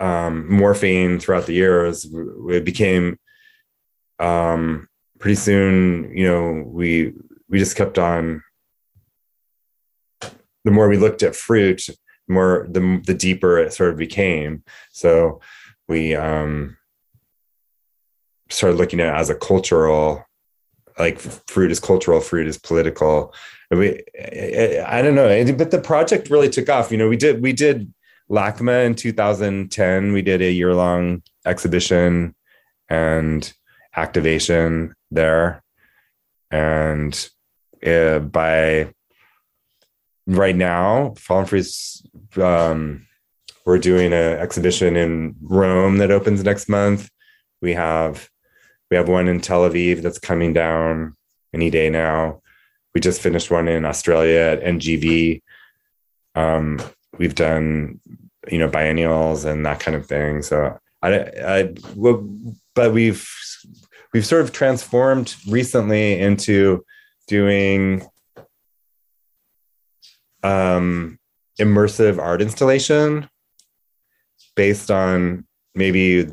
um, 0.00 0.48
morphing 0.50 1.20
throughout 1.20 1.46
the 1.46 1.54
years. 1.54 2.06
It 2.50 2.64
became 2.64 3.18
um, 4.18 4.88
pretty 5.20 5.36
soon 5.36 6.16
you 6.16 6.26
know 6.26 6.64
we 6.66 7.12
we 7.48 7.58
just 7.58 7.76
kept 7.76 7.98
on 7.98 8.42
the 10.64 10.70
more 10.70 10.88
we 10.88 10.96
looked 10.96 11.22
at 11.22 11.36
fruit 11.36 11.88
the 12.28 12.34
more 12.34 12.66
the 12.70 13.02
the 13.06 13.14
deeper 13.14 13.58
it 13.58 13.72
sort 13.72 13.90
of 13.90 13.96
became. 13.96 14.62
So 14.92 15.40
we 15.88 16.14
um 16.14 16.76
started 18.50 18.76
looking 18.76 19.00
at 19.00 19.14
it 19.14 19.18
as 19.18 19.30
a 19.30 19.34
cultural 19.34 20.24
like 20.98 21.18
fruit 21.18 21.70
is 21.70 21.80
cultural 21.80 22.20
fruit 22.20 22.48
is 22.48 22.58
political. 22.58 23.34
We 23.70 24.02
I, 24.18 24.84
I 24.98 25.02
don't 25.02 25.14
know 25.14 25.52
but 25.54 25.70
the 25.70 25.80
project 25.80 26.30
really 26.30 26.48
took 26.48 26.68
off. 26.68 26.90
You 26.90 26.98
know 26.98 27.08
we 27.08 27.16
did 27.16 27.42
we 27.42 27.52
did 27.52 27.92
LACMA 28.30 28.84
in 28.84 28.94
2010 28.94 30.12
we 30.12 30.22
did 30.22 30.42
a 30.42 30.52
year 30.52 30.74
long 30.74 31.22
exhibition 31.46 32.34
and 32.88 33.52
activation 33.96 34.94
there. 35.10 35.62
And 36.50 37.28
uh, 37.86 38.18
by 38.20 38.92
right 40.26 40.56
now 40.56 41.14
fallen 41.16 41.46
fruits 41.46 42.02
um, 42.36 43.06
we're 43.64 43.78
doing 43.78 44.12
an 44.12 44.38
exhibition 44.38 44.96
in 44.96 45.34
rome 45.42 45.98
that 45.98 46.10
opens 46.10 46.42
next 46.42 46.68
month. 46.68 47.10
We 47.60 47.74
have 47.74 48.28
we 48.90 48.96
have 48.96 49.08
one 49.08 49.28
in 49.28 49.40
tel 49.40 49.68
aviv 49.68 50.02
that's 50.02 50.18
coming 50.18 50.52
down 50.52 51.14
any 51.52 51.70
day 51.70 51.90
now. 51.90 52.40
We 52.94 53.00
just 53.00 53.20
finished 53.20 53.50
one 53.50 53.68
in 53.68 53.84
australia 53.84 54.40
at 54.40 54.62
ngv 54.62 55.42
um, 56.34 56.80
we've 57.18 57.34
done 57.34 58.00
you 58.50 58.58
know 58.58 58.68
biennials 58.68 59.44
and 59.44 59.66
that 59.66 59.80
kind 59.80 59.96
of 59.96 60.06
thing. 60.06 60.42
So 60.42 60.78
i 61.02 61.18
i 61.44 61.74
well, 61.94 62.26
but 62.74 62.92
we've 62.92 63.28
we've 64.12 64.26
sort 64.26 64.42
of 64.42 64.52
transformed 64.52 65.34
recently 65.48 66.18
into 66.18 66.84
doing 67.28 68.04
um, 70.42 71.18
immersive 71.60 72.18
art 72.18 72.42
installation 72.42 73.28
based 74.56 74.90
on 74.90 75.46
maybe 75.74 76.26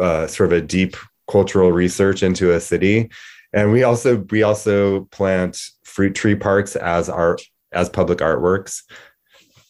uh, 0.00 0.26
sort 0.26 0.52
of 0.52 0.58
a 0.58 0.62
deep 0.62 0.96
cultural 1.30 1.72
research 1.72 2.22
into 2.22 2.52
a 2.52 2.60
city. 2.60 3.10
And 3.52 3.72
we 3.72 3.82
also 3.82 4.24
we 4.30 4.42
also 4.42 5.04
plant 5.06 5.60
fruit 5.84 6.14
tree 6.14 6.34
parks 6.34 6.76
as 6.76 7.08
art 7.08 7.42
as 7.72 7.88
public 7.88 8.18
artworks. 8.18 8.82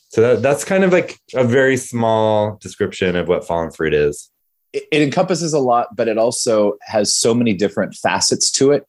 So 0.08 0.20
that, 0.22 0.42
that's 0.42 0.64
kind 0.64 0.84
of 0.84 0.92
like 0.92 1.18
a 1.34 1.44
very 1.44 1.76
small 1.76 2.58
description 2.60 3.16
of 3.16 3.28
what 3.28 3.46
fallen 3.46 3.70
fruit 3.70 3.94
is. 3.94 4.30
It, 4.72 4.84
it 4.90 5.02
encompasses 5.02 5.52
a 5.52 5.58
lot, 5.58 5.94
but 5.94 6.08
it 6.08 6.18
also 6.18 6.74
has 6.82 7.12
so 7.12 7.34
many 7.34 7.54
different 7.54 7.94
facets 7.94 8.50
to 8.52 8.72
it 8.72 8.86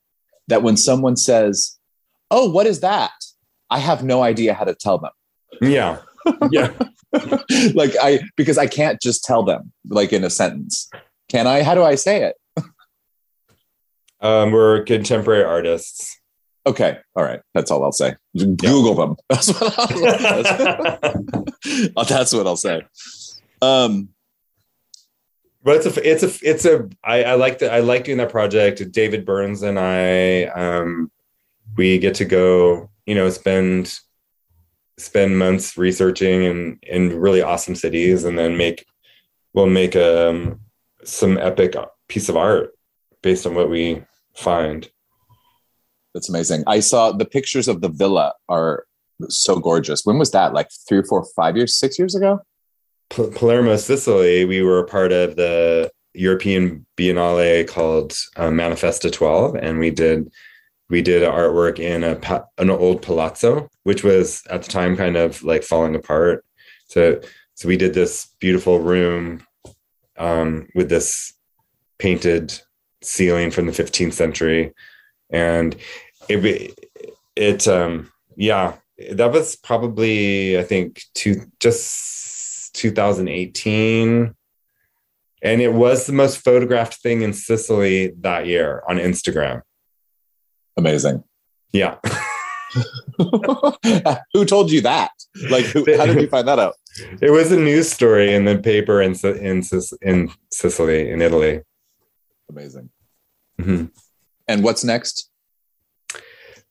that 0.48 0.64
when 0.64 0.78
someone 0.78 1.16
says, 1.16 1.77
"Oh, 2.32 2.50
what 2.50 2.68
is 2.68 2.82
that?" 2.82 3.12
I 3.70 3.80
have 3.80 4.04
no 4.04 4.24
idea 4.24 4.54
how 4.54 4.64
to 4.64 4.74
tell 4.74 4.98
them. 4.98 5.12
yeah 5.62 5.98
yeah 6.52 6.72
like 7.74 7.96
I 8.02 8.22
because 8.36 8.58
I 8.58 8.68
can't 8.68 9.02
just 9.02 9.24
tell 9.24 9.44
them 9.44 9.72
like 9.90 10.14
in 10.14 10.24
a 10.24 10.30
sentence. 10.30 10.90
Can 11.30 11.48
I? 11.48 11.64
How 11.64 11.76
do 11.76 11.84
I 11.84 11.96
say 11.96 12.24
it? 12.24 12.36
um, 14.22 14.52
we're 14.52 14.84
contemporary 14.84 15.44
artists 15.44 16.18
Okay, 16.68 16.98
all 17.16 17.24
right. 17.24 17.40
That's 17.54 17.72
all 17.72 17.82
I'll 17.82 17.94
say. 17.94 18.16
Google 18.36 18.94
them. 18.94 19.16
That's 19.30 19.48
what 19.48 19.74
I'll, 19.80 19.88
that's 22.06 22.34
what 22.34 22.46
I'll 22.46 22.58
say. 22.58 22.82
Um, 23.62 24.10
but 25.64 25.78
it's 25.78 25.86
a 25.98 26.10
it's 26.10 26.24
a 26.24 26.32
it's 26.50 26.66
a 26.66 26.90
I, 27.06 27.24
I 27.24 27.34
like 27.36 27.60
that 27.60 27.72
I 27.74 27.80
like 27.80 28.04
doing 28.04 28.18
that 28.18 28.32
project. 28.32 28.92
David 28.92 29.26
Burns 29.26 29.64
and 29.64 29.80
I 29.80 30.44
um 30.44 31.10
we 31.76 32.00
get 32.00 32.16
to 32.16 32.26
go, 32.26 32.90
you 33.06 33.16
know, 33.16 33.30
spend 33.30 34.00
spend 35.00 35.38
months 35.38 35.78
researching 35.78 36.44
in 36.44 36.80
in 36.84 37.20
really 37.20 37.42
awesome 37.42 37.76
cities 37.76 38.24
and 38.24 38.38
then 38.38 38.58
make 38.58 38.86
we'll 39.54 39.68
make 39.68 39.96
um 39.96 40.60
some 41.04 41.38
epic 41.38 41.76
piece 42.08 42.30
of 42.30 42.38
art 42.38 42.72
based 43.22 43.46
on 43.46 43.56
what 43.56 43.70
we 43.70 44.02
find. 44.36 44.90
That's 46.14 46.30
amazing. 46.30 46.64
I 46.68 46.80
saw 46.80 47.12
the 47.12 47.26
pictures 47.26 47.68
of 47.68 47.82
the 47.82 47.90
villa 47.90 48.34
are 48.50 48.86
so 49.30 49.60
gorgeous. 49.60 50.06
When 50.06 50.18
was 50.18 50.32
that? 50.32 50.54
Like 50.54 50.70
three 50.88 51.00
or 51.00 51.04
four, 51.04 51.26
five 51.36 51.56
years, 51.56 51.78
six 51.78 51.98
years 52.00 52.16
ago? 52.16 52.40
Palermo, 53.10 53.78
Sicily, 53.78 54.46
we 54.46 54.62
were 54.62 54.80
a 54.80 54.86
part 54.86 55.12
of 55.12 55.36
the 55.36 55.92
European 56.14 56.86
Biennale 56.98 57.68
called 57.68 58.14
uh, 58.36 58.50
Manifesta 58.50 59.12
12, 59.12 59.56
and 59.56 59.80
we 59.80 59.92
did 59.92 60.30
we 60.90 61.02
did 61.02 61.24
artwork 61.24 61.80
in 61.80 62.04
a 62.04 62.46
an 62.58 62.70
old 62.70 63.02
palazzo, 63.02 63.70
which 63.84 64.04
was 64.04 64.44
at 64.50 64.64
the 64.64 64.70
time 64.70 64.96
kind 64.96 65.18
of 65.18 65.44
like 65.44 65.64
falling 65.64 65.96
apart. 65.96 66.46
So 66.88 67.22
so 67.56 67.68
we 67.68 67.78
did 67.78 67.94
this 67.94 68.28
beautiful 68.40 68.80
room 68.80 69.46
um, 70.18 70.68
with 70.76 70.90
this 70.90 71.34
painted 71.98 72.60
ceiling 73.02 73.52
from 73.52 73.66
the 73.66 73.72
15th 73.72 74.14
century, 74.14 74.74
and 75.30 75.76
it 76.30 76.74
it 77.36 77.68
um 77.68 78.12
yeah 78.36 78.76
that 79.12 79.32
was 79.32 79.56
probably 79.56 80.58
I 80.58 80.64
think 80.64 81.02
two 81.14 81.52
just 81.60 82.74
2018 82.76 84.36
and 85.44 85.62
it 85.62 85.74
was 85.74 86.06
the 86.06 86.14
most 86.14 86.44
photographed 86.44 86.96
thing 86.96 87.22
in 87.22 87.34
Sicily 87.34 88.14
that 88.22 88.48
year 88.48 88.84
on 88.90 88.98
Instagram. 88.98 89.62
Amazing. 90.78 91.24
Yeah. 91.72 91.98
who 94.34 94.46
told 94.46 94.72
you 94.72 94.82
that? 94.82 95.12
Like, 95.50 95.66
who, 95.66 95.86
how 95.98 96.06
did 96.06 96.22
you 96.22 96.28
find 96.28 96.48
that 96.48 96.60
out? 96.60 96.76
It 97.22 97.32
was 97.32 97.52
a 97.52 97.58
news 97.58 97.92
story 97.92 98.34
in 98.34 98.46
the 98.46 98.58
paper 98.58 99.02
in 99.02 99.16
in 99.24 99.64
in 100.02 100.32
Sicily, 100.52 101.10
in 101.10 101.22
Italy. 101.22 101.62
Amazing. 102.50 102.90
Mm-hmm. 103.60 103.86
And 104.48 104.64
what's 104.64 104.84
next? 104.84 105.30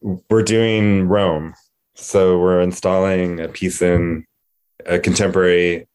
We're 0.01 0.43
doing 0.43 1.09
Rome. 1.09 1.55
So 1.95 2.39
we're 2.39 2.61
installing 2.61 3.41
a 3.41 3.49
piece 3.49 3.81
in 3.81 4.25
a 4.85 4.99
contemporary 4.99 5.89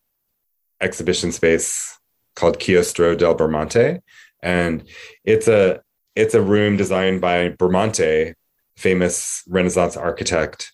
exhibition 0.81 1.31
space 1.31 1.97
called 2.35 2.59
Chiostro 2.59 3.17
del 3.17 3.35
Bramante, 3.35 4.01
and 4.41 4.83
it's 5.23 5.47
a 5.47 5.81
it's 6.15 6.33
a 6.33 6.41
room 6.41 6.77
designed 6.77 7.21
by 7.21 7.49
Bramante, 7.49 8.33
famous 8.75 9.43
Renaissance 9.47 9.97
architect, 9.97 10.71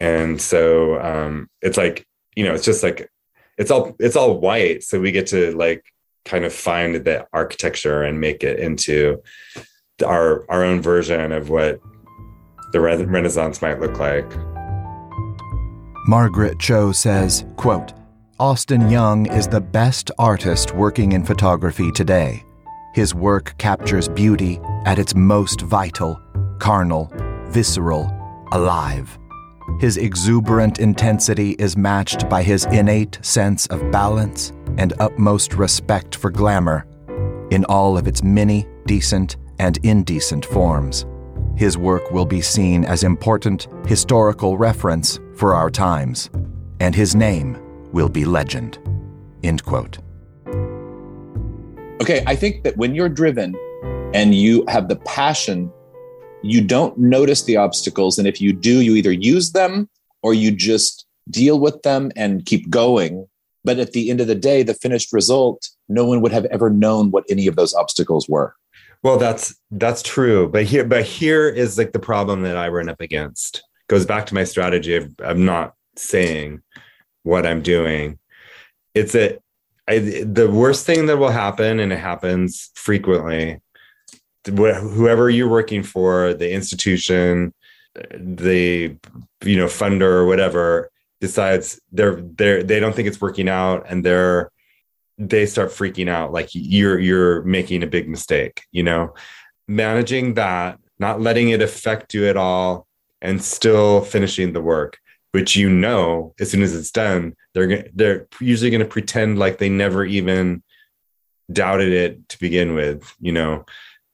and 0.00 0.40
so 0.40 1.00
um, 1.00 1.48
it's 1.62 1.76
like 1.76 2.06
you 2.36 2.44
know 2.44 2.54
it's 2.54 2.64
just 2.64 2.82
like 2.82 3.08
it's 3.58 3.70
all 3.70 3.94
it's 3.98 4.16
all 4.16 4.38
white, 4.38 4.82
so 4.82 5.00
we 5.00 5.12
get 5.12 5.26
to 5.28 5.56
like 5.56 5.84
kind 6.24 6.44
of 6.44 6.52
find 6.52 6.94
the 6.94 7.26
architecture 7.32 8.02
and 8.02 8.20
make 8.20 8.42
it 8.42 8.58
into 8.58 9.22
our 10.04 10.44
our 10.50 10.64
own 10.64 10.80
version 10.80 11.32
of 11.32 11.50
what 11.50 11.78
the 12.72 12.80
Renaissance 12.80 13.62
might 13.62 13.80
look 13.80 13.98
like. 13.98 14.30
Margaret 16.06 16.58
Cho 16.58 16.92
says, 16.92 17.46
quote, 17.56 17.92
Austin 18.38 18.90
Young 18.90 19.26
is 19.26 19.46
the 19.46 19.60
best 19.60 20.10
artist 20.18 20.74
working 20.74 21.12
in 21.12 21.24
photography 21.24 21.90
today. 21.92 22.44
His 22.94 23.12
work 23.12 23.54
captures 23.58 24.08
beauty 24.08 24.60
at 24.86 25.00
its 25.00 25.16
most 25.16 25.62
vital, 25.62 26.20
carnal, 26.60 27.12
visceral, 27.48 28.08
alive. 28.52 29.18
His 29.80 29.96
exuberant 29.96 30.78
intensity 30.78 31.56
is 31.58 31.76
matched 31.76 32.28
by 32.28 32.44
his 32.44 32.66
innate 32.66 33.18
sense 33.20 33.66
of 33.66 33.90
balance 33.90 34.52
and 34.78 34.92
utmost 35.00 35.54
respect 35.54 36.14
for 36.14 36.30
glamour 36.30 36.86
in 37.50 37.64
all 37.64 37.98
of 37.98 38.06
its 38.06 38.22
many 38.22 38.64
decent 38.86 39.38
and 39.58 39.76
indecent 39.82 40.44
forms. 40.46 41.04
His 41.56 41.76
work 41.76 42.12
will 42.12 42.26
be 42.26 42.40
seen 42.40 42.84
as 42.84 43.02
important 43.02 43.66
historical 43.86 44.56
reference 44.56 45.18
for 45.34 45.54
our 45.54 45.70
times, 45.70 46.30
and 46.78 46.94
his 46.94 47.16
name 47.16 47.58
will 47.92 48.08
be 48.08 48.24
legend. 48.24 48.78
End 49.42 49.64
quote. 49.64 49.98
Okay, 52.00 52.24
I 52.26 52.34
think 52.34 52.64
that 52.64 52.76
when 52.76 52.94
you're 52.94 53.08
driven 53.08 53.54
and 54.14 54.34
you 54.34 54.64
have 54.68 54.88
the 54.88 54.96
passion, 54.96 55.72
you 56.42 56.60
don't 56.60 56.98
notice 56.98 57.44
the 57.44 57.56
obstacles. 57.56 58.18
And 58.18 58.26
if 58.26 58.40
you 58.40 58.52
do, 58.52 58.80
you 58.80 58.96
either 58.96 59.12
use 59.12 59.52
them 59.52 59.88
or 60.22 60.34
you 60.34 60.50
just 60.50 61.06
deal 61.30 61.58
with 61.58 61.80
them 61.82 62.10
and 62.16 62.44
keep 62.44 62.68
going. 62.68 63.26
But 63.62 63.78
at 63.78 63.92
the 63.92 64.10
end 64.10 64.20
of 64.20 64.26
the 64.26 64.34
day, 64.34 64.62
the 64.62 64.74
finished 64.74 65.12
result, 65.12 65.70
no 65.88 66.04
one 66.04 66.20
would 66.20 66.32
have 66.32 66.44
ever 66.46 66.68
known 66.68 67.10
what 67.10 67.24
any 67.30 67.46
of 67.46 67.56
those 67.56 67.72
obstacles 67.74 68.28
were. 68.28 68.54
Well, 69.02 69.16
that's 69.16 69.54
that's 69.70 70.02
true, 70.02 70.48
but 70.48 70.64
here, 70.64 70.84
but 70.84 71.04
here 71.04 71.48
is 71.48 71.76
like 71.76 71.92
the 71.92 71.98
problem 71.98 72.42
that 72.42 72.56
I 72.56 72.68
run 72.68 72.88
up 72.88 73.00
against. 73.00 73.62
Goes 73.88 74.06
back 74.06 74.26
to 74.26 74.34
my 74.34 74.44
strategy 74.44 74.96
of 74.96 75.10
I'm 75.22 75.44
not 75.44 75.74
saying 75.96 76.62
what 77.22 77.46
I'm 77.46 77.62
doing. 77.62 78.18
It's 78.94 79.12
that 79.12 79.42
I, 79.86 79.98
the 79.98 80.50
worst 80.50 80.86
thing 80.86 81.06
that 81.06 81.18
will 81.18 81.30
happen, 81.30 81.80
and 81.80 81.92
it 81.92 81.98
happens 81.98 82.70
frequently. 82.74 83.60
Whoever 84.46 85.30
you're 85.30 85.48
working 85.48 85.82
for, 85.82 86.34
the 86.34 86.52
institution, 86.52 87.54
the 87.94 88.96
you 89.44 89.56
know 89.56 89.66
funder 89.66 90.02
or 90.02 90.26
whatever 90.26 90.90
decides 91.20 91.80
they're 91.92 92.20
they're 92.20 92.62
they 92.62 92.80
don't 92.80 92.94
think 92.94 93.08
it's 93.08 93.20
working 93.20 93.48
out, 93.48 93.86
and 93.88 94.04
they're 94.04 94.50
they 95.18 95.46
start 95.46 95.70
freaking 95.70 96.08
out 96.08 96.32
like 96.32 96.48
you're 96.52 96.98
you're 96.98 97.42
making 97.42 97.82
a 97.82 97.86
big 97.86 98.08
mistake 98.08 98.62
you 98.72 98.82
know 98.82 99.14
managing 99.68 100.34
that 100.34 100.78
not 100.98 101.20
letting 101.20 101.50
it 101.50 101.62
affect 101.62 102.14
you 102.14 102.26
at 102.26 102.36
all 102.36 102.86
and 103.22 103.42
still 103.42 104.00
finishing 104.00 104.52
the 104.52 104.60
work 104.60 104.98
which 105.32 105.56
you 105.56 105.70
know 105.70 106.34
as 106.40 106.50
soon 106.50 106.62
as 106.62 106.74
it's 106.74 106.90
done 106.90 107.34
they're 107.54 107.88
they're 107.94 108.26
usually 108.40 108.70
going 108.70 108.80
to 108.80 108.86
pretend 108.86 109.38
like 109.38 109.58
they 109.58 109.68
never 109.68 110.04
even 110.04 110.62
doubted 111.52 111.92
it 111.92 112.28
to 112.28 112.38
begin 112.38 112.74
with 112.74 113.14
you 113.20 113.32
know 113.32 113.64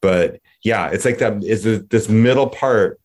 but 0.02 0.40
yeah 0.64 0.88
it's 0.88 1.04
like 1.04 1.18
that 1.18 1.42
is 1.44 1.86
this 1.88 2.08
middle 2.08 2.48
part 2.48 3.00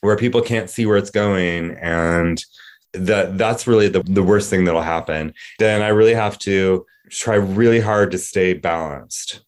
where 0.00 0.16
people 0.16 0.40
can't 0.40 0.70
see 0.70 0.86
where 0.86 0.96
it's 0.96 1.10
going 1.10 1.72
and 1.76 2.44
that 2.92 3.38
that's 3.38 3.66
really 3.66 3.88
the, 3.88 4.02
the 4.04 4.22
worst 4.22 4.48
thing 4.50 4.64
that'll 4.64 4.82
happen 4.82 5.34
then 5.58 5.82
i 5.82 5.88
really 5.88 6.14
have 6.14 6.38
to 6.38 6.84
try 7.12 7.34
really 7.34 7.80
hard 7.80 8.10
to 8.12 8.18
stay 8.18 8.54
balanced. 8.54 9.44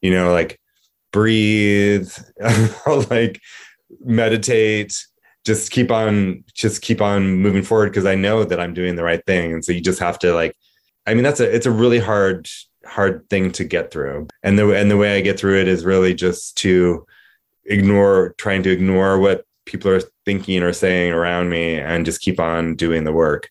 You 0.00 0.10
know, 0.12 0.32
like 0.32 0.60
breathe, 1.12 2.10
like 3.10 3.40
meditate, 4.00 5.04
just 5.46 5.70
keep 5.70 5.92
on 5.92 6.42
just 6.54 6.82
keep 6.82 7.00
on 7.00 7.36
moving 7.36 7.62
forward 7.62 7.90
because 7.90 8.04
I 8.04 8.16
know 8.16 8.42
that 8.42 8.58
I'm 8.58 8.74
doing 8.74 8.96
the 8.96 9.04
right 9.04 9.24
thing. 9.26 9.52
And 9.52 9.64
so 9.64 9.70
you 9.70 9.80
just 9.80 10.00
have 10.00 10.18
to 10.18 10.34
like 10.34 10.56
I 11.06 11.14
mean 11.14 11.22
that's 11.22 11.38
a 11.38 11.54
it's 11.54 11.66
a 11.66 11.70
really 11.70 12.00
hard 12.00 12.48
hard 12.84 13.30
thing 13.30 13.52
to 13.52 13.64
get 13.64 13.92
through. 13.92 14.26
And 14.42 14.58
the 14.58 14.72
and 14.72 14.90
the 14.90 14.96
way 14.96 15.16
I 15.16 15.20
get 15.20 15.38
through 15.38 15.60
it 15.60 15.68
is 15.68 15.84
really 15.84 16.14
just 16.14 16.56
to 16.58 17.06
ignore 17.64 18.34
trying 18.38 18.64
to 18.64 18.70
ignore 18.70 19.20
what 19.20 19.44
people 19.66 19.88
are 19.88 20.02
thinking 20.24 20.64
or 20.64 20.72
saying 20.72 21.12
around 21.12 21.48
me 21.48 21.78
and 21.78 22.04
just 22.04 22.20
keep 22.20 22.40
on 22.40 22.74
doing 22.74 23.04
the 23.04 23.12
work. 23.12 23.48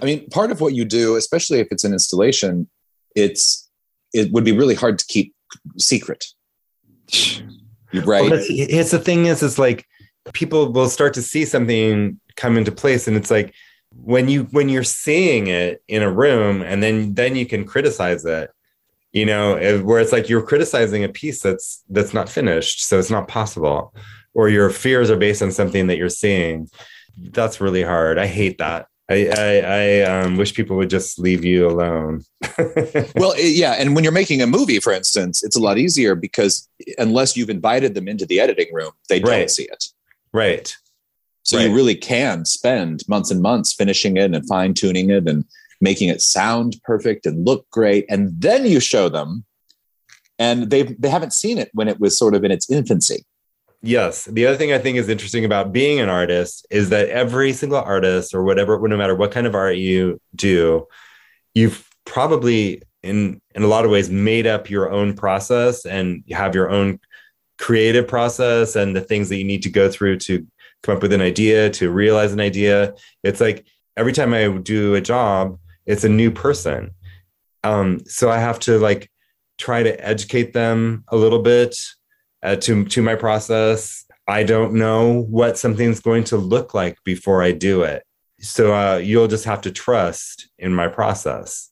I 0.00 0.04
mean, 0.04 0.28
part 0.30 0.52
of 0.52 0.60
what 0.60 0.74
you 0.74 0.84
do, 0.84 1.16
especially 1.16 1.58
if 1.58 1.68
it's 1.72 1.84
an 1.84 1.92
installation, 1.92 2.68
it's 3.16 3.68
it 4.12 4.30
would 4.30 4.44
be 4.44 4.52
really 4.52 4.76
hard 4.76 5.00
to 5.00 5.06
keep 5.06 5.34
secret. 5.76 6.24
Right. 7.92 8.30
Well, 8.30 8.40
it's 8.48 8.92
the 8.92 9.00
thing 9.00 9.26
is, 9.26 9.42
it's 9.42 9.58
like 9.58 9.86
people 10.32 10.72
will 10.72 10.88
start 10.88 11.14
to 11.14 11.22
see 11.22 11.44
something 11.44 12.20
come 12.36 12.56
into 12.56 12.72
place, 12.72 13.06
and 13.08 13.16
it's 13.16 13.30
like 13.30 13.54
when 13.94 14.28
you 14.28 14.44
when 14.44 14.68
you're 14.68 14.84
seeing 14.84 15.48
it 15.48 15.82
in 15.88 16.02
a 16.02 16.12
room, 16.12 16.62
and 16.62 16.82
then 16.82 17.14
then 17.14 17.36
you 17.36 17.46
can 17.46 17.64
criticize 17.64 18.24
it. 18.24 18.50
You 19.12 19.26
know, 19.26 19.80
where 19.82 20.00
it's 20.00 20.12
like 20.12 20.28
you're 20.28 20.42
criticizing 20.42 21.02
a 21.02 21.08
piece 21.08 21.42
that's 21.42 21.82
that's 21.88 22.14
not 22.14 22.28
finished, 22.28 22.84
so 22.84 22.98
it's 22.98 23.10
not 23.10 23.28
possible, 23.28 23.92
or 24.34 24.48
your 24.48 24.70
fears 24.70 25.10
are 25.10 25.16
based 25.16 25.42
on 25.42 25.50
something 25.50 25.88
that 25.88 25.96
you're 25.96 26.08
seeing. 26.08 26.68
That's 27.16 27.60
really 27.60 27.82
hard. 27.82 28.18
I 28.18 28.26
hate 28.26 28.58
that. 28.58 28.86
I, 29.10 29.28
I, 29.36 29.58
I 29.58 30.00
um, 30.02 30.36
wish 30.36 30.54
people 30.54 30.76
would 30.76 30.88
just 30.88 31.18
leave 31.18 31.44
you 31.44 31.66
alone. 31.66 32.22
well, 33.16 33.34
yeah, 33.36 33.72
and 33.72 33.96
when 33.96 34.04
you're 34.04 34.12
making 34.12 34.40
a 34.40 34.46
movie, 34.46 34.78
for 34.78 34.92
instance, 34.92 35.42
it's 35.42 35.56
a 35.56 35.60
lot 35.60 35.78
easier 35.78 36.14
because 36.14 36.68
unless 36.96 37.36
you've 37.36 37.50
invited 37.50 37.94
them 37.94 38.06
into 38.06 38.24
the 38.24 38.38
editing 38.38 38.72
room, 38.72 38.92
they 39.08 39.18
don't 39.18 39.50
see 39.50 39.64
it. 39.64 39.84
Right. 40.32 40.74
So 41.42 41.56
right. 41.56 41.68
you 41.68 41.74
really 41.74 41.94
can 41.94 42.44
spend 42.44 43.02
months 43.08 43.30
and 43.30 43.40
months 43.40 43.72
finishing 43.72 44.16
it 44.16 44.34
and 44.34 44.46
fine 44.46 44.74
tuning 44.74 45.10
it 45.10 45.28
and 45.28 45.44
making 45.80 46.08
it 46.08 46.20
sound 46.20 46.76
perfect 46.84 47.26
and 47.26 47.46
look 47.46 47.68
great. 47.70 48.04
And 48.08 48.30
then 48.40 48.66
you 48.66 48.80
show 48.80 49.08
them 49.08 49.44
and 50.38 50.70
they've, 50.70 51.00
they 51.00 51.08
haven't 51.08 51.32
seen 51.32 51.58
it 51.58 51.70
when 51.72 51.88
it 51.88 51.98
was 51.98 52.18
sort 52.18 52.34
of 52.34 52.44
in 52.44 52.50
its 52.50 52.70
infancy. 52.70 53.24
Yes. 53.82 54.26
The 54.26 54.46
other 54.46 54.58
thing 54.58 54.72
I 54.72 54.78
think 54.78 54.98
is 54.98 55.08
interesting 55.08 55.44
about 55.44 55.72
being 55.72 56.00
an 56.00 56.10
artist 56.10 56.66
is 56.70 56.90
that 56.90 57.08
every 57.08 57.54
single 57.54 57.78
artist 57.78 58.34
or 58.34 58.44
whatever, 58.44 58.78
no 58.86 58.96
matter 58.96 59.14
what 59.14 59.32
kind 59.32 59.46
of 59.46 59.54
art 59.54 59.76
you 59.76 60.20
do, 60.34 60.86
you've 61.54 61.88
probably 62.04 62.82
in 63.02 63.40
in 63.54 63.62
a 63.62 63.66
lot 63.66 63.84
of 63.84 63.90
ways 63.90 64.10
made 64.10 64.46
up 64.46 64.68
your 64.68 64.90
own 64.90 65.14
process 65.14 65.86
and 65.86 66.22
you 66.26 66.36
have 66.36 66.54
your 66.54 66.70
own 66.70 67.00
creative 67.60 68.08
process 68.08 68.74
and 68.74 68.96
the 68.96 69.00
things 69.02 69.28
that 69.28 69.36
you 69.36 69.44
need 69.44 69.62
to 69.62 69.70
go 69.70 69.88
through 69.90 70.16
to 70.16 70.44
come 70.82 70.96
up 70.96 71.02
with 71.02 71.12
an 71.12 71.20
idea, 71.20 71.68
to 71.68 71.90
realize 71.90 72.32
an 72.32 72.40
idea. 72.40 72.94
It's 73.22 73.40
like 73.40 73.66
every 73.96 74.14
time 74.14 74.32
I 74.32 74.48
do 74.48 74.94
a 74.94 75.00
job, 75.00 75.58
it's 75.84 76.04
a 76.04 76.08
new 76.08 76.30
person. 76.30 76.92
Um, 77.62 78.00
so 78.06 78.30
I 78.30 78.38
have 78.38 78.58
to 78.60 78.78
like 78.78 79.10
try 79.58 79.82
to 79.82 80.06
educate 80.06 80.54
them 80.54 81.04
a 81.08 81.16
little 81.16 81.42
bit 81.42 81.76
uh, 82.42 82.56
to 82.56 82.86
to 82.86 83.02
my 83.02 83.14
process. 83.14 84.06
I 84.26 84.42
don't 84.42 84.74
know 84.74 85.22
what 85.28 85.58
something's 85.58 86.00
going 86.00 86.24
to 86.24 86.38
look 86.38 86.72
like 86.72 86.96
before 87.04 87.42
I 87.42 87.52
do 87.52 87.82
it. 87.82 88.02
So 88.40 88.74
uh, 88.74 88.96
you'll 88.96 89.28
just 89.28 89.44
have 89.44 89.60
to 89.62 89.70
trust 89.70 90.48
in 90.58 90.74
my 90.74 90.88
process. 90.88 91.70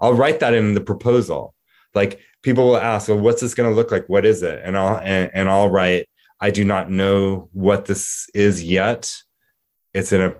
I'll 0.00 0.14
write 0.14 0.40
that 0.40 0.54
in 0.54 0.74
the 0.74 0.80
proposal. 0.80 1.54
Like 1.94 2.18
people 2.42 2.66
will 2.66 2.76
ask, 2.76 3.08
"Well, 3.08 3.18
what's 3.18 3.40
this 3.40 3.54
going 3.54 3.70
to 3.70 3.76
look 3.76 3.90
like? 3.90 4.08
What 4.08 4.24
is 4.24 4.42
it?" 4.42 4.60
And 4.64 4.76
I'll 4.76 4.98
and, 4.98 5.30
and 5.34 5.48
I'll 5.48 5.70
write, 5.70 6.08
"I 6.40 6.50
do 6.50 6.64
not 6.64 6.90
know 6.90 7.48
what 7.52 7.86
this 7.86 8.28
is 8.34 8.62
yet. 8.62 9.12
It's 9.94 10.12
in 10.12 10.20
a 10.20 10.34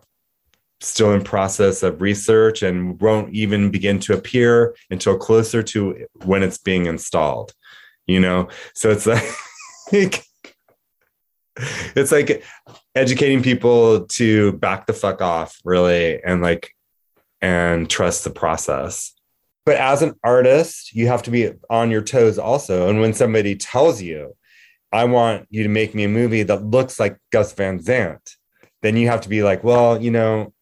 still 0.81 1.13
in 1.13 1.23
process 1.23 1.83
of 1.83 2.03
research 2.03 2.63
and 2.63 3.01
won't 3.01 3.33
even 3.33 3.71
begin 3.71 4.01
to 4.01 4.15
appear 4.15 4.75
until 4.91 5.17
closer 5.17 5.63
to 5.63 6.07
when 6.25 6.43
it's 6.43 6.59
being 6.59 6.87
installed 6.87 7.53
you 8.07 8.19
know 8.19 8.49
so 8.75 8.91
it's 8.91 9.07
like 9.07 9.23
it's 11.95 12.13
like 12.13 12.43
educating 12.95 13.43
people 13.43 14.07
to 14.07 14.53
back 14.55 14.87
the 14.87 14.93
fuck 14.93 15.23
off 15.23 15.59
really 15.65 16.23
and 16.25 16.43
like 16.43 16.75
and 17.41 17.89
trust 17.89 18.25
the 18.25 18.31
process 18.31 19.15
but 19.65 19.77
as 19.77 20.03
an 20.03 20.15
artist 20.25 20.93
you 20.93 21.07
have 21.07 21.23
to 21.23 21.31
be 21.31 21.51
on 21.71 21.91
your 21.91 22.03
toes 22.03 22.39
also 22.39 22.89
and 22.89 23.01
when 23.01 23.13
somebody 23.13 23.55
tells 23.55 24.01
you 24.03 24.35
i 24.93 25.05
want 25.05 25.47
you 25.51 25.63
to 25.63 25.69
make 25.69 25.95
me 25.95 26.05
a 26.05 26.09
movie 26.09 26.43
that 26.43 26.65
looks 26.65 26.99
like 27.01 27.17
gus 27.31 27.53
van 27.53 27.81
sant 27.81 28.37
then 28.83 28.97
you 28.97 29.09
have 29.09 29.21
to 29.21 29.29
be 29.29 29.43
like 29.43 29.63
well 29.63 30.01
you 30.01 30.11
know 30.11 30.53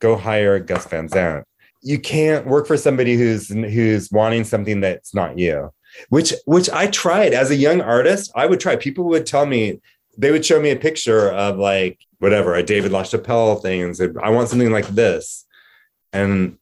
go 0.00 0.16
hire 0.16 0.58
Gus 0.58 0.86
Van 0.86 1.08
Sant. 1.08 1.46
You 1.82 1.98
can't 1.98 2.46
work 2.46 2.66
for 2.66 2.76
somebody 2.76 3.14
who's 3.14 3.48
who's 3.48 4.10
wanting 4.10 4.44
something 4.44 4.80
that's 4.80 5.14
not 5.14 5.38
you. 5.38 5.70
Which 6.08 6.34
which 6.44 6.68
I 6.70 6.88
tried 6.88 7.32
as 7.32 7.50
a 7.50 7.56
young 7.56 7.80
artist. 7.80 8.32
I 8.34 8.46
would 8.46 8.60
try. 8.60 8.76
People 8.76 9.04
would 9.04 9.26
tell 9.26 9.46
me 9.46 9.80
they 10.18 10.30
would 10.30 10.44
show 10.44 10.60
me 10.60 10.70
a 10.70 10.76
picture 10.76 11.30
of 11.30 11.58
like 11.58 12.00
whatever 12.18 12.54
a 12.54 12.62
David 12.62 12.92
LaChapelle 12.92 13.62
thing 13.62 13.82
and 13.82 13.96
say, 13.96 14.08
"I 14.22 14.30
want 14.30 14.48
something 14.48 14.70
like 14.70 14.88
this," 14.88 15.46
and 16.12 16.58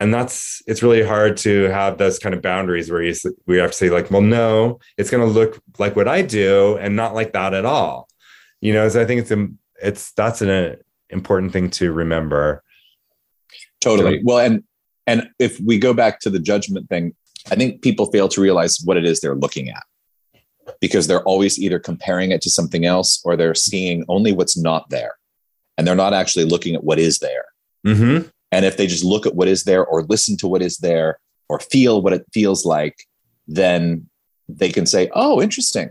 and 0.00 0.12
that's 0.12 0.62
it's 0.66 0.82
really 0.82 1.02
hard 1.02 1.36
to 1.36 1.64
have 1.64 1.98
those 1.98 2.18
kind 2.18 2.34
of 2.34 2.40
boundaries 2.40 2.90
where 2.90 3.02
you 3.02 3.14
we 3.46 3.58
have 3.58 3.72
to 3.72 3.76
say 3.76 3.90
like, 3.90 4.10
"Well, 4.10 4.22
no, 4.22 4.80
it's 4.96 5.10
going 5.10 5.26
to 5.26 5.32
look 5.32 5.62
like 5.78 5.94
what 5.94 6.08
I 6.08 6.22
do 6.22 6.78
and 6.78 6.96
not 6.96 7.14
like 7.14 7.34
that 7.34 7.52
at 7.52 7.66
all." 7.66 8.08
You 8.62 8.72
know, 8.72 8.88
so 8.88 9.02
I 9.02 9.04
think 9.04 9.20
it's 9.20 9.52
it's 9.82 10.12
that's 10.12 10.40
an 10.40 10.76
important 11.10 11.52
thing 11.52 11.68
to 11.70 11.92
remember. 11.92 12.64
Totally. 13.82 14.18
So, 14.18 14.22
well, 14.24 14.38
and 14.38 14.64
and 15.06 15.28
if 15.38 15.60
we 15.60 15.78
go 15.78 15.92
back 15.92 16.20
to 16.20 16.30
the 16.30 16.38
judgment 16.38 16.88
thing, 16.88 17.14
I 17.50 17.54
think 17.54 17.82
people 17.82 18.10
fail 18.10 18.28
to 18.28 18.40
realize 18.40 18.80
what 18.82 18.96
it 18.96 19.04
is 19.04 19.20
they're 19.20 19.34
looking 19.34 19.68
at 19.68 19.82
because 20.80 21.08
they're 21.08 21.24
always 21.24 21.58
either 21.58 21.78
comparing 21.78 22.30
it 22.30 22.40
to 22.42 22.50
something 22.50 22.86
else 22.86 23.20
or 23.24 23.36
they're 23.36 23.54
seeing 23.54 24.04
only 24.08 24.32
what's 24.32 24.56
not 24.56 24.88
there, 24.88 25.16
and 25.76 25.86
they're 25.86 25.94
not 25.94 26.14
actually 26.14 26.46
looking 26.46 26.74
at 26.74 26.84
what 26.84 26.98
is 26.98 27.18
there. 27.18 27.44
Mm-hmm. 27.86 28.28
And 28.52 28.64
if 28.64 28.76
they 28.76 28.86
just 28.86 29.04
look 29.04 29.26
at 29.26 29.34
what 29.34 29.48
is 29.48 29.64
there, 29.64 29.84
or 29.84 30.02
listen 30.04 30.36
to 30.38 30.48
what 30.48 30.62
is 30.62 30.78
there, 30.78 31.18
or 31.48 31.60
feel 31.60 32.02
what 32.02 32.12
it 32.12 32.26
feels 32.32 32.64
like, 32.64 32.96
then 33.46 34.08
they 34.48 34.70
can 34.70 34.86
say, 34.86 35.08
"Oh, 35.14 35.40
interesting," 35.40 35.90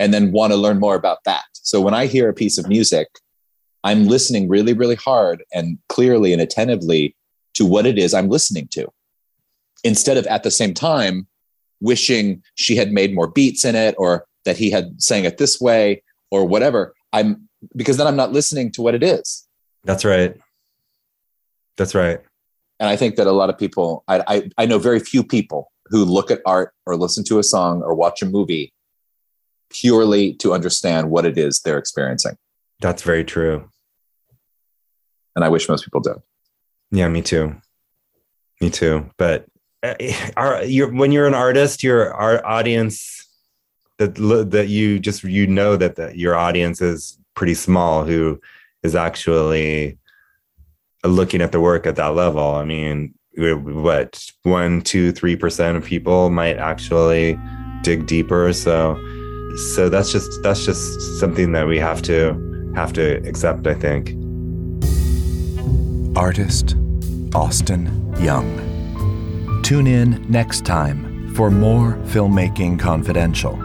and 0.00 0.12
then 0.12 0.32
want 0.32 0.52
to 0.52 0.56
learn 0.56 0.80
more 0.80 0.96
about 0.96 1.18
that. 1.24 1.44
So 1.52 1.80
when 1.80 1.94
I 1.94 2.06
hear 2.06 2.28
a 2.28 2.34
piece 2.34 2.58
of 2.58 2.68
music 2.68 3.08
I'm 3.86 4.08
listening 4.08 4.48
really, 4.48 4.72
really 4.72 4.96
hard 4.96 5.44
and 5.54 5.78
clearly 5.88 6.32
and 6.32 6.42
attentively 6.42 7.14
to 7.54 7.64
what 7.64 7.86
it 7.86 7.98
is 7.98 8.14
I'm 8.14 8.28
listening 8.28 8.66
to. 8.72 8.88
Instead 9.84 10.16
of 10.16 10.26
at 10.26 10.42
the 10.42 10.50
same 10.50 10.74
time 10.74 11.28
wishing 11.80 12.42
she 12.56 12.74
had 12.74 12.90
made 12.90 13.14
more 13.14 13.28
beats 13.28 13.64
in 13.64 13.76
it 13.76 13.94
or 13.96 14.26
that 14.44 14.56
he 14.56 14.72
had 14.72 15.00
sang 15.00 15.24
it 15.24 15.38
this 15.38 15.60
way 15.60 16.02
or 16.32 16.44
whatever. 16.44 16.94
I'm 17.12 17.48
because 17.76 17.96
then 17.96 18.08
I'm 18.08 18.16
not 18.16 18.32
listening 18.32 18.72
to 18.72 18.82
what 18.82 18.96
it 18.96 19.04
is. 19.04 19.46
That's 19.84 20.04
right. 20.04 20.36
That's 21.76 21.94
right. 21.94 22.20
And 22.78 22.88
I 22.88 22.96
think 22.96 23.16
that 23.16 23.26
a 23.26 23.32
lot 23.32 23.50
of 23.50 23.58
people, 23.58 24.04
I, 24.06 24.22
I, 24.26 24.50
I 24.58 24.66
know 24.66 24.78
very 24.78 25.00
few 25.00 25.24
people 25.24 25.72
who 25.86 26.04
look 26.04 26.30
at 26.30 26.40
art 26.44 26.72
or 26.84 26.96
listen 26.96 27.24
to 27.24 27.38
a 27.38 27.42
song 27.42 27.82
or 27.82 27.94
watch 27.94 28.22
a 28.22 28.26
movie 28.26 28.72
purely 29.70 30.34
to 30.34 30.52
understand 30.52 31.10
what 31.10 31.24
it 31.24 31.38
is 31.38 31.60
they're 31.60 31.78
experiencing. 31.78 32.36
That's 32.80 33.02
very 33.02 33.24
true 33.24 33.68
and 35.36 35.44
I 35.44 35.48
wish 35.50 35.68
most 35.68 35.84
people 35.84 36.00
did. 36.00 36.16
Yeah, 36.90 37.08
me 37.08 37.22
too. 37.22 37.54
Me 38.60 38.70
too. 38.70 39.08
But 39.18 39.46
uh, 39.82 39.94
are 40.36 40.64
you 40.64 40.88
when 40.88 41.12
you're 41.12 41.28
an 41.28 41.34
artist, 41.34 41.84
your 41.84 42.12
our 42.14 42.44
audience 42.44 43.22
that 43.98 44.16
that 44.50 44.68
you 44.68 44.98
just 44.98 45.22
you 45.22 45.46
know 45.46 45.76
that 45.76 45.96
the, 45.96 46.16
your 46.18 46.34
audience 46.34 46.80
is 46.80 47.18
pretty 47.34 47.54
small 47.54 48.04
who 48.04 48.40
is 48.82 48.94
actually 48.94 49.98
looking 51.06 51.40
at 51.40 51.52
the 51.52 51.60
work 51.60 51.86
at 51.86 51.96
that 51.96 52.14
level. 52.14 52.54
I 52.54 52.64
mean, 52.64 53.14
what 53.36 54.24
one, 54.42 54.82
two, 54.82 55.12
three 55.12 55.36
percent 55.36 55.76
of 55.76 55.84
people 55.84 56.30
might 56.30 56.56
actually 56.56 57.38
dig 57.82 58.06
deeper. 58.06 58.52
So, 58.52 58.96
so 59.74 59.88
that's 59.88 60.10
just 60.12 60.42
that's 60.42 60.64
just 60.64 61.20
something 61.20 61.52
that 61.52 61.66
we 61.66 61.78
have 61.78 62.02
to 62.02 62.72
have 62.74 62.92
to 62.94 63.16
accept. 63.28 63.66
I 63.66 63.74
think 63.74 64.14
artist 66.16 66.76
Austin 67.34 68.14
Young. 68.18 69.60
Tune 69.62 69.86
in 69.86 70.24
next 70.30 70.64
time 70.64 71.34
for 71.34 71.50
more 71.50 71.92
Filmmaking 72.06 72.78
Confidential. 72.78 73.58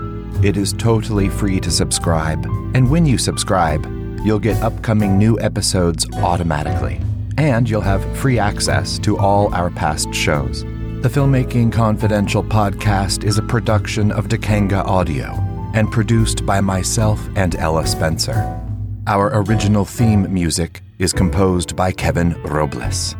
It 0.43 0.57
is 0.57 0.73
totally 0.73 1.29
free 1.29 1.59
to 1.61 1.71
subscribe, 1.71 2.43
and 2.73 2.89
when 2.89 3.05
you 3.05 3.17
subscribe, 3.17 3.85
you'll 4.25 4.39
get 4.39 4.61
upcoming 4.61 5.17
new 5.17 5.39
episodes 5.39 6.05
automatically, 6.15 6.99
and 7.41 7.67
you'll 7.67 7.81
have 7.81 8.05
free 8.15 8.37
access 8.37 8.99
to 8.99 9.17
all 9.17 9.51
our 9.55 9.71
past 9.71 10.13
shows. 10.13 10.61
The 11.01 11.09
Filmmaking 11.09 11.71
Confidential 11.71 12.43
podcast 12.43 13.23
is 13.23 13.39
a 13.39 13.41
production 13.41 14.11
of 14.11 14.27
Dekanga 14.27 14.85
Audio 14.85 15.31
and 15.73 15.91
produced 15.91 16.45
by 16.45 16.61
myself 16.61 17.27
and 17.35 17.55
Ella 17.55 17.87
Spencer. 17.87 18.61
Our 19.07 19.31
original 19.33 19.85
theme 19.85 20.31
music 20.31 20.83
is 20.99 21.13
composed 21.13 21.75
by 21.75 21.91
Kevin 21.91 22.39
Robles. 22.43 23.15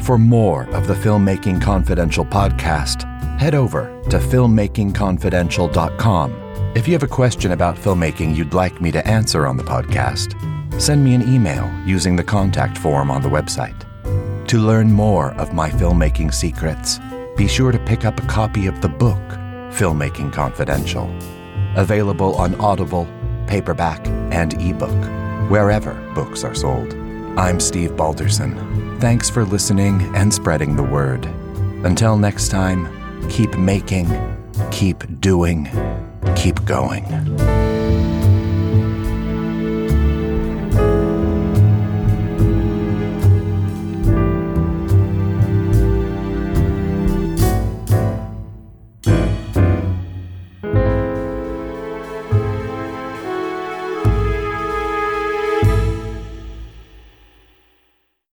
For 0.00 0.18
more 0.18 0.64
of 0.70 0.88
the 0.88 0.94
Filmmaking 0.94 1.62
Confidential 1.62 2.24
podcast, 2.24 3.04
head 3.38 3.54
over 3.54 3.96
to 4.10 4.18
filmmakingconfidential.com. 4.18 6.32
If 6.74 6.88
you 6.88 6.94
have 6.94 7.04
a 7.04 7.08
question 7.08 7.52
about 7.52 7.76
filmmaking 7.76 8.34
you'd 8.34 8.54
like 8.54 8.80
me 8.80 8.90
to 8.90 9.06
answer 9.06 9.46
on 9.46 9.56
the 9.56 9.62
podcast, 9.62 10.51
send 10.78 11.04
me 11.04 11.14
an 11.14 11.22
email 11.28 11.70
using 11.84 12.16
the 12.16 12.24
contact 12.24 12.78
form 12.78 13.10
on 13.10 13.22
the 13.22 13.28
website. 13.28 13.86
To 14.48 14.58
learn 14.58 14.92
more 14.92 15.32
of 15.34 15.52
my 15.52 15.70
filmmaking 15.70 16.34
secrets, 16.34 16.98
be 17.36 17.48
sure 17.48 17.72
to 17.72 17.78
pick 17.78 18.04
up 18.04 18.18
a 18.22 18.26
copy 18.26 18.66
of 18.66 18.80
the 18.80 18.88
book, 18.88 19.18
Filmmaking 19.72 20.32
Confidential, 20.32 21.10
available 21.76 22.34
on 22.34 22.54
Audible, 22.60 23.08
paperback, 23.46 24.06
and 24.30 24.60
ebook, 24.60 24.90
wherever 25.50 25.94
books 26.14 26.44
are 26.44 26.54
sold. 26.54 26.92
I'm 27.38 27.60
Steve 27.60 27.96
Balderson. 27.96 29.00
Thanks 29.00 29.30
for 29.30 29.44
listening 29.44 30.14
and 30.14 30.32
spreading 30.32 30.76
the 30.76 30.82
word. 30.82 31.24
Until 31.84 32.18
next 32.18 32.50
time, 32.50 32.88
keep 33.30 33.56
making, 33.56 34.06
keep 34.70 35.20
doing, 35.20 35.70
keep 36.36 36.62
going. 36.66 37.04